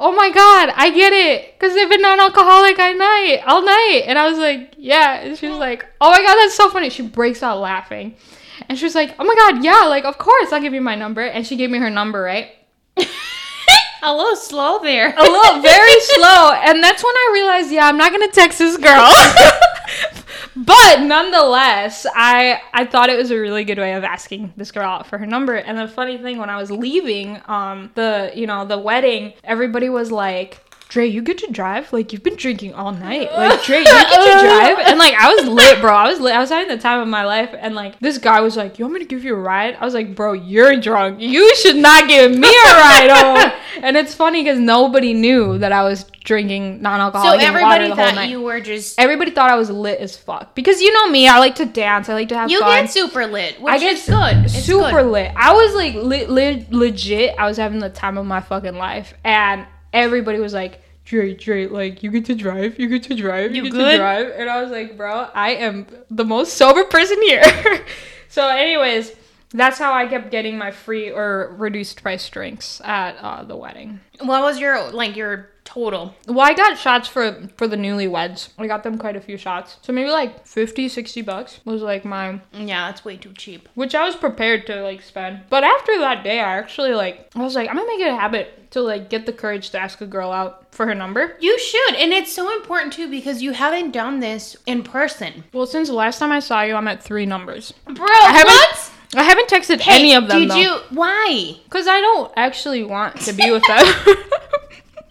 "Oh 0.00 0.12
my 0.12 0.30
god, 0.30 0.72
I 0.76 0.90
get 0.90 1.12
it, 1.12 1.58
cause 1.58 1.72
I've 1.74 1.88
been 1.90 2.02
non-alcoholic 2.02 2.78
all 2.78 2.94
night, 2.96 3.40
all 3.46 3.62
night." 3.64 4.02
And 4.06 4.18
I 4.18 4.28
was 4.28 4.38
like, 4.38 4.74
"Yeah." 4.78 5.20
And 5.20 5.36
she 5.38 5.48
was 5.48 5.58
like, 5.58 5.84
"Oh 6.00 6.10
my 6.10 6.18
god, 6.18 6.34
that's 6.36 6.54
so 6.54 6.70
funny." 6.70 6.90
She 6.90 7.02
breaks 7.02 7.42
out 7.42 7.58
laughing, 7.60 8.16
and 8.68 8.78
she 8.78 8.84
was 8.84 8.94
like, 8.94 9.14
"Oh 9.18 9.24
my 9.24 9.34
god, 9.34 9.64
yeah, 9.64 9.84
like 9.86 10.04
of 10.04 10.18
course 10.18 10.52
I'll 10.52 10.60
give 10.60 10.74
you 10.74 10.80
my 10.80 10.94
number." 10.94 11.22
And 11.22 11.46
she 11.46 11.56
gave 11.56 11.70
me 11.70 11.78
her 11.78 11.90
number, 11.90 12.20
right? 12.22 12.48
A 14.00 14.14
little 14.14 14.36
slow 14.36 14.78
there. 14.80 15.12
a 15.12 15.22
little 15.22 15.60
very 15.60 16.00
slow 16.00 16.52
and 16.52 16.82
that's 16.82 17.02
when 17.02 17.12
i 17.16 17.30
realized 17.34 17.72
yeah 17.72 17.88
i'm 17.88 17.96
not 17.98 18.12
gonna 18.12 18.28
text 18.28 18.60
this 18.60 18.76
girl 18.76 19.10
but 20.64 21.00
nonetheless 21.00 22.06
i 22.14 22.60
i 22.72 22.84
thought 22.84 23.10
it 23.10 23.16
was 23.16 23.30
a 23.30 23.38
really 23.38 23.64
good 23.64 23.78
way 23.78 23.94
of 23.94 24.04
asking 24.04 24.52
this 24.56 24.72
girl 24.72 24.84
out 24.88 25.06
for 25.06 25.18
her 25.18 25.26
number. 25.26 25.54
And 25.54 25.78
the 25.78 25.88
funny 25.88 26.18
thing 26.18 26.38
when 26.38 26.50
i 26.50 26.56
was 26.56 26.70
leaving 26.70 27.40
um 27.46 27.90
the 27.94 28.32
you 28.34 28.46
know 28.46 28.64
the 28.64 28.78
wedding 28.78 29.34
everybody 29.44 29.88
was 29.88 30.10
like 30.10 30.60
Dre, 30.88 31.06
you 31.06 31.20
get 31.20 31.36
to 31.38 31.52
drive? 31.52 31.92
Like 31.92 32.12
you've 32.12 32.22
been 32.22 32.36
drinking 32.36 32.72
all 32.72 32.92
night. 32.92 33.30
Like 33.32 33.62
Dre, 33.64 33.78
you 33.78 33.84
get 33.84 34.08
to 34.08 34.40
drive? 34.46 34.78
And 34.86 34.98
like 34.98 35.14
I 35.14 35.34
was 35.34 35.46
lit, 35.46 35.80
bro. 35.82 35.94
I 35.94 36.08
was 36.08 36.18
lit. 36.18 36.34
I 36.34 36.40
was 36.40 36.48
having 36.48 36.68
the 36.68 36.80
time 36.82 37.00
of 37.00 37.08
my 37.08 37.26
life. 37.26 37.54
And 37.58 37.74
like 37.74 37.98
this 38.00 38.16
guy 38.16 38.40
was 38.40 38.56
like, 38.56 38.78
"You 38.78 38.86
want 38.86 38.94
me 38.94 39.00
to 39.00 39.06
give 39.06 39.22
you 39.22 39.34
a 39.34 39.38
ride?" 39.38 39.76
I 39.78 39.84
was 39.84 39.92
like, 39.92 40.14
"Bro, 40.14 40.32
you're 40.34 40.80
drunk. 40.80 41.20
You 41.20 41.54
should 41.56 41.76
not 41.76 42.08
give 42.08 42.32
me 42.32 42.48
a 42.48 42.74
ride 42.74 43.10
home." 43.10 43.52
Oh. 43.52 43.62
and 43.82 43.98
it's 43.98 44.14
funny 44.14 44.42
because 44.42 44.58
nobody 44.58 45.12
knew 45.12 45.58
that 45.58 45.72
I 45.72 45.82
was 45.82 46.04
drinking 46.24 46.80
non-alcoholic 46.82 47.40
So 47.40 47.46
everybody 47.46 47.88
thought 47.88 48.28
you 48.28 48.42
were 48.42 48.60
just 48.60 48.98
Everybody 48.98 49.30
thought 49.30 49.50
I 49.50 49.56
was 49.56 49.70
lit 49.70 49.98
as 49.98 50.16
fuck 50.16 50.54
because 50.54 50.80
you 50.80 50.92
know 50.92 51.10
me. 51.10 51.28
I 51.28 51.38
like 51.38 51.56
to 51.56 51.66
dance. 51.66 52.08
I 52.08 52.14
like 52.14 52.30
to 52.30 52.36
have 52.36 52.50
you 52.50 52.60
fun. 52.60 52.84
get 52.84 52.90
super 52.90 53.26
lit, 53.26 53.60
which 53.60 53.74
I 53.74 53.78
get 53.78 53.92
is 53.94 54.06
good. 54.06 54.50
Super 54.50 55.02
good. 55.02 55.12
lit. 55.12 55.32
I 55.36 55.52
was 55.52 55.74
like 55.74 55.94
lit, 55.94 56.30
lit, 56.30 56.72
legit. 56.72 57.34
I 57.38 57.46
was 57.46 57.58
having 57.58 57.78
the 57.78 57.90
time 57.90 58.16
of 58.16 58.24
my 58.24 58.40
fucking 58.40 58.76
life, 58.76 59.12
and 59.22 59.66
everybody 59.92 60.38
was 60.38 60.52
like, 60.52 60.82
"Dre, 61.04 61.34
Dre, 61.34 61.66
like 61.66 62.02
you 62.02 62.10
get 62.10 62.24
to 62.26 62.34
drive, 62.34 62.78
you 62.78 62.88
get 62.88 63.02
to 63.04 63.14
drive, 63.14 63.54
you, 63.54 63.64
You 63.64 63.70
get 63.70 63.72
good?" 63.72 63.90
to 63.92 63.96
drive," 63.96 64.32
and 64.36 64.48
I 64.48 64.62
was 64.62 64.70
like, 64.70 64.96
"Bro, 64.96 65.28
I 65.34 65.50
am 65.50 65.86
the 66.10 66.24
most 66.24 66.54
sober 66.54 66.84
person 66.84 67.20
here." 67.22 67.84
so, 68.28 68.48
anyways, 68.48 69.12
that's 69.50 69.78
how 69.78 69.92
I 69.94 70.06
kept 70.06 70.30
getting 70.30 70.58
my 70.58 70.70
free 70.70 71.10
or 71.10 71.54
reduced 71.56 72.02
price 72.02 72.28
drinks 72.28 72.80
at 72.84 73.16
uh, 73.16 73.44
the 73.44 73.56
wedding. 73.56 74.00
What 74.20 74.42
was 74.42 74.58
your 74.58 74.90
like 74.90 75.16
your 75.16 75.50
total? 75.68 76.14
Well, 76.26 76.40
I 76.40 76.54
got 76.54 76.78
shots 76.78 77.06
for 77.08 77.48
for 77.56 77.68
the 77.68 77.76
newlyweds. 77.76 78.48
I 78.58 78.66
got 78.66 78.82
them 78.82 78.96
quite 78.98 79.16
a 79.16 79.20
few 79.20 79.36
shots. 79.36 79.76
So 79.82 79.92
maybe 79.92 80.10
like 80.10 80.46
50, 80.46 80.88
60 80.88 81.22
bucks 81.22 81.60
was 81.64 81.82
like 81.82 82.04
my 82.04 82.40
Yeah, 82.52 82.86
that's 82.88 83.04
way 83.04 83.16
too 83.18 83.32
cheap. 83.34 83.68
which 83.74 83.94
I 83.94 84.04
was 84.06 84.16
prepared 84.16 84.66
to 84.68 84.82
like 84.82 85.02
spend. 85.02 85.40
But 85.50 85.64
after 85.64 85.98
that 85.98 86.24
day, 86.24 86.40
I 86.40 86.56
actually 86.58 86.94
like 86.94 87.30
I 87.36 87.42
was 87.42 87.54
like 87.54 87.68
I'm 87.68 87.76
to 87.76 87.86
make 87.86 88.00
it 88.00 88.08
a 88.08 88.16
habit 88.16 88.70
to 88.72 88.80
like 88.80 89.08
get 89.10 89.26
the 89.26 89.32
courage 89.32 89.70
to 89.70 89.78
ask 89.78 90.00
a 90.00 90.06
girl 90.06 90.30
out 90.32 90.72
for 90.74 90.86
her 90.86 90.94
number. 90.94 91.36
You 91.40 91.58
should, 91.58 91.94
and 91.96 92.12
it's 92.12 92.32
so 92.32 92.44
important 92.56 92.92
too 92.92 93.08
because 93.10 93.42
you 93.42 93.52
haven't 93.52 93.90
done 93.92 94.20
this 94.20 94.56
in 94.66 94.82
person, 94.82 95.44
Well, 95.52 95.66
since 95.66 95.88
the 95.88 95.94
last 95.94 96.18
time 96.18 96.32
I 96.32 96.40
saw 96.40 96.62
you, 96.62 96.74
I'm 96.74 96.88
at 96.88 97.02
3 97.02 97.26
numbers. 97.26 97.72
bro. 97.84 98.06
I 98.06 98.32
haven't 98.32 98.52
what? 98.52 98.90
I 99.16 99.22
haven't 99.22 99.48
texted 99.48 99.80
any 99.88 100.14
of 100.14 100.28
them 100.28 100.40
Did 100.42 100.50
though. 100.50 100.56
you? 100.56 100.70
Why? 100.90 101.56
Cuz 101.70 101.86
I 101.88 101.98
don't 102.00 102.30
actually 102.36 102.84
want 102.84 103.18
to 103.22 103.32
be 103.32 103.50
with 103.50 103.64
them. 103.66 103.86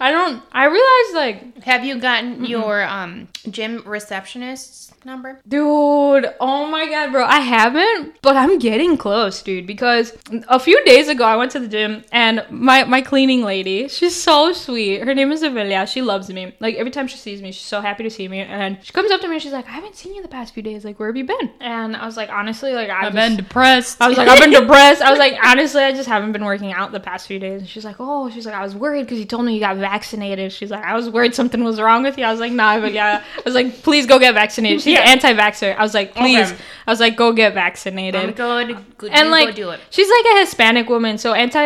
I 0.00 0.10
don't 0.10 0.42
I 0.52 0.64
realized 0.66 1.14
like 1.14 1.64
Have 1.64 1.84
you 1.84 1.98
gotten 1.98 2.44
your 2.44 2.82
um 2.84 3.28
gym 3.50 3.82
receptionist's 3.86 4.92
number? 5.04 5.40
Dude, 5.46 6.26
oh 6.40 6.66
my 6.66 6.86
god, 6.90 7.12
bro. 7.12 7.24
I 7.24 7.40
haven't, 7.40 8.16
but 8.22 8.36
I'm 8.36 8.58
getting 8.58 8.96
close, 8.96 9.40
dude, 9.42 9.66
because 9.66 10.12
a 10.48 10.58
few 10.58 10.84
days 10.84 11.08
ago 11.08 11.24
I 11.24 11.36
went 11.36 11.52
to 11.52 11.60
the 11.60 11.68
gym 11.68 12.04
and 12.12 12.44
my 12.50 12.84
my 12.84 13.00
cleaning 13.00 13.42
lady, 13.42 13.88
she's 13.88 14.16
so 14.16 14.52
sweet. 14.52 15.02
Her 15.02 15.14
name 15.14 15.32
is 15.32 15.42
Amelia. 15.42 15.86
She 15.86 16.02
loves 16.02 16.28
me. 16.28 16.54
Like 16.60 16.74
every 16.76 16.90
time 16.90 17.06
she 17.06 17.16
sees 17.16 17.40
me, 17.40 17.52
she's 17.52 17.66
so 17.66 17.80
happy 17.80 18.02
to 18.02 18.10
see 18.10 18.28
me. 18.28 18.40
And 18.40 18.78
she 18.84 18.92
comes 18.92 19.10
up 19.10 19.20
to 19.20 19.28
me 19.28 19.34
and 19.34 19.42
she's 19.42 19.52
like, 19.52 19.66
I 19.66 19.72
haven't 19.72 19.94
seen 19.96 20.14
you 20.14 20.22
the 20.22 20.28
past 20.28 20.54
few 20.54 20.62
days. 20.62 20.84
Like, 20.84 20.98
where 20.98 21.08
have 21.08 21.16
you 21.16 21.24
been? 21.24 21.50
And 21.60 21.96
I 21.96 22.04
was 22.04 22.16
like, 22.16 22.28
honestly, 22.30 22.72
like 22.74 22.90
I've, 22.90 23.14
just- 23.14 23.36
depressed. 23.36 24.02
I 24.02 24.08
was 24.08 24.18
like, 24.18 24.28
I've 24.28 24.40
been 24.40 24.50
depressed. 24.50 25.02
I 25.02 25.10
was 25.10 25.18
like, 25.18 25.34
honestly, 25.42 25.82
I 25.82 25.92
just 25.92 26.08
haven't 26.08 26.32
been 26.32 26.44
working 26.44 26.72
out 26.72 26.92
the 26.92 27.00
past 27.00 27.26
few 27.26 27.38
days. 27.38 27.60
And 27.60 27.68
she's 27.68 27.84
like, 27.84 27.96
oh, 27.98 28.28
she's 28.30 28.44
like, 28.46 28.54
I 28.54 28.62
was 28.62 28.74
worried 28.74 29.02
because 29.02 29.18
you 29.18 29.24
told 29.24 29.44
me 29.44 29.54
you 29.54 29.60
got 29.60 29.76
vaccinated. 29.90 30.52
She's 30.52 30.70
like, 30.70 30.84
I 30.84 30.94
was 30.94 31.08
worried 31.10 31.34
something 31.34 31.62
was 31.62 31.80
wrong 31.80 32.02
with 32.02 32.16
you. 32.18 32.24
I 32.24 32.30
was 32.30 32.40
like, 32.40 32.52
nah, 32.52 32.80
but 32.80 32.92
yeah. 32.92 33.22
I 33.38 33.40
was 33.44 33.54
like, 33.54 33.82
please 33.82 34.04
go 34.06 34.18
get 34.18 34.34
vaccinated. 34.34 34.80
She's 34.82 34.94
Yeah. 34.94 35.12
anti-vaxxer. 35.14 35.76
I 35.76 35.82
was 35.82 35.94
like, 35.94 36.14
please. 36.14 36.50
Okay. 36.52 36.60
I 36.86 36.90
was 36.90 37.00
like, 37.00 37.16
go 37.16 37.32
get 37.32 37.54
vaccinated. 37.54 38.20
I'm 38.20 38.32
good. 38.32 39.10
and 39.12 39.30
like, 39.30 39.48
go 39.48 39.52
do 39.64 39.70
it. 39.70 39.80
she's 39.90 40.08
like 40.08 40.26
a 40.34 40.40
Hispanic 40.40 40.88
woman. 40.88 41.18
So 41.18 41.32
anti 41.34 41.62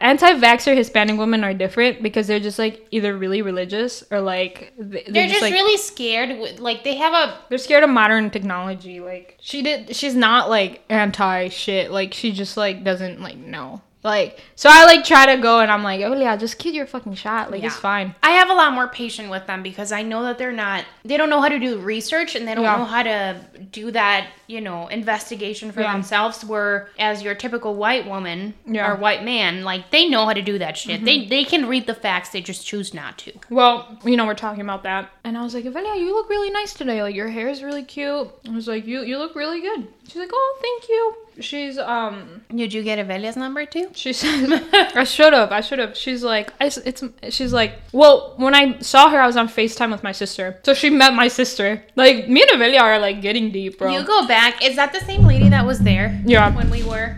anti-vaxxer 0.00 0.74
Hispanic 0.76 1.16
women 1.18 1.44
are 1.44 1.54
different 1.54 2.02
because 2.02 2.26
they're 2.26 2.40
just 2.40 2.58
like 2.58 2.86
either 2.90 3.16
really 3.16 3.42
religious 3.42 4.02
or 4.10 4.20
like 4.20 4.72
they- 4.78 5.04
They're 5.08 5.28
just 5.28 5.42
like, 5.42 5.52
really 5.52 5.76
scared. 5.76 6.38
with- 6.40 6.58
Like 6.60 6.84
they 6.84 6.96
have 6.96 7.12
a 7.14 7.38
they're 7.48 7.58
scared 7.58 7.84
of 7.84 7.90
modern 7.90 8.30
technology. 8.30 9.00
Like 9.00 9.36
she 9.40 9.62
did, 9.62 9.94
she's 9.94 10.14
not 10.14 10.48
like 10.48 10.82
anti 10.88 11.48
shit. 11.48 11.90
Like 11.90 12.14
she 12.14 12.32
just 12.32 12.56
like 12.56 12.84
doesn't 12.84 13.20
like 13.20 13.36
know. 13.36 13.82
Like 14.02 14.40
so, 14.54 14.70
I 14.72 14.86
like 14.86 15.04
try 15.04 15.34
to 15.34 15.42
go 15.42 15.60
and 15.60 15.70
I'm 15.70 15.82
like, 15.82 16.00
oh 16.00 16.14
yeah, 16.18 16.34
just 16.36 16.58
get 16.58 16.72
your 16.72 16.86
fucking 16.86 17.14
shot. 17.14 17.50
Like 17.50 17.62
it's 17.62 17.76
fine. 17.76 18.14
I 18.22 18.30
have 18.30 18.48
a 18.48 18.54
lot 18.54 18.72
more 18.72 18.88
patience 18.88 19.28
with 19.28 19.46
them 19.46 19.62
because 19.62 19.92
I 19.92 20.02
know 20.02 20.22
that 20.22 20.38
they're 20.38 20.52
not 20.52 20.86
they 21.04 21.18
don't 21.18 21.28
know 21.28 21.40
how 21.42 21.48
to 21.48 21.58
do 21.58 21.78
research 21.78 22.34
and 22.34 22.48
they 22.48 22.54
don't 22.54 22.64
Yeah. 22.64 22.76
know 22.78 22.84
how 22.86 23.02
to 23.02 23.40
do 23.70 23.90
that, 23.90 24.28
you 24.46 24.62
know, 24.62 24.86
investigation 24.88 25.70
for 25.70 25.82
Yeah. 25.82 25.92
themselves 25.92 26.42
where 26.44 26.88
as 26.98 27.22
your 27.22 27.34
typical 27.34 27.74
white 27.74 28.06
woman 28.06 28.54
Yeah. 28.66 28.84
Mm-hmm. 28.84 28.92
or 28.92 28.96
white 28.96 29.22
man, 29.22 29.64
like 29.64 29.90
they 29.90 30.08
know 30.08 30.24
how 30.24 30.32
to 30.32 30.42
do 30.42 30.58
that 30.58 30.78
shit. 30.78 31.04
They 31.04 31.26
they 31.26 31.44
can 31.44 31.66
read 31.66 31.86
the 31.86 31.94
facts, 31.94 32.30
they 32.30 32.40
just 32.40 32.66
choose 32.66 32.94
not 32.94 33.18
to. 33.18 33.32
Well, 33.50 33.98
you 34.04 34.16
know, 34.16 34.24
we're 34.24 34.34
talking 34.34 34.62
about 34.62 34.82
that, 34.84 35.10
and 35.24 35.36
I 35.36 35.42
was 35.42 35.54
like, 35.54 35.64
Evelia, 35.64 35.98
you 35.98 36.14
look 36.14 36.30
really 36.30 36.50
nice 36.50 36.72
today. 36.72 37.02
Like 37.02 37.14
your 37.14 37.28
hair 37.28 37.48
is 37.48 37.62
really 37.62 37.82
cute. 37.82 38.28
I 38.48 38.54
was 38.54 38.66
like, 38.66 38.86
you 38.86 39.02
you 39.02 39.18
look 39.18 39.34
really 39.34 39.60
good. 39.60 39.88
She's 40.10 40.18
like, 40.18 40.30
oh, 40.32 40.58
thank 40.60 40.88
you. 40.88 41.14
She's 41.40 41.78
um 41.78 42.42
Did 42.52 42.72
you 42.72 42.82
get 42.82 42.98
Avelia's 42.98 43.36
number 43.36 43.64
too? 43.64 43.90
She 43.94 44.12
said, 44.20 44.50
I 44.72 45.04
should 45.04 45.32
have. 45.32 45.52
I 45.52 45.60
should 45.60 45.78
have. 45.78 45.96
She's 45.96 46.24
like, 46.24 46.52
I, 46.60 46.66
it's. 46.84 47.04
She's 47.28 47.52
like, 47.52 47.74
well, 47.92 48.34
when 48.36 48.52
I 48.52 48.80
saw 48.80 49.08
her, 49.10 49.20
I 49.20 49.26
was 49.28 49.36
on 49.36 49.46
Facetime 49.48 49.92
with 49.92 50.02
my 50.02 50.10
sister, 50.10 50.58
so 50.64 50.74
she 50.74 50.90
met 50.90 51.14
my 51.14 51.28
sister. 51.28 51.84
Like 51.94 52.28
me 52.28 52.42
and 52.42 52.60
Avelia 52.60 52.80
are 52.82 52.98
like 52.98 53.22
getting 53.22 53.52
deep, 53.52 53.78
bro. 53.78 53.92
You 53.92 54.02
go 54.04 54.26
back. 54.26 54.64
Is 54.64 54.74
that 54.74 54.92
the 54.92 54.98
same 55.00 55.24
lady 55.24 55.48
that 55.48 55.64
was 55.64 55.78
there 55.78 56.20
yeah, 56.26 56.50
when 56.56 56.68
we 56.70 56.82
were? 56.82 57.16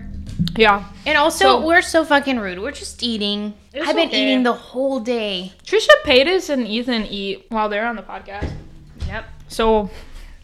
yeah. 0.56 0.84
And 1.06 1.16
also, 1.16 1.44
So- 1.44 1.66
we're 1.66 1.80
so 1.80 2.04
fucking 2.04 2.38
rude. 2.38 2.58
We're 2.60 2.72
just 2.72 3.02
eating. 3.02 3.54
I've 3.74 3.96
been 3.96 4.08
okay. 4.08 4.22
eating 4.22 4.42
the 4.42 4.52
whole 4.52 5.00
day. 5.00 5.54
Trisha 5.64 5.88
Paytas 6.04 6.50
and 6.50 6.68
Ethan 6.68 7.06
eat 7.06 7.46
while 7.48 7.70
they're 7.70 7.86
on 7.86 7.96
the 7.96 8.02
podcast. 8.02 8.52
Yep. 9.06 9.24
So, 9.48 9.90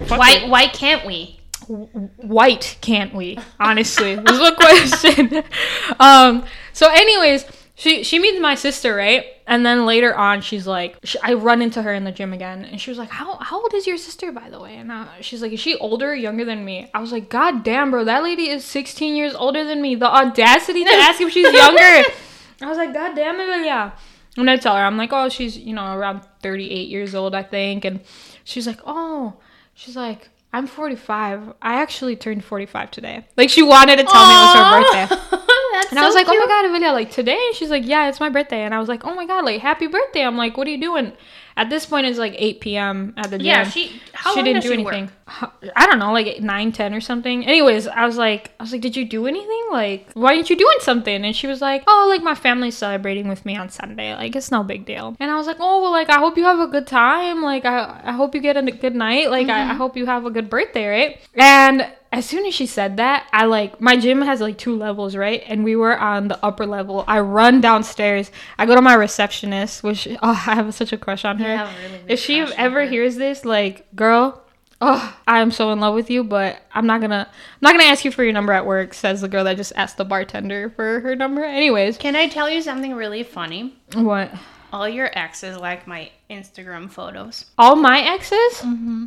Why? 0.08 0.30
it. 0.44 0.48
Why 0.48 0.66
can't 0.68 1.04
we? 1.06 1.37
White 1.68 2.78
can't 2.80 3.14
we? 3.14 3.38
Honestly, 3.60 4.12
is 4.12 4.40
a 4.40 4.54
question. 4.54 5.44
um. 6.00 6.44
So, 6.72 6.88
anyways, 6.90 7.44
she 7.74 8.02
she 8.02 8.18
meets 8.18 8.40
my 8.40 8.54
sister, 8.54 8.94
right? 8.94 9.24
And 9.46 9.64
then 9.64 9.86
later 9.86 10.14
on, 10.14 10.40
she's 10.40 10.66
like, 10.66 10.98
sh 11.04 11.16
I 11.22 11.34
run 11.34 11.62
into 11.62 11.82
her 11.82 11.94
in 11.94 12.04
the 12.04 12.12
gym 12.12 12.32
again, 12.32 12.64
and 12.64 12.80
she 12.80 12.90
was 12.90 12.98
like, 12.98 13.10
"How 13.10 13.36
how 13.36 13.60
old 13.60 13.72
is 13.74 13.86
your 13.86 13.96
sister, 13.96 14.32
by 14.32 14.50
the 14.50 14.60
way?" 14.60 14.76
And 14.76 14.90
uh, 14.90 15.06
she's 15.20 15.42
like, 15.42 15.52
"Is 15.52 15.60
she 15.60 15.76
older, 15.76 16.10
or 16.10 16.14
younger 16.14 16.44
than 16.44 16.64
me?" 16.64 16.90
I 16.92 17.00
was 17.00 17.12
like, 17.12 17.28
"God 17.28 17.62
damn, 17.64 17.90
bro, 17.90 18.04
that 18.04 18.22
lady 18.22 18.48
is 18.48 18.64
16 18.64 19.14
years 19.14 19.34
older 19.34 19.64
than 19.64 19.80
me. 19.80 19.94
The 19.94 20.06
audacity 20.06 20.84
to 20.84 20.90
ask 20.90 21.20
if 21.20 21.32
she's 21.32 21.52
younger." 21.52 22.08
I 22.62 22.66
was 22.66 22.78
like, 22.78 22.92
"God 22.92 23.14
damn 23.14 23.38
it, 23.40 23.64
yeah." 23.64 23.92
And 24.36 24.50
I 24.50 24.56
tell 24.56 24.76
her, 24.76 24.82
I'm 24.82 24.96
like, 24.96 25.12
"Oh, 25.12 25.28
she's 25.28 25.56
you 25.56 25.74
know 25.74 25.94
around 25.94 26.22
38 26.42 26.88
years 26.88 27.14
old, 27.14 27.34
I 27.34 27.42
think," 27.42 27.84
and 27.84 28.00
she's 28.44 28.66
like, 28.66 28.80
"Oh." 28.86 29.34
She's 29.78 29.94
like, 29.94 30.28
I'm 30.52 30.66
45. 30.66 31.54
I 31.60 31.74
actually 31.80 32.16
turned 32.16 32.44
45 32.44 32.90
today. 32.90 33.26
Like 33.36 33.50
she 33.50 33.62
wanted 33.62 33.96
to 33.96 34.04
tell 34.04 34.26
me 34.26 34.34
it 34.34 34.38
was 34.38 34.54
her 34.54 35.28
birthday. 35.28 35.44
That's 35.88 35.92
And 35.92 36.00
I 36.00 36.04
was 36.04 36.14
so 36.14 36.20
like, 36.20 36.28
oh 36.28 36.38
my 36.38 36.46
god, 36.46 36.66
Amelia, 36.66 36.92
like 36.92 37.10
today? 37.10 37.40
And 37.46 37.56
she's 37.56 37.70
like, 37.70 37.86
yeah, 37.86 38.08
it's 38.08 38.20
my 38.20 38.28
birthday. 38.28 38.62
And 38.62 38.74
I 38.74 38.78
was 38.78 38.88
like, 38.88 39.04
oh 39.04 39.14
my 39.14 39.26
god, 39.26 39.44
like 39.44 39.62
happy 39.62 39.86
birthday. 39.86 40.22
I'm 40.22 40.36
like, 40.36 40.56
what 40.58 40.66
are 40.66 40.70
you 40.70 40.80
doing? 40.80 41.12
At 41.56 41.70
this 41.70 41.86
point, 41.86 42.06
it's 42.06 42.20
like 42.20 42.34
8 42.36 42.60
p.m. 42.60 43.14
at 43.16 43.30
the 43.30 43.38
gym. 43.38 43.46
Yeah, 43.46 43.64
she. 43.64 44.00
How 44.12 44.30
she 44.30 44.36
long 44.36 44.44
didn't 44.44 44.62
does 44.62 44.64
do 44.64 44.68
she 44.68 44.74
anything. 44.74 45.10
work? 45.42 45.72
I 45.74 45.86
don't 45.86 45.98
know, 45.98 46.12
like 46.12 46.26
eight, 46.26 46.42
9, 46.42 46.72
10 46.72 46.94
or 46.94 47.00
something. 47.00 47.44
Anyways, 47.44 47.88
I 47.88 48.06
was 48.06 48.16
like, 48.16 48.52
I 48.60 48.62
was 48.62 48.70
like, 48.70 48.80
did 48.80 48.96
you 48.96 49.04
do 49.04 49.26
anything? 49.26 49.66
Like, 49.72 50.08
why 50.14 50.36
aren't 50.36 50.50
you 50.50 50.56
doing 50.56 50.76
something? 50.80 51.24
And 51.24 51.34
she 51.34 51.48
was 51.48 51.60
like, 51.60 51.82
oh, 51.88 52.06
like 52.08 52.22
my 52.22 52.36
family's 52.36 52.76
celebrating 52.76 53.26
with 53.26 53.44
me 53.44 53.56
on 53.56 53.70
Sunday. 53.70 54.14
Like, 54.14 54.36
it's 54.36 54.52
no 54.52 54.62
big 54.62 54.86
deal. 54.86 55.16
And 55.18 55.32
I 55.32 55.34
was 55.34 55.48
like, 55.48 55.56
oh, 55.58 55.82
well, 55.82 55.90
like, 55.90 56.10
I 56.10 56.18
hope 56.18 56.36
you 56.36 56.44
have 56.44 56.60
a 56.60 56.68
good 56.68 56.86
time. 56.86 57.42
Like, 57.42 57.64
I, 57.64 58.02
I 58.04 58.12
hope 58.12 58.36
you 58.36 58.40
get 58.40 58.56
a 58.56 58.62
good 58.62 58.94
night. 58.94 59.28
Like, 59.28 59.48
I, 59.48 59.62
I 59.62 59.68
mm-hmm. 59.68 59.78
hope 59.78 59.96
you 59.96 60.06
have 60.06 60.26
a 60.26 60.30
good 60.30 60.48
birthday, 60.48 60.86
right? 60.86 61.20
And 61.34 61.90
as 62.10 62.24
soon 62.24 62.46
as 62.46 62.54
she 62.54 62.66
said 62.66 62.96
that, 62.96 63.28
I 63.32 63.44
like 63.44 63.80
my 63.80 63.96
gym 63.96 64.22
has 64.22 64.40
like 64.40 64.56
two 64.56 64.76
levels, 64.76 65.14
right? 65.14 65.42
And 65.46 65.62
we 65.64 65.76
were 65.76 65.98
on 65.98 66.28
the 66.28 66.42
upper 66.44 66.66
level. 66.66 67.04
I 67.06 67.20
run 67.20 67.60
downstairs. 67.60 68.30
I 68.58 68.64
go 68.66 68.74
to 68.74 68.82
my 68.82 68.94
receptionist, 68.94 69.82
which 69.82 70.08
oh, 70.22 70.44
I 70.46 70.54
have 70.54 70.72
such 70.74 70.92
a 70.92 70.96
crush 70.98 71.24
on 71.24 71.38
her. 71.38 71.70
really 71.82 72.00
if 72.08 72.18
she 72.18 72.40
ever 72.40 72.84
hears 72.84 73.16
this, 73.16 73.44
like, 73.44 73.86
girl, 73.94 74.42
oh, 74.80 75.16
I 75.26 75.40
am 75.40 75.50
so 75.50 75.70
in 75.72 75.80
love 75.80 75.94
with 75.94 76.08
you, 76.10 76.24
but 76.24 76.62
I'm 76.72 76.86
not 76.86 77.00
gonna, 77.00 77.28
I'm 77.30 77.58
not 77.60 77.72
gonna 77.72 77.90
ask 77.90 78.04
you 78.04 78.10
for 78.10 78.24
your 78.24 78.32
number 78.32 78.52
at 78.52 78.64
work. 78.64 78.94
Says 78.94 79.20
the 79.20 79.28
girl 79.28 79.44
that 79.44 79.56
just 79.58 79.72
asked 79.76 79.98
the 79.98 80.04
bartender 80.04 80.70
for 80.70 81.00
her 81.00 81.14
number. 81.14 81.44
Anyways, 81.44 81.98
Can 81.98 82.16
I 82.16 82.28
tell 82.28 82.48
you 82.48 82.62
something 82.62 82.94
really 82.94 83.22
funny? 83.22 83.74
what? 83.94 84.32
All 84.72 84.88
your 84.88 85.10
exes 85.16 85.56
like 85.56 85.86
my 85.86 86.10
Instagram 86.30 86.90
photos. 86.90 87.46
All 87.56 87.74
my 87.76 88.00
exes? 88.00 88.60
Mm-hmm. 88.60 89.06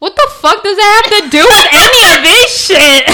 What 0.00 0.16
the 0.16 0.28
fuck 0.40 0.62
does 0.62 0.76
that 0.76 1.02
have 1.04 1.24
to 1.24 1.30
do 1.30 1.42
with 1.44 1.68
any 1.72 2.16
of 2.16 2.22
this 2.24 2.66
shit? 2.66 3.04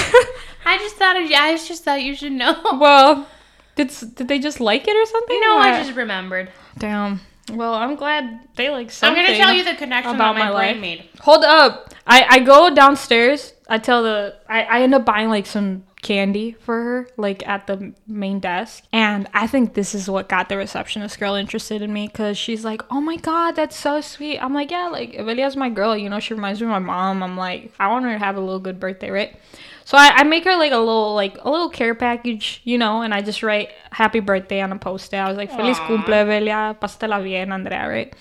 I 0.64 0.78
just 0.78 0.96
thought. 0.96 1.16
I 1.16 1.56
just 1.56 1.84
thought 1.84 2.02
you 2.02 2.14
should 2.16 2.32
know. 2.32 2.56
well, 2.80 3.28
did 3.74 3.92
did 4.14 4.28
they 4.28 4.38
just 4.38 4.58
like 4.60 4.88
it 4.88 4.96
or 4.96 5.06
something? 5.06 5.40
No, 5.40 5.56
What? 5.56 5.66
I 5.66 5.82
just 5.84 5.96
remembered. 5.96 6.50
damn. 6.78 7.20
Well, 7.52 7.74
I'm 7.74 7.94
glad 7.94 8.40
they 8.56 8.70
like 8.70 8.90
so. 8.90 9.06
I'm 9.06 9.14
gonna 9.14 9.36
tell 9.36 9.52
you 9.52 9.62
the 9.62 9.74
connection 9.76 10.16
about 10.16 10.34
that 10.34 10.38
my, 10.40 10.50
my 10.50 10.58
brain 10.58 10.74
life. 10.74 10.80
made. 10.80 11.08
Hold 11.20 11.44
up. 11.44 11.94
I, 12.06 12.24
I 12.28 12.38
go 12.40 12.74
downstairs. 12.74 13.52
I 13.68 13.78
tell 13.78 14.02
the 14.02 14.34
I, 14.48 14.62
I 14.64 14.82
end 14.82 14.94
up 14.94 15.04
buying 15.04 15.28
like 15.28 15.46
some 15.46 15.84
candy 16.06 16.52
for 16.52 16.74
her, 16.82 17.08
like 17.16 17.46
at 17.48 17.66
the 17.66 17.92
main 18.06 18.38
desk. 18.38 18.84
And 18.92 19.28
I 19.34 19.48
think 19.48 19.74
this 19.74 19.94
is 19.94 20.08
what 20.08 20.28
got 20.28 20.48
the 20.48 20.56
receptionist 20.56 21.18
girl 21.18 21.34
interested 21.34 21.82
in 21.82 21.92
me 21.92 22.06
because 22.06 22.38
she's 22.38 22.64
like, 22.64 22.82
Oh 22.90 23.00
my 23.00 23.16
god, 23.16 23.56
that's 23.56 23.76
so 23.76 24.00
sweet. 24.00 24.38
I'm 24.38 24.54
like, 24.54 24.70
Yeah, 24.70 24.88
like 24.88 25.14
Evelia's 25.14 25.56
my 25.56 25.68
girl, 25.68 25.96
you 25.96 26.08
know, 26.08 26.20
she 26.20 26.34
reminds 26.34 26.60
me 26.60 26.66
of 26.66 26.70
my 26.70 26.78
mom. 26.78 27.22
I'm 27.22 27.36
like, 27.36 27.72
I 27.80 27.88
want 27.88 28.04
her 28.04 28.12
to 28.12 28.18
have 28.18 28.36
a 28.36 28.40
little 28.40 28.60
good 28.60 28.78
birthday, 28.78 29.10
right? 29.10 29.36
So 29.84 29.96
I, 29.96 30.10
I 30.16 30.22
make 30.24 30.44
her 30.44 30.56
like 30.56 30.72
a 30.72 30.78
little 30.78 31.14
like 31.14 31.38
a 31.42 31.50
little 31.50 31.70
care 31.70 31.94
package, 31.94 32.60
you 32.64 32.78
know, 32.78 33.02
and 33.02 33.12
I 33.12 33.20
just 33.20 33.42
write 33.42 33.70
happy 33.90 34.20
birthday 34.20 34.60
on 34.60 34.72
a 34.72 34.78
post 34.78 35.12
it. 35.12 35.16
I 35.16 35.28
was 35.28 35.36
like, 35.36 35.50
Feliz 35.50 35.78
cumple, 35.78 36.14
Evelia, 36.14 36.78
pásatela 36.80 37.22
bien, 37.22 37.52
Andrea, 37.52 37.88
right? 37.88 38.14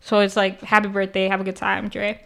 So 0.00 0.20
it's 0.20 0.36
like 0.36 0.60
happy 0.62 0.88
birthday, 0.88 1.28
have 1.28 1.40
a 1.40 1.44
good 1.44 1.56
time, 1.56 1.88
Dre. 1.88 2.20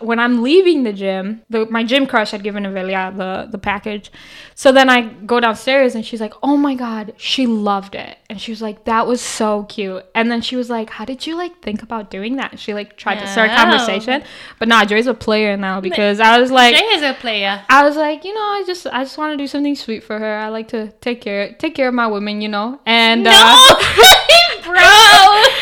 When 0.00 0.18
I'm 0.18 0.42
leaving 0.42 0.82
the 0.82 0.92
gym, 0.92 1.42
the, 1.48 1.64
my 1.66 1.84
gym 1.84 2.06
crush 2.08 2.32
had 2.32 2.42
given 2.42 2.64
Evelia 2.64 3.16
the, 3.16 3.48
the 3.52 3.56
package. 3.58 4.10
So 4.56 4.72
then 4.72 4.90
I 4.90 5.02
go 5.02 5.38
downstairs 5.38 5.94
and 5.94 6.04
she's 6.04 6.20
like, 6.20 6.34
oh 6.42 6.56
my 6.56 6.74
God, 6.74 7.12
she 7.16 7.46
loved 7.46 7.94
it. 7.94 8.18
And 8.28 8.40
she 8.40 8.50
was 8.50 8.60
like, 8.60 8.84
that 8.86 9.06
was 9.06 9.20
so 9.20 9.62
cute. 9.64 10.04
And 10.12 10.28
then 10.30 10.40
she 10.42 10.56
was 10.56 10.70
like, 10.70 10.90
how 10.90 11.04
did 11.04 11.24
you 11.24 11.36
like 11.36 11.62
think 11.62 11.84
about 11.84 12.10
doing 12.10 12.34
that? 12.36 12.58
She 12.58 12.74
like 12.74 12.96
tried 12.96 13.20
to 13.20 13.28
start 13.28 13.50
a 13.50 13.52
Oh. 13.52 13.56
conversation. 13.56 14.24
But 14.58 14.66
nah, 14.66 14.84
Dre's 14.84 15.06
a 15.06 15.14
player 15.14 15.56
now 15.56 15.80
because 15.80 16.18
I 16.18 16.40
was 16.40 16.50
like, 16.50 16.74
Jay 16.74 16.84
is 16.86 17.02
a 17.02 17.14
player. 17.14 17.64
I 17.68 17.84
was 17.84 17.96
like, 17.96 18.24
you 18.24 18.34
know, 18.34 18.40
I 18.40 18.64
just 18.66 18.88
I 18.88 19.04
just 19.04 19.18
want 19.18 19.32
to 19.32 19.36
do 19.36 19.46
something 19.46 19.76
sweet 19.76 20.02
for 20.02 20.18
her. 20.18 20.36
I 20.38 20.48
like 20.48 20.66
to 20.68 20.90
take 21.00 21.20
care 21.20 21.52
take 21.52 21.76
care 21.76 21.86
of 21.86 21.94
my 21.94 22.08
women, 22.08 22.40
you 22.40 22.48
know. 22.48 22.80
And 22.86 23.24
uh, 23.24 23.32
bro. 24.64 25.09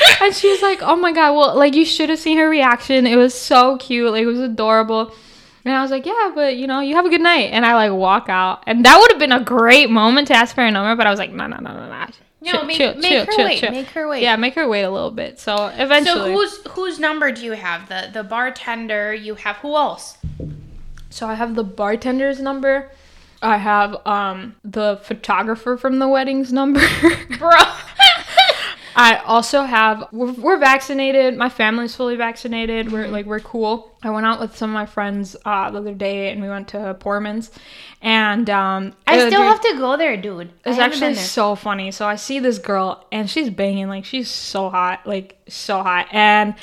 and 0.23 0.35
she 0.35 0.51
was 0.51 0.63
like, 0.63 0.81
"Oh 0.83 0.97
my 0.97 1.13
god, 1.13 1.35
well, 1.37 1.57
like 1.57 1.75
you 1.75 1.85
should 1.85 2.09
have 2.11 2.19
seen 2.19 2.39
her 2.39 2.49
reaction. 2.49 3.07
It 3.07 3.17
was 3.17 3.35
so 3.35 3.77
cute. 3.79 4.11
Like 4.13 4.23
it 4.23 4.27
was 4.27 4.41
adorable." 4.41 5.13
And 5.65 5.75
I 5.75 5.83
was 5.83 5.91
like, 5.91 6.07
"Yeah, 6.07 6.33
but 6.35 6.57
you 6.57 6.67
know, 6.67 6.81
you 6.81 6.95
have 6.97 7.05
a 7.07 7.11
good 7.11 7.21
night." 7.21 7.51
And 7.53 7.67
I 7.67 7.75
like 7.75 7.93
walk 7.93 8.29
out, 8.29 8.63
and 8.67 8.85
that 8.85 8.99
would 8.99 9.11
have 9.11 9.19
been 9.19 9.33
a 9.33 9.43
great 9.45 9.91
moment 9.91 10.29
to 10.29 10.35
ask 10.35 10.55
for 10.55 10.63
her 10.63 10.71
number, 10.71 10.97
but 10.97 11.07
I 11.07 11.11
was 11.11 11.19
like, 11.19 11.33
"No, 11.33 11.47
no, 11.47 11.57
no, 11.59 11.73
no, 11.73 11.89
no." 11.89 12.07
No, 12.41 12.63
make- 12.63 12.79
make 12.79 13.27
her 13.27 13.45
wait, 13.45 13.69
make 13.69 13.89
her 13.89 14.09
wait. 14.09 14.23
Yeah, 14.23 14.37
make 14.37 14.55
her 14.55 14.69
wait 14.69 14.83
a 14.83 14.91
little 14.91 15.11
bit. 15.11 15.41
So 15.41 15.67
eventually, 15.77 16.33
So 16.33 16.33
whose 16.33 16.61
whose 16.69 16.99
number 17.01 17.33
do 17.33 17.45
you 17.45 17.53
have? 17.53 17.89
The 17.89 18.11
the 18.13 18.23
bartender. 18.23 19.13
You 19.13 19.35
have 19.35 19.57
who 19.57 19.75
else? 19.75 20.17
So 21.11 21.27
I 21.27 21.35
have 21.35 21.57
the 21.57 21.65
bartender's 21.65 22.41
number. 22.41 22.93
I 23.43 23.57
have 23.57 23.97
um 24.07 24.55
the 24.65 25.01
photographer 25.03 25.77
from 25.77 25.99
the 25.99 26.07
wedding's 26.07 26.53
number. 26.53 26.81
Bro. 27.39 27.51
I 28.99 29.19
also 29.19 29.63
have 29.63 30.09
we're, 30.11 30.33
we're 30.33 30.59
vaccinated. 30.59 31.37
My 31.37 31.49
family's 31.49 31.95
fully 31.95 32.17
vaccinated. 32.17 32.91
We're 32.91 33.07
like 33.07 33.27
we're 33.27 33.39
cool. 33.39 33.97
I 34.03 34.11
went 34.11 34.27
out 34.27 34.41
with 34.41 34.57
some 34.57 34.71
of 34.71 34.75
my 34.75 34.87
friends 34.87 35.37
uh, 35.45 35.71
the 35.71 35.79
other 35.79 35.95
day 35.95 36.33
and 36.33 36.43
we 36.43 36.49
went 36.49 36.67
to 36.69 36.97
Poorman's, 36.99 37.53
and 38.03 38.51
um, 38.51 38.93
I 39.07 39.29
still 39.29 39.43
have 39.43 39.61
to 39.61 39.75
go 39.79 39.97
there, 39.97 40.17
dude. 40.17 40.51
It's 40.65 40.81
actually 40.81 41.15
so 41.15 41.55
funny. 41.55 41.93
So 41.93 42.09
I 42.09 42.17
see 42.17 42.41
this 42.41 42.59
girl 42.59 43.07
and 43.13 43.31
she's 43.31 43.51
banging 43.51 43.87
like 43.89 44.05
she's 44.05 44.29
so 44.29 44.69
hot, 44.69 45.07
like 45.07 45.39
so 45.49 45.81
hot. 45.81 46.09
And 46.11 46.57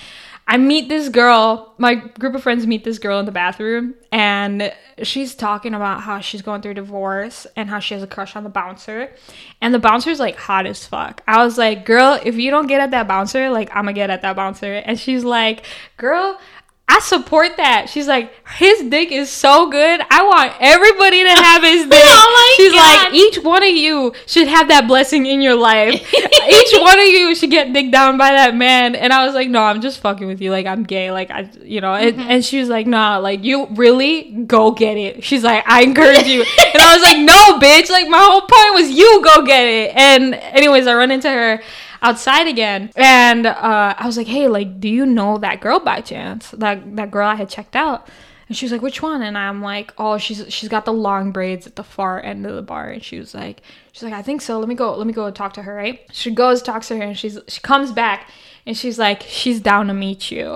I 0.48 0.58
meet 0.58 0.90
this 0.90 1.10
girl. 1.10 1.74
My 1.80 1.96
group 1.96 2.36
of 2.36 2.44
friends 2.44 2.68
meet 2.68 2.84
this 2.84 3.00
girl 3.00 3.20
in 3.20 3.26
the 3.26 3.32
bathroom, 3.32 3.96
and 4.12 4.72
she's 5.02 5.34
talking 5.34 5.74
about 5.74 6.02
how 6.02 6.20
she's 6.20 6.44
going 6.44 6.62
through 6.62 6.76
divorce 6.76 7.48
and 7.56 7.68
how 7.68 7.80
she 7.80 7.96
has 7.96 8.04
a 8.04 8.08
crush 8.08 8.36
on 8.36 8.44
the 8.44 8.50
bouncer. 8.50 9.12
And 9.60 9.74
the 9.74 9.80
bouncer's 9.80 10.20
like 10.20 10.36
hot 10.36 10.68
as 10.68 10.86
fuck. 10.86 11.24
I 11.28 11.44
was 11.44 11.58
like, 11.58 11.86
girl, 11.86 12.20
if 12.24 12.36
you 12.36 12.52
don't 12.52 12.68
get 12.68 12.80
at 12.80 12.92
that 12.92 13.08
bouncer, 13.08 13.50
like 13.50 13.70
I'm 13.72 13.86
gonna 13.86 13.94
get 13.94 14.12
at 14.12 14.22
that 14.22 14.36
bouncer. 14.36 14.74
And 14.74 15.00
she's 15.00 15.24
like, 15.24 15.66
girl. 15.98 16.40
I 16.88 17.00
support 17.00 17.58
that. 17.58 17.89
She's 17.89 18.08
like, 18.08 18.32
his 18.48 18.84
dick 18.84 19.12
is 19.12 19.32
so 19.32 19.71
good. 19.71 20.02
I 20.12 20.24
want 20.24 20.54
everybody 20.60 21.24
to 21.24 21.30
have 21.30 21.63
his 21.63 21.84
dick. 21.89 21.93
Oh 22.00 22.54
She's 22.58 22.71
God. 22.74 23.06
like, 23.06 23.13
each 23.13 23.38
one 23.43 23.63
of 23.63 23.69
you 23.69 24.13
should 24.28 24.48
have 24.48 24.67
that 24.67 24.88
blessing 24.88 25.26
in 25.26 25.41
your 25.41 25.56
life. 25.56 25.95
each 26.13 26.80
one 26.80 27.00
of 27.00 27.06
you 27.06 27.34
should 27.34 27.50
get 27.50 27.74
dick 27.74 27.91
down 27.91 28.17
by 28.19 28.32
that 28.34 28.56
man. 28.56 28.93
And 28.93 29.12
I 29.12 29.26
was 29.26 29.34
like, 29.34 29.50
no, 29.50 29.63
I'm 29.63 29.82
just 29.82 30.00
fucking 30.00 30.28
with 30.28 30.41
you. 30.41 30.52
Like, 30.52 30.67
I'm 30.67 30.84
gay. 30.84 31.10
Like, 31.12 31.32
I, 31.32 31.50
you 31.63 31.82
know. 31.82 31.93
And, 31.95 32.15
Mm-hmm. 32.15 32.30
and 32.30 32.45
she 32.45 32.60
was 32.60 32.69
like, 32.69 32.86
nah, 32.86 33.17
like, 33.17 33.43
you 33.43 33.65
really 33.71 34.45
go 34.45 34.69
get 34.71 34.95
it. 34.95 35.24
She's 35.24 35.43
like, 35.43 35.67
I 35.67 35.82
encourage 35.82 36.28
you. 36.28 36.41
and 36.74 36.82
I 36.82 36.93
was 36.95 37.02
like, 37.04 37.17
no, 37.17 37.60
bitch. 37.60 37.89
Like, 37.89 38.08
my 38.08 38.19
whole 38.19 38.41
point 38.41 38.74
was 38.76 38.91
you 38.91 39.21
go 39.24 39.43
get 39.43 39.65
it. 39.65 39.95
And 39.95 40.36
anyways, 40.36 40.86
I 40.86 40.93
run 40.93 41.10
into 41.10 41.30
her 41.32 41.62
outside 42.06 42.48
again 42.48 42.91
and 42.96 43.46
uh, 43.48 43.96
i 43.98 44.06
was 44.06 44.18
like 44.18 44.28
hey 44.28 44.48
like 44.48 44.80
do 44.80 44.88
you 44.88 45.06
know 45.06 45.38
that 45.39 45.60
girl 45.62 45.80
by 45.80 46.02
chance? 46.02 46.52
That 46.52 46.96
that 46.96 47.12
girl 47.12 47.28
i 47.28 47.36
had 47.36 47.50
checked 47.50 47.76
out? 47.76 48.08
And 48.48 48.56
she 48.56 48.65
was 48.65 48.72
like 48.72 48.84
which 48.84 49.02
one? 49.02 49.22
And 49.22 49.38
i'm 49.38 49.62
like 49.62 49.94
oh 49.98 50.18
she's 50.18 50.46
she's 50.54 50.70
got 50.70 50.86
the 50.86 50.94
long 50.94 51.32
braids 51.32 51.65
at 51.65 51.76
the 51.76 51.84
far 51.84 52.22
end 52.22 52.46
of 52.46 52.56
the 52.56 52.62
bar. 52.62 52.89
And 52.89 53.04
she 53.04 53.18
was 53.18 53.34
like 53.34 53.62
she's 53.91 54.04
like 54.04 54.13
i 54.13 54.22
think 54.22 54.41
so. 54.41 54.60
Let 54.60 54.70
me 54.70 54.76
go 54.76 54.96
let 54.96 55.08
me 55.08 55.13
go 55.13 55.30
talk 55.32 55.54
to 55.54 55.63
her 55.63 55.74
right? 55.74 56.02
She 56.12 56.32
goes 56.32 56.62
talks 56.62 56.88
to 56.89 56.98
her 56.98 57.04
and 57.04 57.18
she's 57.18 57.39
she 57.48 57.60
comes 57.62 57.91
back 57.91 58.30
and 58.65 58.78
she's 58.78 58.97
like 58.97 59.23
she's 59.28 59.60
down 59.60 59.88
to 59.88 59.93
meet 59.93 60.32
you 60.32 60.47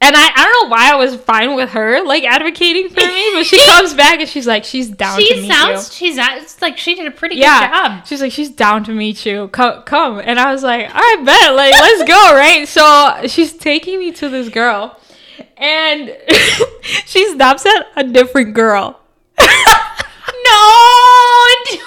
and 0.00 0.16
i 0.16 0.30
i 0.34 0.44
don't 0.44 0.64
know 0.64 0.70
why 0.70 0.90
i 0.90 0.94
was 0.94 1.16
fine 1.16 1.54
with 1.54 1.70
her 1.70 2.04
like 2.04 2.24
advocating 2.24 2.88
for 2.88 3.00
me 3.00 3.30
but 3.34 3.44
she 3.44 3.62
comes 3.64 3.94
back 3.94 4.20
and 4.20 4.28
she's 4.28 4.46
like 4.46 4.64
she's 4.64 4.88
down 4.88 5.18
to 5.18 5.24
She 5.24 5.34
meet 5.34 5.42
you 5.42 5.52
sounds. 5.52 5.94
She's. 5.94 6.16
It's 6.18 6.60
like 6.60 6.76
she 6.78 6.94
did 6.94 7.06
a 7.06 7.10
pretty 7.10 7.36
yeah. 7.36 7.60
good 7.60 7.74
job. 7.74 8.06
She's 8.06 8.20
like, 8.20 8.32
she's 8.32 8.50
down 8.50 8.84
to 8.84 8.92
meet 8.92 9.24
you. 9.24 9.48
Come, 9.48 9.82
come. 9.82 10.18
And 10.18 10.38
I 10.38 10.52
was 10.52 10.62
like, 10.62 10.90
I 10.92 11.22
bet. 11.24 11.54
Like, 11.54 11.72
let's 11.72 12.04
go, 12.04 12.14
right? 12.34 12.66
So 12.66 13.26
she's 13.26 13.54
taking 13.54 13.98
me 13.98 14.12
to 14.12 14.28
this 14.28 14.48
girl, 14.48 14.98
and 15.56 16.16
she 17.06 17.32
stops 17.32 17.64
at 17.64 17.86
a 17.96 18.04
different 18.04 18.54
girl. 18.54 19.00
No, 20.44 21.46
dude, 21.66 21.80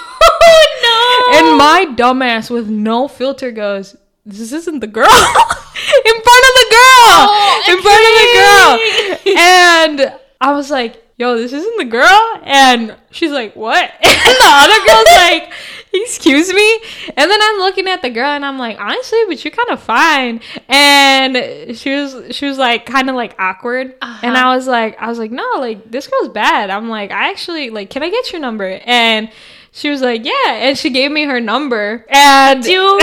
no. 0.82 1.26
And 1.34 1.58
my 1.58 1.86
dumbass 1.96 2.50
with 2.50 2.68
no 2.68 3.08
filter 3.08 3.50
goes, 3.50 3.96
this 4.24 4.52
isn't 4.52 4.80
the 4.80 4.86
girl. 4.86 5.04
in 5.06 6.16
front 6.22 6.44
of 6.48 6.54
the 6.60 6.68
girl. 6.70 7.10
Oh, 7.24 7.62
in 7.68 7.82
front 7.82 8.04
of 8.06 8.14
the 8.18 8.28
girl. 8.38 9.36
And 9.38 10.18
I 10.40 10.52
was 10.52 10.70
like, 10.70 11.02
yo, 11.16 11.36
this 11.36 11.52
isn't 11.52 11.78
the 11.78 11.84
girl. 11.84 12.40
And 12.44 12.96
she's 13.10 13.30
like, 13.32 13.54
what? 13.56 13.90
And 14.04 14.36
the 14.40 14.48
other 14.48 14.86
girl's 14.86 15.12
like, 15.16 15.52
excuse 15.94 16.52
me. 16.52 16.80
And 17.16 17.30
then 17.30 17.38
I'm 17.42 17.58
looking 17.58 17.86
at 17.88 18.02
the 18.02 18.10
girl 18.10 18.28
and 18.30 18.44
I'm 18.46 18.58
like, 18.58 18.78
honestly, 18.80 19.18
but 19.28 19.44
you're 19.44 19.52
kind 19.52 19.70
of 19.70 19.82
fine. 19.82 20.40
And 20.68 21.76
she 21.76 21.94
was, 21.94 22.34
she 22.34 22.46
was 22.46 22.58
like, 22.58 22.86
kind 22.86 23.10
of 23.10 23.16
like 23.16 23.34
awkward. 23.38 23.94
And 24.00 24.36
Uh-huh. 24.36 24.48
I 24.48 24.54
was 24.56 24.66
like, 24.66 25.00
I 25.00 25.08
was 25.08 25.18
like, 25.18 25.30
no, 25.32 25.44
like 25.58 25.90
this 25.90 26.06
girl's 26.06 26.28
bad. 26.30 26.70
I'm 26.70 26.88
like, 26.88 27.10
I 27.10 27.30
actually 27.30 27.70
like, 27.70 27.90
can 27.90 28.02
I 28.02 28.10
get 28.10 28.32
your 28.32 28.40
number? 28.40 28.80
And 28.84 29.30
she 29.72 29.90
was 29.90 30.00
like, 30.02 30.24
yeah. 30.24 30.52
And 30.54 30.78
she 30.78 30.90
gave 30.90 31.10
me 31.10 31.24
her 31.24 31.40
number. 31.40 32.06
And 32.08 32.62
Dude. 32.62 33.02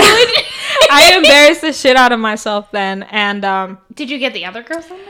I 1.12 1.16
embarrassed 1.16 1.60
the 1.62 1.72
shit 1.72 1.96
out 1.96 2.12
of 2.12 2.20
myself 2.20 2.70
then. 2.72 3.02
And 3.04 3.44
um, 3.44 3.78
Did 3.94 4.10
you 4.10 4.18
get 4.18 4.32
the 4.32 4.44
other 4.44 4.62
girl's 4.62 4.88
number? 4.88 5.04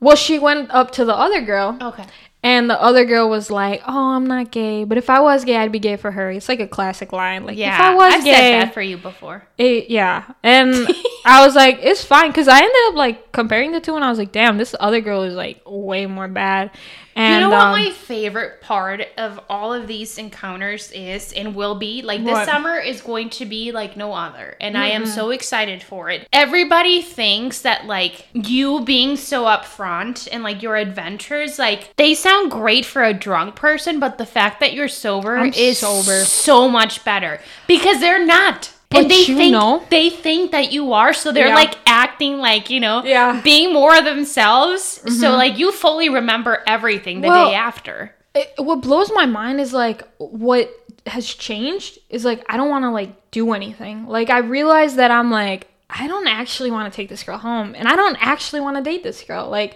well, 0.00 0.16
she 0.16 0.38
went 0.38 0.70
up 0.70 0.90
to 0.92 1.04
the 1.04 1.14
other 1.14 1.40
girl, 1.42 1.78
Okay. 1.80 2.04
and 2.42 2.68
the 2.68 2.80
other 2.82 3.04
girl 3.04 3.30
was 3.30 3.50
like, 3.52 3.80
"Oh, 3.86 4.14
I'm 4.14 4.26
not 4.26 4.50
gay, 4.50 4.82
but 4.82 4.98
if 4.98 5.08
I 5.08 5.20
was 5.20 5.44
gay, 5.44 5.56
I'd 5.56 5.70
be 5.70 5.78
gay 5.78 5.94
for 5.96 6.10
her." 6.10 6.30
It's 6.32 6.48
like 6.48 6.58
a 6.60 6.66
classic 6.66 7.12
line. 7.12 7.46
Like, 7.46 7.56
Yeah. 7.56 7.74
if 7.76 7.80
I 7.80 7.94
was 7.94 8.14
I've 8.14 8.24
gay, 8.24 8.32
said 8.34 8.62
that 8.62 8.74
for 8.74 8.82
you 8.82 8.96
before. 8.96 9.46
it- 9.58 9.90
yeah. 9.90 10.24
And 10.42 10.74
I 11.24 11.46
was 11.46 11.54
like, 11.54 11.78
it's 11.82 12.04
fine 12.04 12.28
because 12.30 12.48
I 12.48 12.58
ended 12.58 12.76
up 12.88 12.94
like 12.96 13.30
comparing 13.30 13.70
the 13.70 13.80
two, 13.80 13.94
and 13.94 14.04
I 14.04 14.10
was 14.10 14.18
like, 14.18 14.32
damn, 14.32 14.58
this 14.58 14.74
other 14.80 15.00
girl 15.00 15.22
is 15.22 15.34
like 15.34 15.62
way 15.64 16.06
more 16.06 16.26
bad. 16.26 16.72
And 17.14 17.34
you 17.34 17.40
know 17.40 17.50
what 17.50 17.66
um, 17.66 17.72
my 17.72 17.90
favorite 17.90 18.60
part 18.60 19.02
of 19.18 19.38
all 19.48 19.72
of 19.72 19.86
these 19.86 20.18
encounters 20.18 20.90
is 20.92 21.32
and 21.32 21.54
will 21.54 21.74
be? 21.74 22.02
Like 22.02 22.24
this 22.24 22.32
What? 22.32 22.48
summer 22.48 22.76
is 22.78 23.00
going 23.00 23.30
to 23.30 23.44
be 23.44 23.70
like 23.72 23.96
no 23.96 24.12
other. 24.14 24.56
And 24.60 24.76
I 24.78 24.88
am 24.88 25.06
so 25.06 25.30
excited 25.30 25.82
for 25.82 26.08
it. 26.10 26.26
Everybody 26.32 27.02
thinks 27.02 27.60
that 27.62 27.86
like 27.86 28.26
you 28.32 28.80
being 28.84 29.16
so 29.16 29.44
upfront 29.44 30.28
and 30.32 30.42
like 30.42 30.62
your 30.62 30.76
adventures, 30.76 31.58
like 31.58 31.94
they 31.96 32.14
sound 32.14 32.50
great 32.50 32.84
for 32.86 33.02
a 33.04 33.12
drunk 33.14 33.56
person, 33.56 34.00
but 34.00 34.18
the 34.18 34.26
fact 34.26 34.60
that 34.60 34.72
you're 34.72 34.88
sober 34.88 35.36
I'm 35.36 35.52
is 35.52 35.78
sober. 35.78 36.24
so 36.24 36.68
much 36.68 37.04
better. 37.04 37.40
Because 37.66 38.00
they're 38.00 38.24
not. 38.24 38.71
But 38.92 39.02
and 39.02 39.10
they 39.10 39.20
you 39.24 39.36
think 39.36 39.52
know- 39.52 39.82
they 39.90 40.10
think 40.10 40.52
that 40.52 40.72
you 40.72 40.92
are, 40.92 41.12
so 41.12 41.32
they're 41.32 41.48
Yeah. 41.48 41.54
like 41.54 41.76
acting 41.86 42.38
like, 42.38 42.70
you 42.70 42.80
know, 42.80 43.02
Yeah. 43.04 43.32
Mm-hmm. 43.32 43.40
being 43.42 43.72
more 43.72 44.00
themselves. 44.00 45.00
So 45.18 45.32
like 45.32 45.58
you 45.58 45.72
fully 45.72 46.08
remember 46.08 46.62
everything 46.66 47.20
the 47.20 47.28
Well, 47.28 47.48
day 47.50 47.54
after. 47.54 48.14
it, 48.34 48.52
what 48.58 48.80
blows 48.82 49.10
my 49.12 49.26
mind 49.26 49.60
is 49.60 49.72
like 49.72 50.02
what 50.18 50.70
has 51.06 51.26
changed 51.26 51.98
is 52.08 52.24
like 52.24 52.44
I 52.48 52.56
don't 52.56 52.70
want 52.70 52.84
to 52.84 52.90
like 52.90 53.30
do 53.30 53.52
anything. 53.52 54.06
Like 54.06 54.30
I 54.30 54.38
realize 54.38 54.96
that 54.96 55.10
I'm 55.10 55.30
like 55.30 55.68
I 55.90 56.06
don't 56.06 56.26
actually 56.28 56.70
want 56.70 56.90
to 56.90 56.96
take 56.96 57.08
this 57.10 57.22
girl 57.22 57.36
home, 57.38 57.74
and 57.76 57.86
I 57.86 57.96
don't 57.96 58.16
actually 58.20 58.60
want 58.62 58.76
to 58.78 58.82
date 58.82 59.02
this 59.02 59.22
girl. 59.22 59.50
Like 59.50 59.72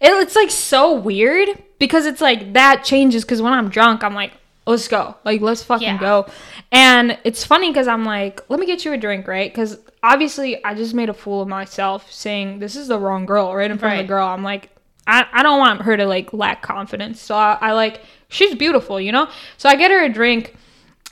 it, 0.00 0.08
it's 0.22 0.34
like 0.34 0.50
so 0.50 0.92
weird 0.92 1.48
because 1.78 2.04
it's 2.06 2.20
like 2.20 2.54
that 2.54 2.82
changes 2.84 3.22
because 3.24 3.40
when 3.42 3.52
I'm 3.52 3.68
drunk, 3.68 4.02
I'm 4.02 4.14
like. 4.14 4.32
Let's 4.66 4.86
go. 4.86 5.16
Like, 5.24 5.40
let's 5.40 5.62
fucking 5.64 5.86
Yeah. 5.86 5.98
go. 5.98 6.26
And 6.70 7.18
it's 7.24 7.44
funny 7.44 7.68
because 7.70 7.88
I'm 7.88 8.04
like, 8.04 8.40
let 8.48 8.60
me 8.60 8.66
get 8.66 8.84
you 8.84 8.92
a 8.92 8.96
drink, 8.96 9.26
right? 9.26 9.50
Because 9.52 9.78
obviously, 10.02 10.64
I 10.64 10.74
just 10.74 10.94
made 10.94 11.08
a 11.08 11.14
fool 11.14 11.42
of 11.42 11.48
myself 11.48 12.10
saying 12.12 12.60
this 12.60 12.76
is 12.76 12.86
the 12.88 12.98
wrong 12.98 13.26
girl 13.26 13.54
right 13.54 13.70
in 13.70 13.78
front 13.78 13.98
of 13.98 14.04
the 14.04 14.08
girl. 14.08 14.26
I'm 14.26 14.44
like, 14.44 14.70
I, 15.06 15.26
I 15.32 15.42
don't 15.42 15.58
want 15.58 15.82
her 15.82 15.96
to 15.96 16.06
like 16.06 16.32
lack 16.32 16.62
confidence. 16.62 17.20
So 17.20 17.34
I, 17.34 17.58
I 17.60 17.72
like 17.72 18.02
she's 18.28 18.54
beautiful, 18.54 19.00
you 19.00 19.10
know? 19.10 19.28
So 19.56 19.68
I 19.68 19.74
get 19.74 19.90
her 19.90 20.04
a 20.04 20.08
drink 20.08 20.54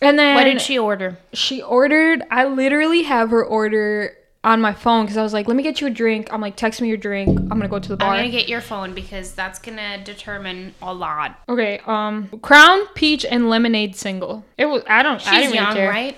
and 0.01 0.17
then 0.17 0.37
What 0.37 0.45
did 0.45 0.61
she 0.61 0.79
order? 0.79 1.19
she 1.33 1.61
ordered 1.61 2.23
I 2.31 2.45
literally 2.47 3.03
have 3.03 3.31
her 3.31 3.45
order 3.45 4.17
on 4.43 4.61
my 4.61 4.72
phone 4.72 5.05
because 5.05 5.16
I 5.18 5.22
was 5.22 5.32
like, 5.34 5.47
let 5.49 5.57
me 5.57 5.62
get 5.62 5.80
you 5.80 5.86
a 5.86 5.91
drink. 5.91 6.32
I'm 6.32 6.41
like, 6.41 6.57
text 6.57 6.80
me 6.80 6.88
your 6.88 6.97
drink. 6.97 7.28
I'm 7.38 7.49
gonna 7.49 7.68
go 7.68 7.78
to 7.78 7.88
the 7.88 7.97
bar. 7.97 8.11
I'm 8.14 8.20
gonna 8.20 8.30
get 8.30 8.49
your 8.49 8.61
phone 8.62 8.95
because 8.95 9.32
that's 9.32 9.59
gonna 9.59 10.03
determine 10.03 10.74
a 10.80 10.95
lot. 10.95 11.38
okay, 11.49 11.80
um 11.86 12.28
Crown, 12.43 12.86
Peach, 12.95 13.24
and 13.24 13.51
Lemonade 13.51 13.95
single. 13.97 14.45
It 14.57 14.66
was 14.66 14.82
I 14.88 15.03
don't 15.03 15.16
I 15.16 15.18
She's 15.18 15.30
didn't 15.30 15.43
really 15.47 15.55
young, 15.57 15.74
care. 15.74 15.91
right? 15.91 16.16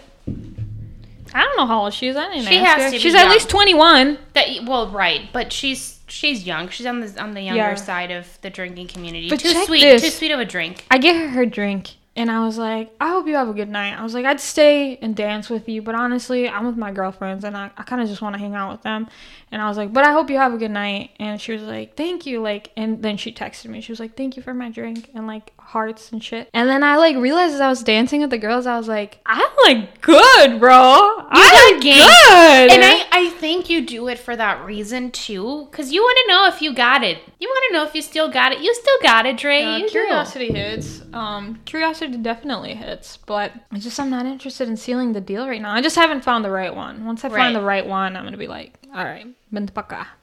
I 1.34 1.44
don't 1.44 1.56
know 1.56 1.66
how 1.66 1.84
old 1.84 1.94
she 1.94 2.08
is. 2.08 2.16
I 2.16 2.28
didn't 2.32 2.46
She 2.46 2.58
has 2.58 2.82
her. 2.82 2.88
to 2.88 2.92
be 2.92 2.98
She's 2.98 3.14
at 3.14 3.22
young. 3.22 3.30
least 3.30 3.48
twenty 3.48 3.74
one. 3.74 4.18
That 4.34 4.46
well, 4.66 4.88
right, 4.88 5.22
but 5.32 5.52
she's 5.52 5.98
she's 6.06 6.46
young. 6.46 6.68
She's 6.68 6.86
on 6.86 7.00
the 7.00 7.20
on 7.20 7.32
the 7.34 7.40
younger 7.40 7.58
Yeah. 7.60 7.74
side 7.74 8.10
of 8.10 8.38
the 8.42 8.50
drinking 8.50 8.88
community. 8.88 9.30
But 9.30 9.40
too 9.40 9.54
sweet, 9.64 9.80
this. 9.80 10.02
too 10.02 10.10
sweet 10.10 10.30
of 10.30 10.38
a 10.40 10.44
drink. 10.44 10.84
I 10.90 10.98
get 10.98 11.16
her 11.16 11.28
her 11.30 11.46
drink 11.46 11.94
and 12.14 12.30
I 12.30 12.44
was 12.44 12.58
like, 12.58 12.94
I 13.00 13.08
hope 13.08 13.26
you 13.26 13.36
have 13.36 13.48
a 13.48 13.54
good 13.54 13.70
night. 13.70 13.98
I 13.98 14.02
was 14.02 14.12
like, 14.12 14.26
I'd 14.26 14.40
stay 14.40 14.98
and 14.98 15.16
dance 15.16 15.48
with 15.48 15.66
you, 15.66 15.80
but 15.80 15.94
honestly, 15.94 16.46
I'm 16.46 16.66
with 16.66 16.76
my 16.76 16.92
girlfriends 16.92 17.42
and 17.42 17.56
I, 17.56 17.70
I 17.76 17.84
kind 17.84 18.02
of 18.02 18.08
just 18.08 18.20
want 18.20 18.34
to 18.34 18.38
hang 18.38 18.54
out 18.54 18.70
with 18.70 18.82
them. 18.82 19.08
And 19.50 19.62
I 19.62 19.68
was 19.68 19.78
like, 19.78 19.94
but 19.94 20.04
I 20.04 20.12
hope 20.12 20.28
you 20.28 20.36
have 20.36 20.52
a 20.52 20.58
good 20.58 20.70
night. 20.70 21.10
And 21.18 21.40
she 21.40 21.52
was 21.52 21.62
like, 21.62 21.96
thank 21.96 22.26
you. 22.26 22.42
Like, 22.42 22.70
and 22.76 23.02
then 23.02 23.16
she 23.16 23.32
texted 23.32 23.66
me. 23.66 23.80
She 23.80 23.92
was 23.92 24.00
like, 24.00 24.14
thank 24.14 24.36
you 24.36 24.42
for 24.42 24.52
my 24.52 24.68
drink 24.68 25.10
and 25.14 25.26
like 25.26 25.52
hearts 25.72 26.12
and 26.12 26.22
shit. 26.22 26.48
And 26.54 26.68
then 26.68 26.82
I 26.84 26.96
like 26.96 27.16
realized 27.16 27.54
as 27.54 27.60
I 27.60 27.68
was 27.68 27.82
dancing 27.82 28.20
with 28.20 28.30
the 28.30 28.38
girls, 28.38 28.66
I 28.66 28.76
was 28.78 28.88
like, 28.88 29.20
I'm 29.26 29.50
like 29.64 30.00
good, 30.00 30.60
bro. 30.60 31.26
I'm 31.28 31.74
got 31.74 31.82
game. 31.82 31.96
good. 31.96 32.70
And 32.72 32.82
I, 32.84 33.06
I 33.12 33.28
think 33.38 33.68
you 33.70 33.84
do 33.86 34.08
it 34.08 34.18
for 34.18 34.36
that 34.36 34.64
reason 34.64 35.10
too, 35.10 35.66
because 35.70 35.92
you 35.92 36.02
want 36.02 36.18
to 36.22 36.28
know 36.32 36.46
if 36.48 36.60
you 36.62 36.74
got 36.74 37.02
it. 37.02 37.18
You 37.40 37.48
want 37.48 37.64
to 37.68 37.74
know 37.74 37.84
if 37.84 37.94
you 37.94 38.02
still 38.02 38.30
got 38.30 38.52
it. 38.52 38.60
You 38.60 38.72
still 38.74 38.98
got 39.02 39.26
it, 39.26 39.36
Dre. 39.36 39.62
Uh, 39.62 39.76
you 39.78 39.84
do. 39.86 39.90
curiosity 39.90 40.52
hits. 40.52 41.02
Um, 41.12 41.60
curiosity 41.64 42.16
definitely 42.18 42.74
hits, 42.74 43.16
but 43.16 43.52
it's 43.72 43.84
just 43.84 43.98
I'm 43.98 44.10
not 44.10 44.26
interested 44.26 44.68
in 44.68 44.76
sealing 44.76 45.12
the 45.12 45.20
deal 45.20 45.46
right 45.48 45.60
now. 45.60 45.72
I 45.72 45.80
just 45.82 45.96
haven't 45.96 46.22
found 46.22 46.44
the 46.44 46.50
right 46.50 46.74
one. 46.74 47.04
Once 47.04 47.24
I 47.24 47.28
Right. 47.28 47.38
find 47.38 47.56
the 47.56 47.60
right 47.62 47.86
one, 47.86 48.16
I'm 48.16 48.24
gonna 48.24 48.36
be 48.36 48.46
like, 48.46 48.78
all 48.94 49.04
right, 49.04 49.26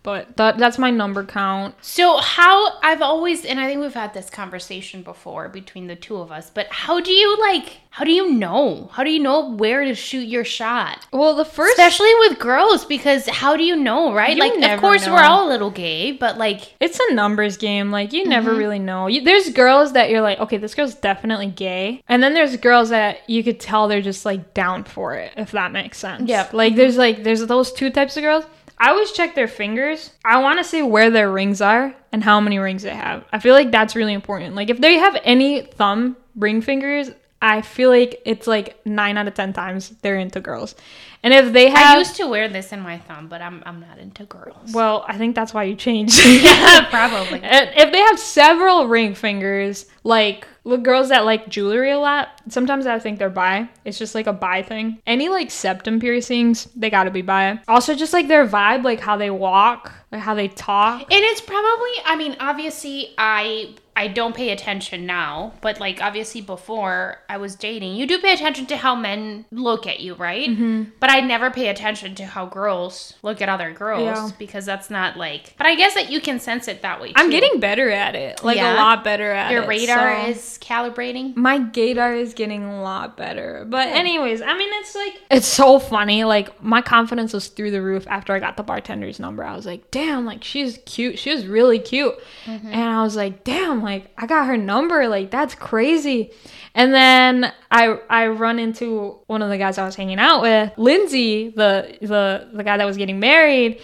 But 0.04 0.36
that, 0.38 0.58
that's 0.58 0.78
my 0.78 0.90
number 0.92 1.24
count. 1.24 1.76
So 1.82 2.18
how 2.18 2.80
I've 2.82 3.02
always 3.02 3.46
and 3.46 3.60
I 3.60 3.68
think 3.68 3.82
we've 3.82 3.94
had 3.94 4.14
this 4.14 4.30
conversation 4.30 5.04
before 5.04 5.50
between 5.50 5.88
the 5.88 5.96
two 5.96 6.18
of 6.18 6.32
us, 6.32 6.50
but 6.50 6.68
how 6.72 7.00
do 7.00 7.12
you 7.12 7.40
like 7.40 7.78
how 7.92 8.06
do 8.06 8.12
you 8.12 8.32
know? 8.32 8.88
How 8.94 9.04
do 9.04 9.10
you 9.12 9.20
know 9.20 9.50
where 9.56 9.84
to 9.84 9.96
shoot 9.96 10.28
your 10.28 10.44
shot? 10.46 11.08
Well, 11.12 11.36
the 11.36 11.44
first 11.44 11.72
Especially 11.78 12.14
with 12.20 12.38
girls 12.40 12.86
because 12.86 13.28
how 13.28 13.56
do 13.58 13.64
you 13.64 13.76
know, 13.76 14.14
right? 14.14 14.36
You 14.38 14.44
like 14.44 14.72
of 14.72 14.80
course 14.80 15.06
know. 15.06 15.14
we're 15.14 15.24
all 15.24 15.48
a 15.48 15.50
little 15.50 15.72
gay, 15.72 16.12
but 16.12 16.38
like 16.38 16.76
it's 16.80 17.00
a 17.00 17.14
numbers 17.14 17.58
game. 17.58 17.92
Like 17.92 18.14
you 18.14 18.26
never 18.26 18.50
Mm-hmm. 18.52 18.58
really 18.60 18.80
know. 18.80 19.08
You, 19.08 19.22
there's 19.24 19.50
girls 19.52 19.94
that 19.94 20.10
you're 20.10 20.22
like, 20.22 20.40
okay, 20.40 20.58
this 20.58 20.74
girl's 20.74 20.96
definitely 20.96 21.48
gay, 21.48 22.02
and 22.08 22.24
then 22.24 22.34
there's 22.34 22.56
girls 22.58 22.90
that 22.90 23.30
you 23.30 23.44
could 23.44 23.60
tell 23.60 23.88
they're 23.88 24.02
just 24.02 24.26
like 24.26 24.54
down 24.54 24.84
for 24.86 25.14
it, 25.16 25.34
if 25.38 25.52
that 25.52 25.72
makes 25.72 25.98
sense. 26.00 26.28
Yeah. 26.30 26.50
Like 26.54 26.76
there's 26.76 26.98
like 26.98 27.24
there's 27.24 27.46
those 27.46 27.72
two 27.72 27.90
types 27.92 28.18
of 28.18 28.24
girls. 28.24 28.46
I 28.80 28.90
always 28.90 29.12
check 29.12 29.36
their 29.36 29.48
fingers. 29.48 30.12
I 30.24 30.42
want 30.42 30.60
to 30.60 30.64
see 30.64 30.82
where 30.82 31.10
their 31.10 31.32
rings 31.32 31.62
are 31.62 31.94
and 32.12 32.24
how 32.24 32.40
many 32.40 32.60
rings 32.60 32.84
they 32.84 32.96
have. 32.96 33.26
I 33.34 33.40
feel 33.40 33.54
like 33.54 33.72
that's 33.72 33.96
really 33.96 34.14
important. 34.14 34.56
Like 34.56 34.70
if 34.70 34.80
they 34.80 34.96
have 34.96 35.18
any 35.24 35.62
thumb 35.62 36.16
ring 36.36 36.62
fingers, 36.62 37.12
I 37.42 37.62
feel 37.62 37.90
like 37.90 38.22
it's 38.26 38.48
like 38.48 38.86
nine 38.86 39.18
out 39.18 39.28
of 39.28 39.34
ten 39.34 39.54
times 39.54 39.90
they're 40.02 40.18
into 40.18 40.42
girls. 40.42 40.76
And 41.24 41.34
if 41.34 41.52
they 41.52 41.70
have, 41.70 41.96
I 41.96 41.98
used 41.98 42.16
to 42.18 42.28
wear 42.28 42.48
this 42.48 42.72
in 42.72 42.80
my 42.82 42.98
thumb, 42.98 43.28
but 43.28 43.42
I'm 43.42 43.62
I'm 43.66 43.80
not 43.82 43.98
into 43.98 44.24
girls. 44.26 44.72
well, 44.74 45.06
I 45.08 45.18
think 45.18 45.36
that's 45.36 45.54
why 45.54 45.64
you 45.64 45.76
changed. 45.76 46.20
yeah, 46.26 46.88
probably. 46.90 47.40
And 47.44 47.70
if 47.76 47.92
they 47.92 48.00
have 48.00 48.20
several 48.20 48.88
ring 48.88 49.16
fingers, 49.16 49.86
like 50.04 50.48
the 50.70 50.78
girls 50.78 51.10
that 51.10 51.26
like 51.26 51.50
jewelry 51.50 51.92
a 51.92 52.00
lot, 52.00 52.30
sometimes 52.50 52.86
I 52.86 53.00
think 53.00 53.20
they're 53.20 53.30
bi. 53.30 53.70
It's 53.86 53.98
just 53.98 54.16
like 54.16 54.28
a 54.28 54.34
bi 54.34 54.62
thing. 54.62 55.00
Any 55.06 55.30
like 55.30 55.52
septum 55.52 56.00
piercings, 56.00 56.66
they 56.76 56.90
gotta 56.90 57.12
be 57.12 57.22
bi. 57.22 57.60
Also, 57.68 57.96
just 57.96 58.14
like 58.14 58.28
their 58.28 58.48
vibe, 58.48 58.84
like 58.84 59.00
how 59.00 59.18
they 59.18 59.30
walk, 59.30 59.92
like 60.12 60.22
how 60.22 60.36
they 60.36 60.48
talk. 60.48 61.02
And 61.02 61.24
it's 61.24 61.42
probably 61.42 61.92
I 62.06 62.16
mean, 62.18 62.38
obviously 62.40 63.14
I 63.18 63.76
I 64.00 64.08
don't 64.08 64.34
pay 64.34 64.52
attention 64.52 65.06
now, 65.06 65.52
but 65.60 65.82
like 65.82 66.02
obviously 66.02 66.40
before 66.40 67.18
I 67.28 67.36
was 67.36 67.56
dating, 67.56 67.96
you 67.98 68.08
do 68.08 68.18
pay 68.20 68.32
attention 68.34 68.66
to 68.68 68.78
how 68.78 68.96
men 68.96 69.44
look 69.52 69.86
at 69.88 70.00
you, 70.00 70.14
right? 70.14 70.50
Mm-hmm. 70.50 70.84
But 71.02 71.10
I 71.12 71.20
never 71.20 71.52
pay 71.52 71.68
attention 71.68 72.16
to 72.16 72.26
how 72.26 72.46
girls 72.46 73.16
look 73.24 73.42
at 73.42 73.50
other 73.50 73.74
girls 73.74 74.04
Yeah. 74.06 74.30
because 74.40 74.66
that's 74.66 74.90
not 74.90 75.18
like. 75.18 75.54
But 75.58 75.68
I 75.68 75.76
guess 75.76 75.96
that 75.96 76.10
you 76.10 76.22
can 76.22 76.40
sense 76.40 76.70
it 76.70 76.82
that 76.82 77.02
way. 77.02 77.12
I'm 77.18 77.30
getting 77.30 77.60
better 77.60 77.90
at 77.90 78.16
it, 78.16 78.42
like 78.42 78.56
Yeah? 78.56 78.74
a 78.74 78.78
lot 78.78 79.04
better 79.04 79.32
at 79.34 79.52
your 79.52 79.64
it. 79.64 79.66
Your 79.66 79.70
radar 79.98 80.24
so- 80.24 80.30
is 80.32 80.58
calibrating. 80.62 81.36
my 81.36 81.60
gaydar 81.60 82.18
is 82.18 82.34
getting 82.34 82.64
a 82.64 82.82
lot 82.82 83.18
better. 83.18 83.66
But 83.68 83.90
anyways, 83.90 84.42
I 84.42 84.58
mean 84.58 84.70
it's 84.80 84.96
like 84.96 85.22
it's 85.30 85.46
so 85.46 85.78
funny. 85.78 86.24
Like 86.24 86.64
my 86.64 86.82
confidence 86.82 87.34
was 87.34 87.50
through 87.50 87.72
the 87.72 87.82
roof 87.82 88.08
after 88.08 88.32
I 88.34 88.40
got 88.40 88.56
the 88.56 88.64
bartender's 88.64 89.20
number. 89.20 89.44
I 89.44 89.58
was 89.58 89.66
like, 89.66 89.92
damn, 89.92 90.26
like 90.26 90.42
she's 90.42 90.80
cute. 90.86 91.20
She 91.20 91.34
was 91.36 91.46
really 91.46 91.80
cute. 91.80 92.16
And 92.48 92.74
I 92.76 93.04
was 93.04 93.18
like, 93.18 93.44
damn, 93.44 93.82
like 93.84 93.89
I 93.90 94.26
got 94.26 94.48
her 94.48 94.58
number. 94.58 95.08
Like 95.08 95.32
that's 95.32 95.56
crazy. 95.56 96.32
And 96.76 96.94
then 96.94 97.54
I 97.72 98.00
I 98.10 98.28
run 98.28 98.60
into 98.60 99.20
one 99.28 99.42
of 99.42 99.50
the 99.50 99.58
guys 99.58 99.78
I 99.78 99.86
was 99.86 99.96
hanging 99.96 100.20
out 100.20 100.42
with, 100.42 100.72
Lindsay, 100.78 101.50
the 101.50 101.98
the 102.02 102.50
the 102.54 102.64
guy 102.64 102.78
that 102.78 102.86
was 102.86 102.98
getting 102.98 103.20
married. 103.20 103.82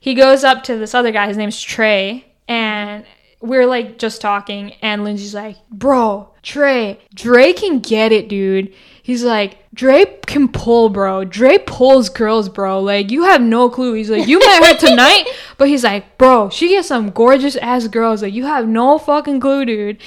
He 0.00 0.14
goes 0.14 0.44
up 0.44 0.62
to 0.64 0.76
this 0.76 0.94
other 0.94 1.10
guy. 1.10 1.26
His 1.26 1.36
name's 1.36 1.60
Trey, 1.60 2.24
and 2.46 3.04
we're 3.40 3.66
like 3.66 3.98
just 3.98 4.20
talking, 4.20 4.72
and 4.82 5.04
Lindsay's 5.04 5.34
like, 5.34 5.56
"Bro, 5.70 6.30
Trey, 6.42 6.98
Dre 7.14 7.52
can 7.52 7.80
get 7.80 8.12
it, 8.12 8.28
dude." 8.28 8.72
He's 9.02 9.24
like, 9.24 9.58
"Dre 9.78 10.04
can 10.26 10.48
pull, 10.48 10.88
bro. 10.88 11.24
Dre 11.24 11.56
pulls 11.58 12.08
girls, 12.08 12.48
bro. 12.48 12.80
Like 12.82 13.12
you 13.12 13.22
have 13.24 13.40
no 13.40 13.70
clue." 13.70 13.92
He's 13.94 14.10
like, 14.10 14.26
"You 14.26 14.40
met 14.40 14.64
her 14.64 14.86
tonight," 14.88 15.24
but 15.56 15.68
he's 15.68 15.84
like, 15.84 16.18
"Bro, 16.18 16.50
she 16.50 16.70
gets 16.70 16.88
some 16.88 17.10
gorgeous 17.10 17.54
ass 17.56 17.86
girls. 17.86 18.22
Like 18.22 18.34
you 18.34 18.44
have 18.46 18.66
no 18.66 18.98
fucking 18.98 19.38
clue, 19.38 19.64
dude." 19.64 19.98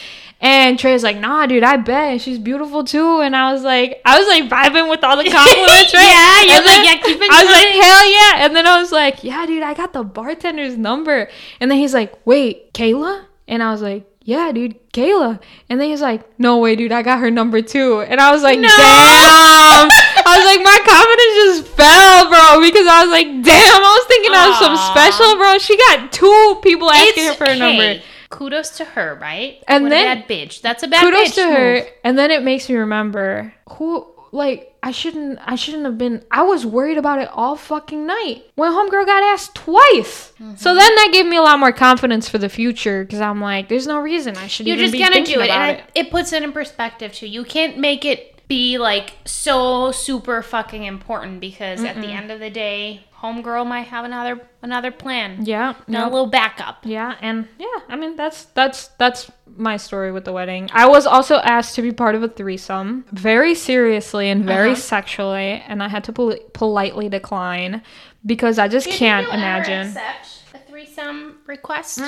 And 0.44 0.80
Trey's 0.80 1.04
like, 1.04 1.18
nah, 1.18 1.46
dude, 1.46 1.62
I 1.62 1.78
bet. 1.78 2.20
She's 2.20 2.40
beautiful 2.40 2.84
too. 2.84 3.22
And 3.22 3.36
I 3.36 3.54
was 3.54 3.62
like, 3.62 4.02
I 4.04 4.18
was 4.18 4.28
like 4.28 4.50
vibing 4.50 4.90
with 4.90 5.04
all 5.04 5.16
the 5.16 5.30
compliments, 5.30 5.94
right? 5.94 6.02
Yeah, 6.02 6.42
you're 6.42 6.56
And 6.58 6.66
like, 6.66 6.76
then 6.76 6.84
yeah, 6.86 6.98
keep 7.04 7.22
it 7.22 7.32
I 7.32 7.44
was 7.44 7.52
like, 7.52 7.68
hell 7.68 8.12
yeah. 8.12 8.46
And 8.46 8.56
then 8.56 8.66
I 8.66 8.82
was 8.82 8.92
like, 8.92 9.24
yeah, 9.24 9.46
dude, 9.46 9.62
I 9.62 9.76
got 9.76 9.94
the 9.94 10.04
bartender's 10.04 10.76
number. 10.78 11.30
And 11.60 11.70
then 11.70 11.78
he's 11.78 11.94
like, 11.94 12.26
wait, 12.26 12.74
Kayla? 12.74 13.26
And 13.48 13.62
I 13.62 13.72
was 13.72 13.84
like, 13.84 14.11
yeah, 14.24 14.52
dude, 14.52 14.78
Kayla. 14.94 15.40
And 15.70 15.80
then 15.80 15.90
he's 15.90 16.02
like, 16.02 16.22
no 16.40 16.58
way, 16.60 16.76
dude, 16.76 16.92
I 16.92 17.02
got 17.02 17.20
her 17.20 17.32
number 17.32 17.62
too. 17.62 18.02
And 18.02 18.20
I 18.22 18.32
was 18.32 18.44
like, 18.44 18.60
No. 18.60 18.68
damn. 18.68 19.90
I 20.24 20.38
was 20.38 20.46
like, 20.46 20.64
my 20.64 20.80
confidence 20.86 21.36
just 21.66 21.76
fell, 21.76 22.30
bro, 22.30 22.62
because 22.62 22.88
I 22.88 23.02
was 23.04 23.12
like, 23.12 23.28
damn, 23.44 23.82
I 23.82 23.98
was 24.00 24.08
thinking 24.08 24.32
I 24.34 24.48
was 24.50 24.60
some 24.60 24.78
special, 24.92 25.36
bro. 25.38 25.58
She 25.58 25.76
got 25.78 26.12
two 26.12 26.60
people 26.64 26.90
asking 26.92 27.26
her 27.28 27.34
for 27.34 27.44
a 27.46 27.54
hey, 27.54 27.60
number. 27.60 28.04
Kudos 28.30 28.78
to 28.78 28.86
her, 28.86 29.18
right? 29.22 29.62
And 29.68 29.84
What 29.86 29.90
then- 29.90 30.18
a 30.18 30.22
bad 30.22 30.30
bitch. 30.30 30.62
That's 30.62 30.84
a 30.84 30.88
bad 30.88 31.02
kudos 31.02 31.32
bitch 31.32 31.36
to 31.36 31.44
her 31.52 31.74
move. 31.76 31.88
and 32.04 32.18
then 32.18 32.32
it 32.32 32.44
makes 32.44 32.70
me 32.70 32.76
remember 32.76 33.54
who 33.74 34.08
like 34.32 34.74
I 34.82 34.92
shouldn't 34.92 35.40
I 35.46 35.56
shouldn't 35.56 35.86
have 35.86 35.98
been 35.98 36.24
I 36.32 36.44
was 36.44 36.66
worried 36.66 36.98
about 36.98 37.20
it 37.20 37.30
all 37.34 37.56
fucking 37.56 38.06
night 38.06 38.44
when 38.56 38.72
homegirl 38.72 39.06
got 39.06 39.24
asked 39.24 39.56
twice. 39.56 40.32
Mm-hmm. 40.34 40.56
So 40.56 40.74
then 40.74 40.96
that 40.96 41.10
gave 41.12 41.26
me 41.26 41.38
a 41.38 41.42
lot 41.42 41.60
more 41.60 41.72
confidence 41.72 42.30
for 42.30 42.38
the 42.38 42.50
future 42.50 43.04
because 43.04 43.22
I'm 43.22 43.42
like, 43.42 43.68
there's 43.68 43.88
no 43.88 44.00
reason 44.00 44.38
I 44.38 44.48
should 44.48 44.68
You're 44.68 44.78
just 44.78 44.94
gonna 44.94 45.26
do 45.26 45.42
it, 45.42 45.50
and 45.50 45.78
it, 45.78 45.84
it 45.96 46.12
puts 46.12 46.34
it 46.34 46.44
in 46.44 46.52
perspective 46.54 47.14
too. 47.14 47.28
You 47.28 47.44
can't 47.44 47.78
make 47.78 48.06
it 48.06 48.32
be 48.48 48.78
like 48.78 49.14
so 49.26 49.92
super 49.92 50.42
fucking 50.42 50.84
important 50.84 51.40
because 51.40 51.84
at 51.84 51.96
the 52.02 52.08
end 52.08 52.32
of 52.32 52.40
the 52.40 52.50
day, 52.50 53.06
homegirl 53.22 53.66
might 53.68 53.88
have 53.88 54.06
another 54.06 54.42
another 54.62 54.92
plan. 54.92 55.46
Yeah, 55.46 55.74
No, 55.88 56.04
a 56.04 56.10
little 56.10 56.28
backup. 56.28 56.78
yeah, 56.86 57.16
and 57.22 57.48
yeah, 57.60 57.68
I 57.90 57.96
mean 57.96 58.16
that's 58.16 58.46
that's 58.46 58.88
that's 58.98 59.30
my 59.58 59.78
story 59.78 60.12
with 60.12 60.26
the 60.26 60.32
wedding. 60.32 60.70
I 60.74 60.88
was 60.88 61.06
also 61.06 61.36
asked 61.38 61.76
to 61.76 61.82
be 61.82 61.92
part 61.92 62.16
of 62.16 62.24
a 62.24 62.28
threesome, 62.30 63.06
very 63.12 63.54
seriously 63.56 64.30
and 64.30 64.44
very 64.46 64.72
Uh-huh. 64.72 64.80
sexually, 64.80 65.64
and 65.68 65.84
I 65.84 65.88
had 65.90 66.04
to 66.06 66.14
pol- 66.14 66.38
politely 66.54 67.10
decline 67.10 67.82
because 68.26 68.58
I 68.60 68.68
just 68.68 68.88
can't 68.90 69.28
imagine. 69.28 69.96
a 70.54 70.60
threesome 70.70 71.38
request? 71.48 72.00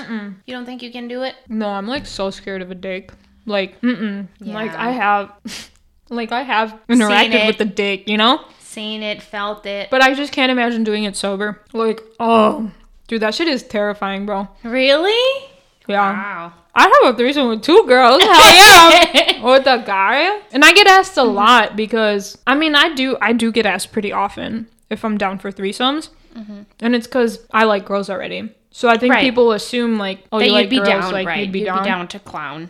You 0.46 0.54
don't 0.56 0.66
think 0.66 0.82
you 0.82 0.92
can 0.92 1.08
do 1.08 1.24
it? 1.24 1.36
No, 1.50 1.68
I'm 1.70 1.88
like 1.88 2.06
so 2.06 2.30
scared 2.30 2.62
of 2.62 2.72
a 2.72 2.76
dick. 2.76 3.12
Like, 3.46 3.80
mm-mm. 3.82 4.28
Like 4.40 4.74
I 4.74 4.92
have, 4.92 5.32
like 6.10 6.32
I 6.32 6.44
have 6.44 6.80
interacted 6.88 7.46
with 7.48 7.58
the 7.58 7.66
dick, 7.66 8.08
you 8.08 8.18
know. 8.18 8.40
Seen 8.74 9.04
it, 9.04 9.22
felt 9.22 9.66
it. 9.66 9.90
But 9.92 10.02
I 10.02 10.14
just 10.14 10.34
can't 10.34 10.52
imagine 10.52 10.84
doing 10.84 11.04
it 11.04 11.16
sober. 11.16 11.62
Like, 11.74 12.02
oh, 12.20 12.72
dude, 13.08 13.22
that 13.22 13.36
shit 13.36 13.48
is 13.48 13.64
terrifying, 13.64 14.26
bro. 14.26 14.48
really? 14.64 15.46
Yeah. 15.88 16.12
Wow. 16.14 16.54
I 16.76 16.84
have 17.04 17.14
a 17.14 17.18
threesome 17.18 17.50
with 17.50 17.62
two 17.62 17.84
girls. 17.86 18.22
Hell 18.24 18.32
yeah. 18.32 19.44
with 19.44 19.68
a 19.68 19.84
guy. 19.86 20.40
And 20.52 20.66
I 20.66 20.74
get 20.74 20.88
asked 20.88 21.18
a 21.18 21.24
lot 21.24 21.76
because 21.76 22.38
I 22.48 22.56
mean 22.56 22.74
I 22.74 22.94
do 22.96 23.16
I 23.22 23.34
do 23.34 23.52
get 23.52 23.66
asked 23.68 23.92
pretty 23.92 24.12
often 24.12 24.68
if 24.90 25.06
I'm 25.06 25.18
down 25.20 25.38
for 25.40 25.52
threesomes. 25.52 26.10
Mm-hmm. 26.36 26.62
And 26.80 26.96
it's 26.96 27.06
because 27.06 27.46
I 27.52 27.66
like 27.66 27.86
girls 27.86 28.10
already. 28.10 28.50
So 28.72 28.90
I 28.90 28.98
think 28.98 29.14
Right. 29.14 29.22
people 29.22 29.52
assume 29.52 30.00
like, 30.00 30.26
oh, 30.32 30.40
that 30.40 30.46
you 30.46 30.52
you'd 30.54 30.58
like 30.62 30.70
be 30.72 30.78
girls, 30.78 30.88
down, 30.88 31.12
like 31.12 31.28
right? 31.28 31.42
you'd 31.42 31.52
be 31.52 31.64
down. 31.66 32.08
to 32.08 32.18
clown. 32.20 32.70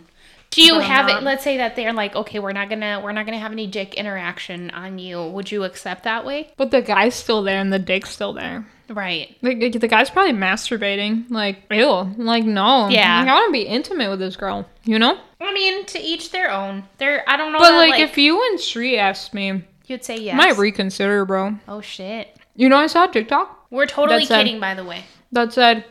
Do 0.56 0.62
you 0.62 0.80
have 0.80 1.08
not. 1.08 1.22
it? 1.22 1.26
Let's 1.26 1.44
say 1.44 1.58
that 1.58 1.76
they're 1.76 1.94
like, 1.94 2.16
okay, 2.16 2.40
we're 2.40 2.54
not 2.54 2.70
gonna, 2.70 3.02
we're 3.04 3.12
not 3.12 3.26
gonna 3.26 3.40
have 3.40 3.52
any 3.52 3.68
dick 3.68 3.94
interaction 3.94 4.70
on 4.72 5.00
you. 5.00 5.24
Would 5.24 5.52
you 5.52 5.64
accept 5.64 6.04
that 6.04 6.26
way? 6.26 6.52
But 6.58 6.72
the 6.72 6.82
guy's 6.82 7.16
still 7.16 7.44
there 7.44 7.60
and 7.60 7.72
the 7.72 7.80
dick's 7.80 8.10
still 8.10 8.34
there. 8.34 8.66
Right. 8.90 9.36
Like 9.42 9.60
the, 9.60 9.70
the 9.70 9.88
guy's 9.88 10.10
probably 10.10 10.34
masturbating. 10.34 11.30
Like, 11.30 11.64
ew. 11.72 12.14
Like, 12.18 12.44
no. 12.44 12.90
Yeah. 12.90 13.20
Like, 13.20 13.30
I 13.30 13.34
want 13.34 13.48
to 13.50 13.54
be 13.54 13.64
intimate 13.64 14.10
with 14.10 14.20
this 14.20 14.36
girl. 14.36 14.68
You 14.84 15.00
know? 15.00 15.18
I 15.40 15.54
mean, 15.54 15.86
to 15.86 16.00
each 16.00 16.32
their 16.32 16.52
own. 16.52 16.84
There, 16.98 17.24
I 17.28 17.38
don't 17.38 17.52
know. 17.54 17.60
But 17.60 17.72
that, 17.72 17.90
like, 17.90 18.00
if 18.00 18.18
you 18.18 18.42
and 18.50 18.60
Sri 18.60 18.98
asked 18.98 19.34
me, 19.34 19.64
you'd 19.88 20.04
say 20.04 20.16
I 20.16 20.20
yes, 20.20 20.38
might 20.38 20.58
reconsider, 20.58 21.26
bro. 21.26 21.58
oh 21.68 21.82
shit, 21.82 22.38
You 22.56 22.70
know, 22.70 22.78
I 22.78 22.88
saw 22.88 23.06
a 23.06 23.12
TikTok 23.12 23.64
we're 23.74 23.88
totally 23.88 24.20
That's, 24.20 24.30
kidding. 24.30 24.60
By 24.60 24.76
the 24.76 24.86
way, 24.86 25.04
that 25.32 25.52
said, 25.52 25.84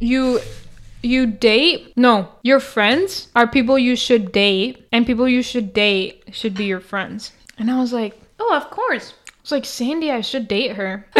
you 0.00 0.40
you 1.02 1.26
date. 1.26 1.92
No, 1.96 2.28
your 2.42 2.60
friends 2.60 3.28
are 3.34 3.46
people 3.46 3.78
you 3.78 3.96
should 3.96 4.32
date, 4.32 4.86
and 4.92 5.06
people 5.06 5.28
you 5.28 5.42
should 5.42 5.72
date 5.72 6.24
should 6.32 6.54
be 6.54 6.64
your 6.64 6.80
friends. 6.80 7.32
And 7.58 7.70
I 7.70 7.80
was 7.80 7.92
like, 7.92 8.20
oh, 8.38 8.54
of 8.54 8.70
course. 8.70 9.14
it's 9.40 9.52
like, 9.52 9.64
Sandy, 9.64 10.10
I 10.10 10.20
should 10.20 10.48
date 10.48 10.76
her. 10.76 11.06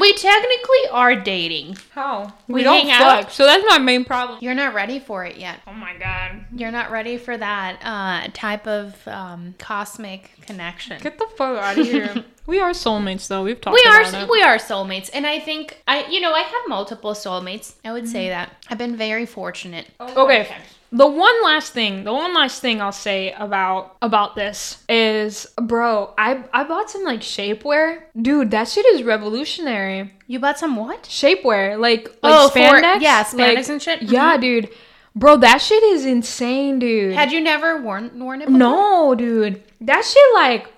We 0.00 0.12
technically 0.14 0.88
are 0.90 1.14
dating. 1.16 1.76
How? 1.92 2.32
We 2.48 2.62
don't 2.62 2.80
hang 2.86 2.90
out. 2.90 3.24
fuck. 3.24 3.30
So 3.32 3.44
that's 3.46 3.64
my 3.68 3.78
main 3.78 4.04
problem. 4.04 4.38
You're 4.40 4.54
not 4.54 4.74
ready 4.74 4.98
for 4.98 5.24
it 5.24 5.36
yet. 5.36 5.60
Oh 5.66 5.72
my 5.72 5.94
god. 5.98 6.44
You're 6.54 6.70
not 6.72 6.90
ready 6.90 7.16
for 7.18 7.36
that 7.36 7.78
uh, 7.82 8.30
type 8.32 8.66
of 8.66 9.06
um, 9.08 9.54
cosmic 9.58 10.30
connection. 10.42 11.00
Get 11.00 11.18
the 11.18 11.26
fuck 11.36 11.58
out 11.58 11.78
of 11.78 11.86
here. 11.86 12.24
we 12.46 12.58
are 12.60 12.70
soulmates, 12.70 13.28
though. 13.28 13.42
We've 13.44 13.60
talked 13.60 13.74
we 13.74 13.90
are 13.90 14.02
it. 14.02 14.28
we 14.30 14.42
are 14.42 14.56
soulmates 14.56 15.10
and 15.14 15.26
i 15.26 15.38
think 15.38 15.82
i 15.86 16.06
you 16.08 16.20
know 16.20 16.32
i 16.32 16.40
have 16.40 16.62
multiple 16.68 17.12
soulmates 17.12 17.74
i 17.84 17.92
would 17.92 18.04
Mm-hmm. 18.04 18.12
say 18.12 18.28
that 18.30 18.50
i've 18.68 18.78
been 18.78 18.96
very 18.96 19.26
fortunate 19.26 19.86
Okay. 20.00 20.48
The 20.94 21.06
one 21.06 21.42
last 21.42 21.72
thing, 21.72 22.04
the 22.04 22.12
one 22.12 22.34
last 22.34 22.60
thing 22.60 22.82
I'll 22.82 22.92
say 22.92 23.32
about 23.32 23.96
about 24.02 24.36
this 24.36 24.84
is, 24.90 25.46
bro, 25.60 26.12
I 26.18 26.44
I 26.52 26.64
bought 26.64 26.90
some 26.90 27.02
like 27.04 27.20
shapewear. 27.20 28.02
Dude, 28.20 28.50
that 28.50 28.68
shit 28.68 28.84
is 28.86 29.02
revolutionary. 29.02 30.12
you 30.26 30.38
bought 30.38 30.58
some 30.58 30.76
what 30.76 31.04
Shapewear, 31.04 31.78
like 31.80 32.08
like 32.22 32.34
Oh, 32.34 32.48
for- 32.50 32.58
spandex. 32.58 33.00
yeah, 33.00 33.24
spandex 33.24 33.54
like- 33.56 33.68
and 33.70 33.82
shit? 33.82 34.02
Yeah, 34.02 34.32
mm-hmm. 34.32 34.40
dude. 34.42 34.68
Bro, 35.14 35.38
that 35.38 35.58
shit 35.62 35.82
is 35.82 36.04
insane, 36.06 36.78
dude. 36.78 37.14
had 37.14 37.32
you 37.32 37.40
never 37.40 37.80
worn 37.80 38.18
worn 38.18 38.42
it 38.42 38.46
before? 38.46 38.58
no, 38.58 39.14
dude. 39.14 39.62
That 39.80 40.04
shit 40.04 40.34
like 40.34 40.68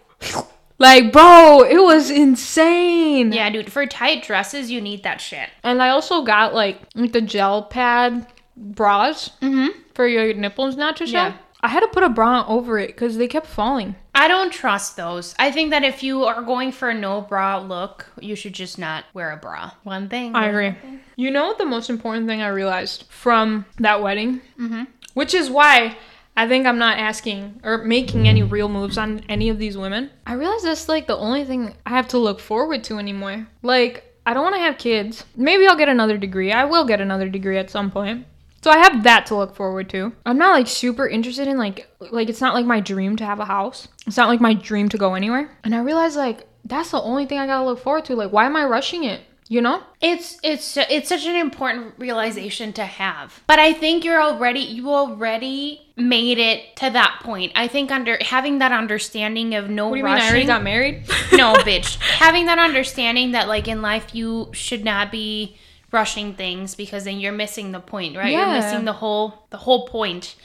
like 0.78 1.12
bro, 1.12 1.62
it 1.62 1.78
was 1.82 2.10
insane. 2.10 3.32
yeah 3.32 3.48
dude 3.50 3.70
for 3.72 3.86
tight 3.86 4.22
dresses 4.24 4.70
you 4.70 4.80
need 4.80 5.02
that 5.04 5.20
shit 5.20 5.48
And 5.62 5.80
I 5.82 5.90
also 5.90 6.22
got 6.22 6.52
like, 6.54 6.80
like 6.94 7.12
the 7.12 7.20
gel 7.20 7.62
pad 7.64 8.26
bras 8.56 9.30
mm-hmm 9.40 9.68
for 9.94 10.08
your 10.08 10.34
nipples 10.34 10.76
not 10.76 10.96
to 10.96 11.06
show. 11.06 11.12
Yeah. 11.12 11.36
I 11.60 11.68
had 11.68 11.80
to 11.80 11.88
put 11.88 12.02
a 12.02 12.08
bra 12.08 12.44
over 12.48 12.78
it 12.78 12.88
because 12.88 13.16
they 13.16 13.28
kept 13.28 13.46
falling. 13.46 13.94
i 14.14 14.26
don't 14.28 14.52
trust 14.52 14.96
those 14.96 15.34
i 15.38 15.50
think 15.52 15.70
that 15.70 15.82
if 15.84 16.02
you 16.02 16.24
are 16.24 16.42
going 16.42 16.72
for 16.72 16.90
a 16.90 16.94
no 16.94 17.20
bra 17.20 17.58
look 17.58 18.06
you 18.20 18.34
should 18.36 18.52
just 18.52 18.78
not 18.78 19.04
wear 19.14 19.30
a 19.30 19.36
bra 19.36 19.70
one 19.84 20.08
thing 20.08 20.34
I 20.34 20.48
agree. 20.48 20.74
You 21.16 21.30
know 21.30 21.54
the 21.56 21.64
most 21.64 21.88
important 21.90 22.26
thing 22.26 22.42
I 22.42 22.48
realized 22.48 23.04
from 23.08 23.64
that 23.78 24.02
wedding? 24.02 24.40
Mm-hmm. 24.58 24.84
Which 25.14 25.32
is 25.32 25.48
why 25.48 25.96
I 26.36 26.48
think 26.48 26.66
I'm 26.66 26.78
not 26.78 26.98
asking 26.98 27.60
or 27.62 27.78
making 27.78 28.26
any 28.26 28.42
real 28.42 28.68
moves 28.68 28.98
on 28.98 29.22
any 29.28 29.48
of 29.48 29.58
these 29.58 29.78
women. 29.78 30.10
I 30.26 30.32
realized 30.34 30.64
that's 30.64 30.88
like 30.88 31.06
the 31.06 31.16
only 31.16 31.44
thing 31.44 31.76
I 31.86 31.90
have 31.90 32.08
to 32.08 32.18
look 32.18 32.40
forward 32.40 32.82
to 32.84 32.98
anymore. 32.98 33.46
Like, 33.62 34.02
I 34.26 34.34
don't 34.34 34.42
want 34.42 34.56
to 34.56 34.60
have 34.60 34.76
kids. 34.78 35.24
Maybe 35.36 35.68
I'll 35.68 35.76
get 35.76 35.88
another 35.88 36.18
degree. 36.18 36.50
I 36.50 36.64
will 36.64 36.84
get 36.84 37.00
another 37.00 37.28
degree 37.28 37.58
at 37.58 37.70
some 37.70 37.92
point. 37.92 38.26
So 38.64 38.70
I 38.70 38.78
have 38.78 39.02
that 39.02 39.26
to 39.26 39.36
look 39.36 39.54
forward 39.54 39.90
to. 39.90 40.14
I'm 40.24 40.38
not 40.38 40.54
like 40.54 40.66
super 40.66 41.06
interested 41.06 41.48
in 41.48 41.58
like 41.58 41.86
like 42.00 42.30
it's 42.30 42.40
not 42.40 42.54
like 42.54 42.64
my 42.64 42.80
dream 42.80 43.14
to 43.16 43.26
have 43.26 43.38
a 43.38 43.44
house. 43.44 43.88
It's 44.06 44.16
not 44.16 44.28
like 44.28 44.40
my 44.40 44.54
dream 44.54 44.88
to 44.88 44.96
go 44.96 45.12
anywhere. 45.12 45.54
And 45.64 45.74
I 45.74 45.80
realized 45.80 46.16
like 46.16 46.48
that's 46.64 46.90
the 46.90 47.02
only 47.02 47.26
thing 47.26 47.38
I 47.38 47.46
got 47.46 47.58
to 47.58 47.66
look 47.66 47.80
forward 47.80 48.06
to. 48.06 48.16
Like 48.16 48.32
why 48.32 48.46
am 48.46 48.56
I 48.56 48.64
rushing 48.64 49.04
it? 49.04 49.20
You 49.48 49.60
know? 49.60 49.82
It's 50.00 50.38
it's 50.42 50.78
it's 50.78 51.10
such 51.10 51.26
an 51.26 51.36
important 51.36 51.92
realization 51.98 52.72
to 52.72 52.86
have. 52.86 53.42
But 53.46 53.58
I 53.58 53.74
think 53.74 54.02
you're 54.02 54.22
already 54.22 54.60
you 54.60 54.88
already 54.88 55.82
made 55.98 56.38
it 56.38 56.74
to 56.76 56.88
that 56.88 57.20
point. 57.22 57.52
I 57.54 57.68
think 57.68 57.92
under 57.92 58.16
having 58.22 58.60
that 58.60 58.72
understanding 58.72 59.54
of 59.54 59.68
no 59.68 59.88
What 59.88 59.96
do 59.96 59.98
you 59.98 60.04
mean? 60.04 60.14
I 60.14 60.26
already 60.26 60.46
got 60.46 60.62
married? 60.62 61.02
no, 61.32 61.52
bitch. 61.56 61.96
having 62.00 62.46
that 62.46 62.58
understanding 62.58 63.32
that 63.32 63.46
like 63.46 63.68
in 63.68 63.82
life 63.82 64.14
you 64.14 64.48
should 64.54 64.86
not 64.86 65.12
be 65.12 65.58
rushing 65.94 66.34
things 66.34 66.74
because 66.74 67.04
then 67.04 67.18
you're 67.18 67.32
missing 67.32 67.72
the 67.72 67.80
point, 67.80 68.16
right? 68.16 68.32
Yeah. 68.32 68.52
You're 68.52 68.62
missing 68.62 68.84
the 68.84 68.92
whole 68.92 69.46
the 69.50 69.56
whole 69.56 69.86
point. 69.88 70.36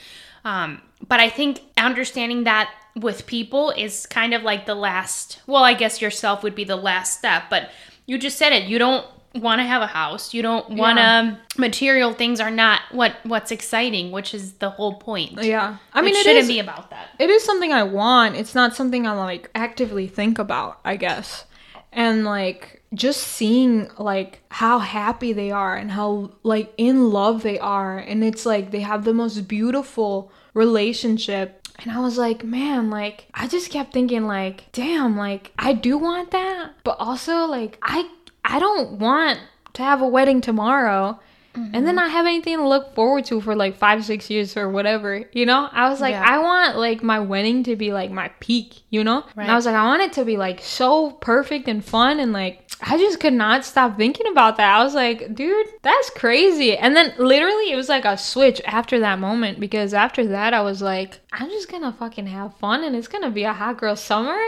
Um, 0.45 0.81
but 1.05 1.19
I 1.19 1.29
think 1.29 1.61
understanding 1.77 2.45
that 2.45 2.71
with 2.95 3.25
people 3.25 3.71
is 3.71 4.05
kind 4.05 4.33
of 4.33 4.43
like 4.43 4.65
the 4.65 4.75
last. 4.75 5.41
Well, 5.47 5.63
I 5.63 5.73
guess 5.73 6.01
yourself 6.01 6.43
would 6.43 6.55
be 6.55 6.63
the 6.63 6.77
last 6.77 7.17
step, 7.17 7.43
but 7.49 7.69
you 8.05 8.17
just 8.17 8.37
said 8.37 8.53
it. 8.53 8.63
You 8.63 8.79
don't 8.79 9.05
want 9.35 9.59
to 9.59 9.63
have 9.63 9.81
a 9.81 9.87
house. 9.87 10.33
You 10.33 10.41
don't 10.41 10.69
want 10.71 10.97
to. 10.97 11.01
Yeah. 11.01 11.35
Material 11.57 12.13
things 12.13 12.39
are 12.39 12.51
not 12.51 12.81
what 12.91 13.17
what's 13.23 13.51
exciting, 13.51 14.11
which 14.11 14.33
is 14.33 14.53
the 14.53 14.69
whole 14.69 14.95
point. 14.95 15.43
yeah. 15.43 15.77
I 15.93 16.01
mean, 16.01 16.15
it 16.15 16.19
it 16.19 16.23
shouldn't 16.23 16.43
is, 16.43 16.47
be 16.47 16.59
about 16.59 16.89
that. 16.91 17.09
it 17.19 17.29
is 17.29 17.43
something 17.43 17.73
I 17.73 17.83
want. 17.83 18.35
It's 18.35 18.55
not 18.55 18.75
something 18.75 19.05
I 19.05 19.13
like 19.13 19.49
actively 19.55 20.07
think 20.07 20.39
about, 20.39 20.79
I 20.85 20.95
guess. 20.95 21.45
And 21.91 22.23
like 22.23 22.78
just 22.93 23.21
seeing 23.21 23.89
like 23.97 24.41
how 24.49 24.79
happy 24.79 25.33
they 25.33 25.51
are 25.51 25.75
and 25.75 25.91
how 25.91 26.31
like 26.43 26.73
in 26.77 27.11
love 27.11 27.43
they 27.43 27.59
are. 27.59 27.97
And 27.97 28.23
it's 28.23 28.45
like 28.45 28.71
they 28.71 28.81
have 28.81 29.05
the 29.05 29.13
most 29.13 29.47
beautiful 29.47 30.31
relationship. 30.53 31.67
And 31.79 31.91
I 31.91 31.99
was 31.99 32.17
like, 32.17 32.43
man, 32.43 32.89
like 32.89 33.27
I 33.33 33.47
just 33.47 33.71
kept 33.71 33.93
thinking 33.93 34.25
like, 34.25 34.71
damn, 34.71 35.17
like 35.17 35.51
I 35.57 35.73
do 35.73 35.97
want 35.97 36.31
that, 36.31 36.71
but 36.83 36.97
also 36.99 37.45
like 37.45 37.77
I 37.81 38.09
I 38.43 38.59
don't 38.59 38.93
want 38.93 39.39
to 39.73 39.83
have 39.83 40.01
a 40.01 40.07
wedding 40.07 40.41
tomorrow 40.41 41.19
and 41.55 41.73
then 41.73 41.83
mm-hmm. 41.83 41.95
not 41.95 42.11
have 42.11 42.25
anything 42.25 42.57
to 42.57 42.67
look 42.67 42.95
forward 42.95 43.25
to 43.25 43.41
for 43.41 43.55
like 43.55 43.77
five, 43.77 44.05
six 44.05 44.29
years 44.29 44.55
or 44.55 44.69
whatever. 44.69 45.25
You 45.33 45.45
know? 45.45 45.69
I 45.71 45.89
was 45.89 46.01
like, 46.01 46.13
Yeah. 46.13 46.25
I 46.25 46.39
want 46.39 46.77
like 46.77 47.03
my 47.03 47.19
wedding 47.19 47.63
to 47.63 47.75
be 47.75 47.91
like 47.91 48.11
my 48.11 48.29
peak, 48.39 48.81
you 48.89 49.03
know? 49.03 49.25
And 49.35 49.49
I 49.49 49.55
was 49.55 49.65
like, 49.65 49.75
I 49.75 49.83
want 49.83 50.01
it 50.01 50.13
to 50.13 50.25
be 50.25 50.37
like 50.37 50.61
so 50.61 51.11
perfect 51.11 51.67
and 51.67 51.83
fun 51.83 52.19
and 52.19 52.33
like 52.33 52.69
I 52.81 52.97
just 52.97 53.19
could 53.19 53.33
not 53.33 53.65
stop 53.65 53.97
thinking 53.97 54.27
about 54.27 54.55
that. 54.57 54.79
I 54.79 54.83
was 54.83 54.93
like, 54.93 55.35
dude, 55.35 55.67
that's 55.81 56.09
crazy. 56.11 56.77
And 56.77 56.95
then 56.95 57.13
literally 57.17 57.71
it 57.71 57.75
was 57.75 57.89
like 57.89 58.05
a 58.05 58.17
switch 58.17 58.61
after 58.65 58.99
that 58.99 59.19
moment 59.19 59.59
because 59.59 59.93
after 59.93 60.25
that 60.27 60.53
I 60.53 60.61
was 60.61 60.81
like, 60.81 61.19
I'm 61.31 61.49
just 61.49 61.69
gonna 61.69 61.91
fucking 61.91 62.27
have 62.27 62.55
fun 62.55 62.83
and 62.83 62.95
it's 62.95 63.07
gonna 63.07 63.31
be 63.31 63.43
a 63.43 63.53
hot 63.53 63.77
girl 63.77 63.95
summer 63.95 64.39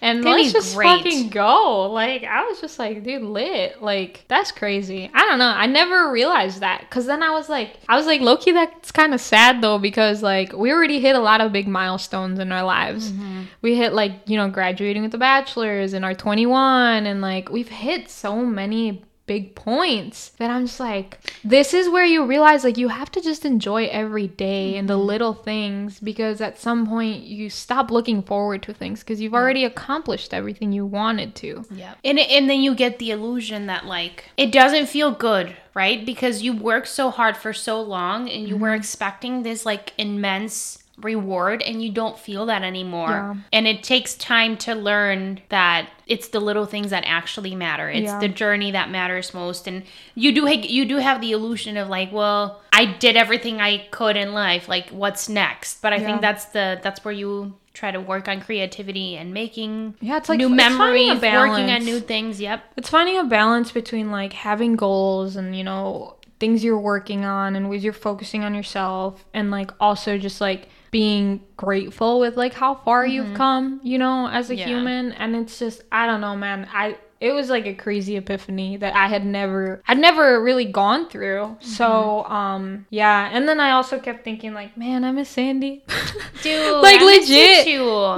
and 0.00 0.22
let's 0.22 0.52
just 0.52 0.76
great. 0.76 0.86
fucking 0.86 1.30
go. 1.30 1.90
Like 1.90 2.24
I 2.24 2.44
was 2.44 2.60
just 2.60 2.78
like, 2.78 3.02
dude, 3.02 3.22
lit. 3.22 3.82
Like 3.82 4.24
that's 4.28 4.52
crazy. 4.52 5.10
I 5.14 5.24
don't 5.24 5.38
know. 5.38 5.48
I 5.48 5.66
never 5.66 6.12
realized 6.12 6.47
that 6.56 6.80
because 6.80 7.06
then 7.06 7.22
I 7.22 7.30
was 7.30 7.48
like, 7.48 7.78
I 7.88 7.96
was 7.96 8.06
like, 8.06 8.20
Loki, 8.20 8.52
that's 8.52 8.90
kind 8.92 9.14
of 9.14 9.20
sad 9.20 9.62
though 9.62 9.78
because 9.78 10.22
like 10.22 10.52
we 10.52 10.72
already 10.72 11.00
hit 11.00 11.16
a 11.16 11.20
lot 11.20 11.40
of 11.40 11.52
big 11.52 11.68
milestones 11.68 12.38
in 12.38 12.52
our 12.52 12.62
lives. 12.62 13.12
Mm-hmm. 13.12 13.42
We 13.62 13.76
hit 13.76 13.92
like 13.92 14.12
you 14.26 14.36
know 14.36 14.48
graduating 14.48 15.02
with 15.02 15.12
the 15.12 15.18
bachelors 15.18 15.92
and 15.92 16.04
our 16.04 16.14
21 16.14 17.06
and 17.06 17.20
like 17.20 17.50
we've 17.50 17.68
hit 17.68 18.10
so 18.10 18.44
many 18.44 19.04
big 19.28 19.54
points 19.54 20.30
that 20.38 20.50
I'm 20.50 20.66
just 20.66 20.80
like, 20.80 21.20
this 21.44 21.72
is 21.72 21.88
where 21.88 22.04
you 22.04 22.26
realize 22.26 22.64
like 22.64 22.76
you 22.78 22.88
have 22.88 23.12
to 23.12 23.20
just 23.20 23.44
enjoy 23.44 23.86
every 23.86 24.26
day 24.26 24.76
and 24.76 24.88
the 24.88 24.94
Mm-hmm. 24.94 25.06
little 25.06 25.34
things 25.34 26.00
because 26.00 26.40
at 26.40 26.58
some 26.58 26.86
point 26.88 27.22
you 27.22 27.48
stop 27.50 27.90
looking 27.92 28.22
forward 28.22 28.62
to 28.64 28.74
things 28.74 29.00
because 29.00 29.20
you've 29.20 29.34
already 29.34 29.64
accomplished 29.64 30.34
everything 30.34 30.72
you 30.72 30.84
wanted 30.84 31.34
to. 31.36 31.64
Yeah. 31.70 31.94
And 32.04 32.18
and 32.18 32.50
then 32.50 32.60
you 32.60 32.74
get 32.74 32.98
the 32.98 33.10
illusion 33.12 33.66
that 33.66 33.86
like 33.86 34.24
it 34.36 34.50
doesn't 34.50 34.86
feel 34.88 35.12
good, 35.12 35.54
right? 35.74 36.04
Because 36.04 36.42
you 36.42 36.56
worked 36.56 36.88
so 36.88 37.10
hard 37.10 37.36
for 37.36 37.52
so 37.52 37.80
long 37.80 38.28
and 38.28 38.48
you 38.48 38.56
were 38.56 38.74
expecting 38.74 39.42
this 39.44 39.64
like 39.64 39.92
immense 39.98 40.82
reward 41.00 41.62
and 41.62 41.82
you 41.82 41.90
don't 41.92 42.18
feel 42.18 42.46
that 42.46 42.62
anymore. 42.62 43.08
Yeah. 43.08 43.34
And 43.52 43.66
it 43.66 43.82
takes 43.82 44.14
time 44.14 44.56
to 44.58 44.74
learn 44.74 45.40
that 45.48 45.88
it's 46.06 46.28
the 46.28 46.40
little 46.40 46.66
things 46.66 46.90
that 46.90 47.04
actually 47.06 47.54
matter. 47.54 47.88
It's 47.88 48.06
Yeah. 48.06 48.18
the 48.18 48.28
journey 48.28 48.70
that 48.72 48.90
matters 48.90 49.32
most 49.34 49.66
and 49.66 49.84
you 50.14 50.32
do 50.32 50.46
ha- 50.46 50.66
you 50.66 50.84
do 50.84 50.96
have 50.96 51.20
the 51.20 51.32
illusion 51.32 51.76
of 51.76 51.88
like, 51.88 52.12
well, 52.12 52.60
I 52.72 52.84
did 52.86 53.16
everything 53.16 53.60
I 53.60 53.86
could 53.90 54.16
in 54.16 54.32
life. 54.32 54.68
Like 54.68 54.90
what's 54.90 55.28
next? 55.28 55.82
But 55.82 55.92
I 55.92 55.96
Yeah. 55.96 56.06
think 56.06 56.20
that's 56.20 56.46
the 56.46 56.80
that's 56.82 57.04
where 57.04 57.12
you 57.14 57.54
try 57.74 57.90
to 57.92 58.00
work 58.00 58.26
on 58.26 58.40
creativity 58.40 59.16
and 59.16 59.32
making 59.32 59.94
Yeah, 60.00 60.16
it's 60.16 60.28
like 60.28 60.38
new 60.38 60.52
it's 60.52 60.62
finding 60.64 61.10
a 61.10 61.14
memories, 61.14 61.22
working 61.22 61.70
on 61.70 61.84
new 61.84 62.00
things. 62.00 62.40
Yep. 62.40 62.64
It's 62.76 62.88
finding 62.90 63.16
a 63.18 63.24
balance 63.24 63.70
between 63.70 64.10
like 64.10 64.32
having 64.32 64.74
goals 64.74 65.36
and 65.36 65.54
you 65.56 65.62
know 65.62 66.16
things 66.40 66.62
you're 66.64 66.78
working 66.78 67.24
on 67.24 67.54
and 67.56 67.68
ways 67.68 67.82
you're 67.84 67.92
focusing 67.92 68.44
on 68.44 68.54
yourself 68.54 69.24
and 69.34 69.50
like 69.50 69.70
also 69.80 70.16
just 70.18 70.40
like 70.40 70.68
being 70.90 71.40
grateful 71.56 72.20
with 72.20 72.36
like 72.36 72.54
how 72.54 72.74
far 72.76 73.06
you've 73.06 73.34
come, 73.34 73.80
you 73.82 73.98
know, 73.98 74.28
as 74.28 74.50
a 74.50 74.56
Yeah. 74.56 74.66
human 74.66 75.12
and 75.12 75.36
it's 75.36 75.58
just 75.58 75.82
I 75.92 76.06
don't 76.06 76.20
know, 76.20 76.36
man. 76.36 76.68
I 76.72 76.96
it 77.20 77.32
was 77.32 77.50
like 77.50 77.66
a 77.66 77.74
crazy 77.74 78.16
epiphany 78.16 78.76
that 78.76 78.94
I 78.94 79.08
had 79.08 79.26
never 79.26 79.82
I'd 79.88 79.98
never 79.98 80.40
really 80.42 80.66
gone 80.66 81.08
through. 81.08 81.56
So, 81.60 82.24
um 82.26 82.86
yeah, 82.90 83.28
and 83.32 83.48
then 83.48 83.58
I 83.60 83.72
also 83.72 83.98
kept 83.98 84.22
thinking 84.24 84.54
like, 84.54 84.76
man, 84.76 85.04
I 85.04 85.10
miss 85.12 85.28
Sandy. 85.28 85.82
Dude, 86.42 86.82
like 86.82 87.00
I 87.00 87.04
legit 87.04 87.66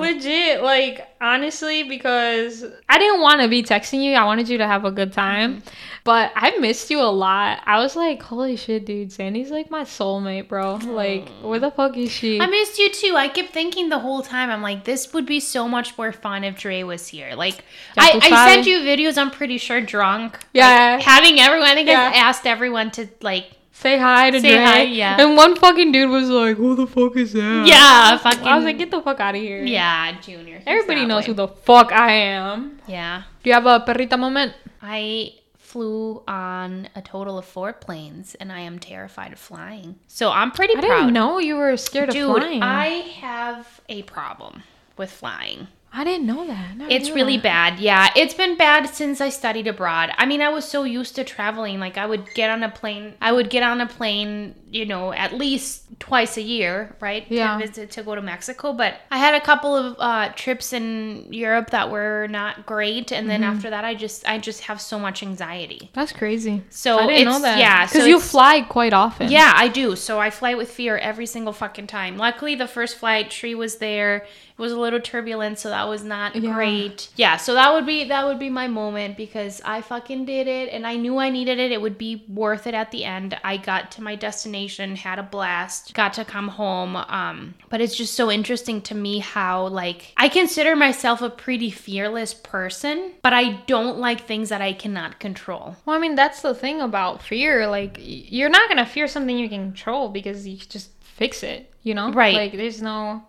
legit 0.01 0.63
like 0.63 1.07
honestly 1.23 1.83
because 1.83 2.65
i 2.89 2.99
didn't 2.99 3.21
want 3.21 3.41
to 3.43 3.49
be 3.49 3.63
texting 3.63 4.03
you 4.03 4.15
i 4.15 4.25
wanted 4.25 4.49
you 4.49 4.57
to 4.59 4.67
have 4.67 4.85
a 4.85 4.91
good 4.91 5.13
time 5.13 5.57
Mm-hmm. 5.57 5.69
But 6.05 6.33
i 6.35 6.57
missed 6.59 6.91
you 6.91 7.01
a 7.01 7.05
lot 7.05 7.61
i 7.67 7.79
was 7.79 7.95
like 7.97 8.23
holy 8.23 8.57
shit 8.57 8.87
dude 8.87 9.13
sandy's 9.13 9.51
like 9.51 9.71
my 9.71 9.83
soulmate 9.83 10.49
bro 10.49 10.77
like 10.87 11.29
where 11.43 11.59
the 11.59 11.71
hmm. 11.71 11.77
fuck 11.77 11.97
is 11.97 12.11
she 12.11 12.41
I 12.41 12.47
missed 12.47 12.79
you 12.79 12.91
too. 12.91 13.17
I 13.17 13.29
kept 13.29 13.51
thinking 13.53 13.89
the 13.89 13.99
whole 13.99 14.23
time. 14.23 14.51
I'm 14.51 14.63
like, 14.63 14.85
this 14.85 15.13
would 15.13 15.27
be 15.27 15.41
so 15.41 15.69
much 15.69 15.97
more 15.99 16.13
fun 16.13 16.45
if 16.45 16.59
Dre 16.59 16.83
was 16.83 17.09
here. 17.09 17.35
Like, 17.35 17.65
I, 17.97 18.19
I 18.23 18.55
sent 18.55 18.67
you 18.67 18.79
videos. 18.79 19.19
I'm 19.19 19.31
pretty 19.31 19.59
sure 19.59 19.81
drunk. 19.81 20.39
Yeah. 20.53 20.97
like, 20.97 21.05
having 21.05 21.39
everyone. 21.41 21.69
I 21.69 21.75
think 21.75 21.89
I 21.89 22.17
asked 22.17 22.47
everyone 22.47 22.91
to 22.93 23.09
like. 23.21 23.53
say 23.73 23.99
hi 23.99 24.31
to 24.31 24.41
Say 24.41 24.55
Dre. 24.55 24.65
hi, 24.65 24.83
yeah. 24.83 25.17
and 25.21 25.37
one 25.37 25.57
fucking 25.57 25.91
dude 25.93 26.11
was 26.11 26.29
like 26.29 26.57
who 26.57 26.75
the 26.77 26.87
fuck 26.87 27.17
is 27.17 27.33
that 27.33 27.65
Yeah, 27.67 28.19
fucking. 28.19 28.45
i 28.45 28.55
was 28.57 28.65
like 28.65 28.77
get 28.77 28.91
the 28.91 29.01
fuck 29.01 29.21
out 29.21 29.35
of 29.35 29.41
here 29.41 29.65
yeah, 29.65 30.21
Junior. 30.21 30.61
Everybody 30.67 31.07
knows 31.07 31.23
way. 31.23 31.29
who 31.29 31.35
the 31.35 31.49
fuck 31.49 31.91
i 31.91 32.13
am 32.13 32.79
Yeah, 32.87 33.23
do 33.43 33.49
you 33.49 33.55
have 33.55 33.65
a 33.65 33.81
perrita 33.81 34.19
moment 34.19 34.53
I 34.83 35.33
flew 35.71 36.23
on 36.27 36.89
a 36.97 37.03
total 37.03 37.39
of 37.39 37.45
four 37.45 37.73
planes, 37.73 38.35
and 38.35 38.51
I 38.51 38.61
am 38.61 38.79
terrified 38.79 39.33
of 39.33 39.39
flying. 39.39 39.97
So 40.09 40.31
I'm 40.31 40.51
pretty 40.51 40.77
i 40.77 40.81
proud. 40.81 40.99
didn't 40.99 41.13
know 41.15 41.39
you 41.39 41.57
were 41.57 41.77
scared 41.77 42.11
Dude, 42.11 42.29
of 42.29 42.43
flying 42.43 42.63
I 42.63 42.87
have 43.21 43.81
a 43.89 44.03
problem 44.03 44.65
with 44.97 45.11
flying. 45.11 45.69
I 45.93 46.05
didn't 46.05 46.27
know 46.27 46.47
that 46.47 46.77
Never 46.77 46.91
It's 46.91 47.11
really 47.11 47.37
that. 47.37 47.43
bad. 47.43 47.81
Yeah, 47.81 48.11
it's 48.15 48.35
been 48.35 48.57
bad 48.57 48.89
since 48.89 49.21
I 49.21 49.29
studied 49.29 49.67
abroad. 49.67 50.13
I 50.19 50.27
mean, 50.27 50.41
I 50.41 50.49
was 50.49 50.65
so 50.65 50.85
used 50.85 51.17
to 51.17 51.25
traveling. 51.25 51.81
Like, 51.81 51.99
I 51.99 52.07
would 52.07 52.27
get 52.35 52.51
on 52.51 52.63
a 52.63 52.71
plane. 52.71 53.15
I 53.21 53.33
would 53.33 53.51
get 53.51 53.63
on 53.65 53.81
a 53.81 53.87
plane, 53.87 54.55
you 54.71 54.87
know, 54.87 55.13
at 55.13 55.33
least 55.35 55.85
twice 56.01 56.37
a 56.39 56.43
year, 56.43 56.97
right? 56.99 57.25
Yeah. 57.29 57.59
To 57.59 57.67
visit 57.67 57.91
to 57.93 58.03
go 58.03 58.15
to 58.17 58.23
Mexico. 58.23 58.73
But 58.73 58.95
I 59.11 59.19
had 59.19 59.35
a 59.35 59.41
couple 59.41 59.77
of 59.77 59.97
uh, 60.01 60.31
trips 60.35 60.73
in 60.73 61.27
Europe 61.33 61.71
that 61.71 61.91
were 61.91 62.27
not 62.29 62.67
great, 62.67 63.13
and 63.13 63.29
then 63.31 63.43
Mm-hmm. 63.43 63.57
after 63.57 63.71
that, 63.71 63.85
I 63.85 63.95
just 63.95 64.27
I 64.29 64.39
just 64.39 64.63
have 64.63 64.81
so 64.81 64.99
much 64.99 65.23
anxiety. 65.23 65.91
That's 65.93 66.13
crazy. 66.13 66.63
So 66.71 66.99
I 66.99 67.07
didn't 67.07 67.27
know 67.33 67.41
that. 67.43 67.59
Yeah, 67.59 67.87
because 67.87 68.03
so 68.03 68.07
you 68.09 68.19
fly 68.19 68.63
quite 68.63 68.93
often. 68.93 69.31
yeah, 69.31 69.53
I 69.55 69.69
do. 69.69 69.95
So 69.95 70.19
I 70.19 70.31
fly 70.31 70.55
with 70.55 70.71
fear 70.71 70.97
every 70.97 71.27
single 71.27 71.53
fucking 71.53 71.87
time. 71.87 72.17
Luckily, 72.17 72.55
the 72.57 72.67
first 72.67 72.97
flight, 72.97 73.31
Tree 73.31 73.55
was 73.55 73.77
there. 73.77 74.27
Was 74.61 74.73
a 74.73 74.79
little 74.79 75.01
turbulent, 75.01 75.59
so 75.59 75.71
that 75.71 75.89
was 75.89 76.05
not 76.05 76.37
Yeah. 76.37 76.53
great. 76.53 77.09
Yeah, 77.17 77.39
so 77.39 77.55
that 77.55 77.73
would 77.73 77.87
be 77.87 78.05
that 78.05 78.27
would 78.27 78.39
be 78.39 78.51
my 78.51 78.69
moment 78.69 79.17
because 79.17 79.63
I 79.65 79.81
fucking 79.81 80.27
did 80.27 80.47
it, 80.47 80.69
and 80.71 80.87
I 80.87 80.97
knew 80.97 81.17
I 81.19 81.31
needed 81.31 81.59
it. 81.59 81.73
It 81.73 81.81
would 81.81 81.97
be 81.97 82.25
worth 82.29 82.67
it 82.67 82.75
at 82.75 82.91
the 82.91 83.05
end. 83.07 83.39
I 83.43 83.57
got 83.57 83.91
to 83.93 84.03
my 84.03 84.17
destination, 84.17 84.97
had 84.97 85.19
a 85.19 85.23
blast, 85.23 85.95
got 85.95 86.13
to 86.15 86.25
come 86.25 86.49
home. 86.49 86.95
Um, 86.97 87.55
but 87.71 87.81
it's 87.81 87.97
just 87.97 88.15
so 88.15 88.31
interesting 88.31 88.83
to 88.83 88.95
me 88.95 89.19
how 89.21 89.67
like 89.69 90.13
I 90.17 90.29
consider 90.29 90.77
myself 90.77 91.23
a 91.23 91.31
pretty 91.31 91.71
fearless 91.71 92.35
person, 92.35 93.13
but 93.23 93.33
I 93.33 93.53
don't 93.67 93.99
like 93.99 94.27
things 94.27 94.51
that 94.51 94.61
I 94.61 94.75
cannot 94.75 95.19
control. 95.21 95.77
Well, 95.87 95.97
I 95.97 95.99
mean, 95.99 96.17
that's 96.17 96.43
the 96.43 96.55
thing 96.55 96.83
about 96.83 97.23
fear. 97.23 97.67
Like, 97.67 97.97
you're 97.99 98.51
not 98.51 98.69
gonna 98.69 98.85
fear 98.85 99.09
something 99.09 99.39
you 99.39 99.49
can 99.49 99.73
control 99.73 100.11
because 100.11 100.47
you 100.47 100.59
just 100.59 100.91
fix 101.21 101.43
it. 101.43 101.73
You 101.83 101.95
know, 101.95 102.13
Right. 102.13 102.35
Like, 102.35 102.53
there's 102.53 102.83
no. 102.83 103.23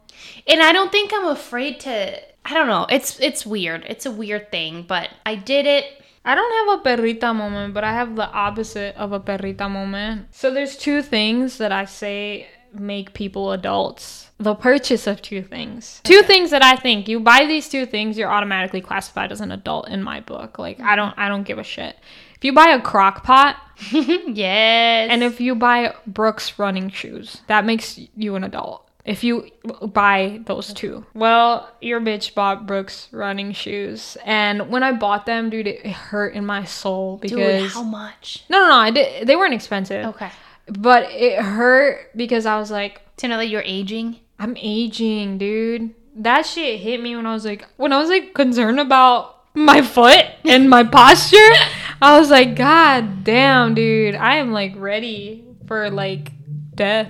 And 0.47 0.61
I 0.61 0.71
don't 0.73 0.91
think 0.91 1.11
I'm 1.13 1.27
afraid 1.27 1.79
to 1.81 2.19
I 2.43 2.53
don't 2.53 2.67
know. 2.67 2.87
It's 2.89 3.19
it's 3.19 3.45
weird. 3.45 3.85
It's 3.87 4.05
a 4.05 4.11
weird 4.11 4.51
thing, 4.51 4.85
but 4.87 5.09
I 5.25 5.35
did 5.35 5.65
it. 5.65 5.85
I 6.23 6.35
don't 6.35 6.53
have 6.59 6.79
a 6.79 6.83
perrita 6.83 7.35
moment, 7.35 7.73
but 7.73 7.83
I 7.83 7.93
have 7.93 8.15
the 8.15 8.29
opposite 8.29 8.95
of 8.95 9.11
a 9.11 9.19
perrita 9.19 9.69
moment. 9.69 10.27
So 10.31 10.51
there's 10.53 10.77
two 10.77 11.01
things 11.01 11.57
that 11.57 11.71
I 11.71 11.85
say 11.85 12.47
make 12.73 13.13
people 13.13 13.51
adults. 13.51 14.29
The 14.37 14.55
purchase 14.55 15.05
of 15.05 15.21
two 15.21 15.43
things. 15.43 16.01
Two 16.03 16.21
things 16.23 16.49
that 16.49 16.63
I 16.63 16.75
think 16.75 17.07
you 17.07 17.19
buy 17.19 17.45
these 17.45 17.69
two 17.69 17.85
things, 17.85 18.17
you're 18.17 18.31
automatically 18.31 18.81
classified 18.81 19.31
as 19.31 19.41
an 19.41 19.51
adult 19.51 19.87
in 19.87 20.01
my 20.01 20.19
book. 20.19 20.57
Like 20.57 20.79
I 20.79 20.83
mm-hmm. 20.83 20.95
don't 20.95 21.13
I 21.17 21.27
don't 21.29 21.43
give 21.43 21.59
a 21.59 21.63
shit. 21.63 21.95
If 22.41 22.45
you 22.45 22.53
buy 22.53 22.69
a 22.71 22.81
crock 22.81 23.23
pot 23.23 23.55
yes. 23.91 25.09
and 25.11 25.21
if 25.23 25.39
you 25.39 25.53
buy 25.53 25.93
Brooks 26.07 26.57
running 26.57 26.89
shoes, 26.89 27.41
that 27.45 27.65
makes 27.65 27.99
you 28.15 28.35
an 28.35 28.43
adult. 28.43 28.89
If 29.05 29.23
you 29.23 29.51
buy 29.93 30.41
those 30.47 30.73
two, 30.73 31.05
well, 31.13 31.69
your 31.81 32.01
bitch 32.01 32.33
bought 32.33 32.65
Brooks 32.65 33.09
running 33.11 33.51
shoes, 33.51 34.17
and 34.25 34.69
when 34.69 34.81
I 34.81 34.91
bought 34.91 35.27
them, 35.27 35.51
dude, 35.51 35.67
it 35.67 35.85
hurt 35.85 36.33
in 36.33 36.45
my 36.47 36.63
soul 36.65 37.17
Dude, 37.17 37.29
because 37.31 37.73
how 37.73 37.83
much? 37.83 38.43
no, 38.49 38.59
no, 38.59 38.69
no, 38.69 38.75
I 38.75 38.89
did, 38.89 39.27
they 39.27 39.35
weren't 39.35 39.53
expensive, 39.53 40.05
Okay. 40.07 40.29
but 40.67 41.03
it 41.11 41.39
hurt 41.39 42.09
because 42.15 42.47
I 42.47 42.57
was 42.57 42.71
like, 42.71 43.01
To 43.17 43.27
know 43.27 43.37
that 43.37 43.49
you're 43.49 43.63
aging. 43.63 44.19
I'm 44.39 44.57
aging, 44.57 45.37
dude. 45.37 45.93
That 46.15 46.47
shit 46.47 46.79
hit 46.79 47.01
me 47.01 47.15
when 47.15 47.27
I 47.27 47.33
was 47.33 47.45
like, 47.45 47.67
when 47.77 47.93
I 47.93 47.99
was 47.99 48.09
like 48.09 48.33
concerned 48.33 48.79
about 48.79 49.55
my 49.55 49.81
foot 49.81 50.25
and 50.45 50.69
my 50.69 50.83
posture. 50.83 51.37
I 52.01 52.19
was 52.19 52.29
like, 52.31 52.55
God 52.55 53.23
damn, 53.23 53.75
dude, 53.75 54.15
I 54.15 54.37
am 54.37 54.51
like 54.51 54.73
ready 54.75 55.45
for 55.67 55.89
like 55.91 56.31
death. 56.75 57.07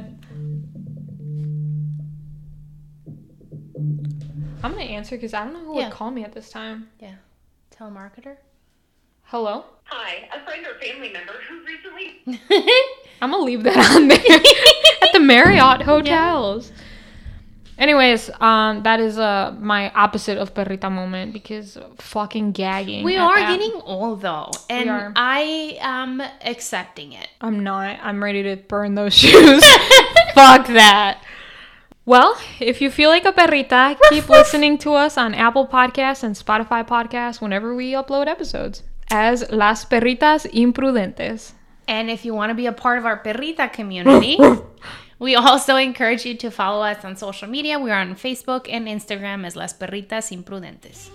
I'm 4.63 4.71
gonna 4.73 4.81
answer 4.83 5.15
because 5.15 5.33
I 5.33 5.43
don't 5.45 5.53
know 5.53 5.59
who 5.65 5.79
Yeah. 5.79 5.85
would 5.87 5.93
call 5.93 6.11
me 6.11 6.23
at 6.23 6.33
this 6.33 6.49
time. 6.49 6.89
Yeah. 6.99 7.15
Telemarketer. 7.75 8.35
Hello? 9.23 9.63
Hi, 9.85 10.29
a 10.33 10.43
friend 10.45 10.65
or 10.67 10.77
family 10.79 11.11
member 11.11 11.33
who 11.49 11.63
recently 11.65 12.21
I'm 13.21 13.31
gonna 13.31 13.43
leave 13.43 13.63
that 13.63 13.95
on 13.95 14.07
there 14.07 14.19
at 15.03 15.13
the 15.13 15.19
Marriott 15.19 15.81
hotels. 15.83 16.71
Anyways, 17.81 18.29
um, 18.39 18.83
that 18.83 18.99
is 19.01 19.17
uh 19.17 19.55
my 19.59 19.89
opposite 19.97 20.37
of 20.37 20.53
perrita 20.53 20.91
moment 20.91 21.33
because 21.33 21.79
fucking 21.97 22.51
gagging. 22.53 23.03
we 23.03 23.17
are 23.17 23.39
that. 23.39 23.49
getting 23.57 23.81
old 23.81 24.21
though. 24.21 24.51
And. 24.69 25.13
I 25.17 25.77
am 25.81 26.21
accepting 26.45 27.13
it. 27.13 27.27
I'm 27.41 27.63
not. 27.63 27.97
I'm 28.03 28.21
ready 28.23 28.43
to 28.43 28.55
burn 28.55 28.93
those 28.93 29.13
shoes. 29.21 29.65
Fuck 30.37 30.67
that. 30.67 31.23
Well, 32.05 32.37
if 32.59 32.81
you 32.81 32.91
feel 32.91 33.09
like 33.09 33.25
a 33.25 33.33
perrita, 33.33 33.97
keep 34.09 34.29
listening 34.29 34.77
to 34.79 34.93
us 34.93 35.17
on 35.17 35.33
Apple 35.33 35.65
Podcasts 35.67 36.21
and 36.23 36.35
Spotify 36.35 36.85
Podcasts 36.85 37.41
whenever 37.41 37.73
we 37.73 37.93
upload 37.93 38.27
episodes. 38.27 38.83
as 39.09 39.43
Las 39.51 39.85
Perritas 39.85 40.45
Imprudentes. 40.53 41.53
And 41.87 42.09
if 42.09 42.25
you 42.25 42.33
want 42.33 42.49
to 42.51 42.55
be 42.55 42.65
a 42.67 42.71
part 42.71 42.97
of 42.99 43.05
our 43.05 43.21
perrita 43.21 43.73
community, 43.73 44.37
we 45.21 45.35
also 45.35 45.75
encourage 45.75 46.25
you 46.25 46.35
to 46.35 46.49
follow 46.49 46.83
us 46.83 47.05
on 47.05 47.15
social 47.15 47.47
media. 47.47 47.77
We 47.77 47.91
are 47.91 48.01
on 48.01 48.15
Facebook 48.15 48.67
and 48.67 48.87
Instagram 48.87 49.45
as 49.45 49.55
Las 49.55 49.71
Perritas 49.71 50.31
Imprudentes. 50.31 51.11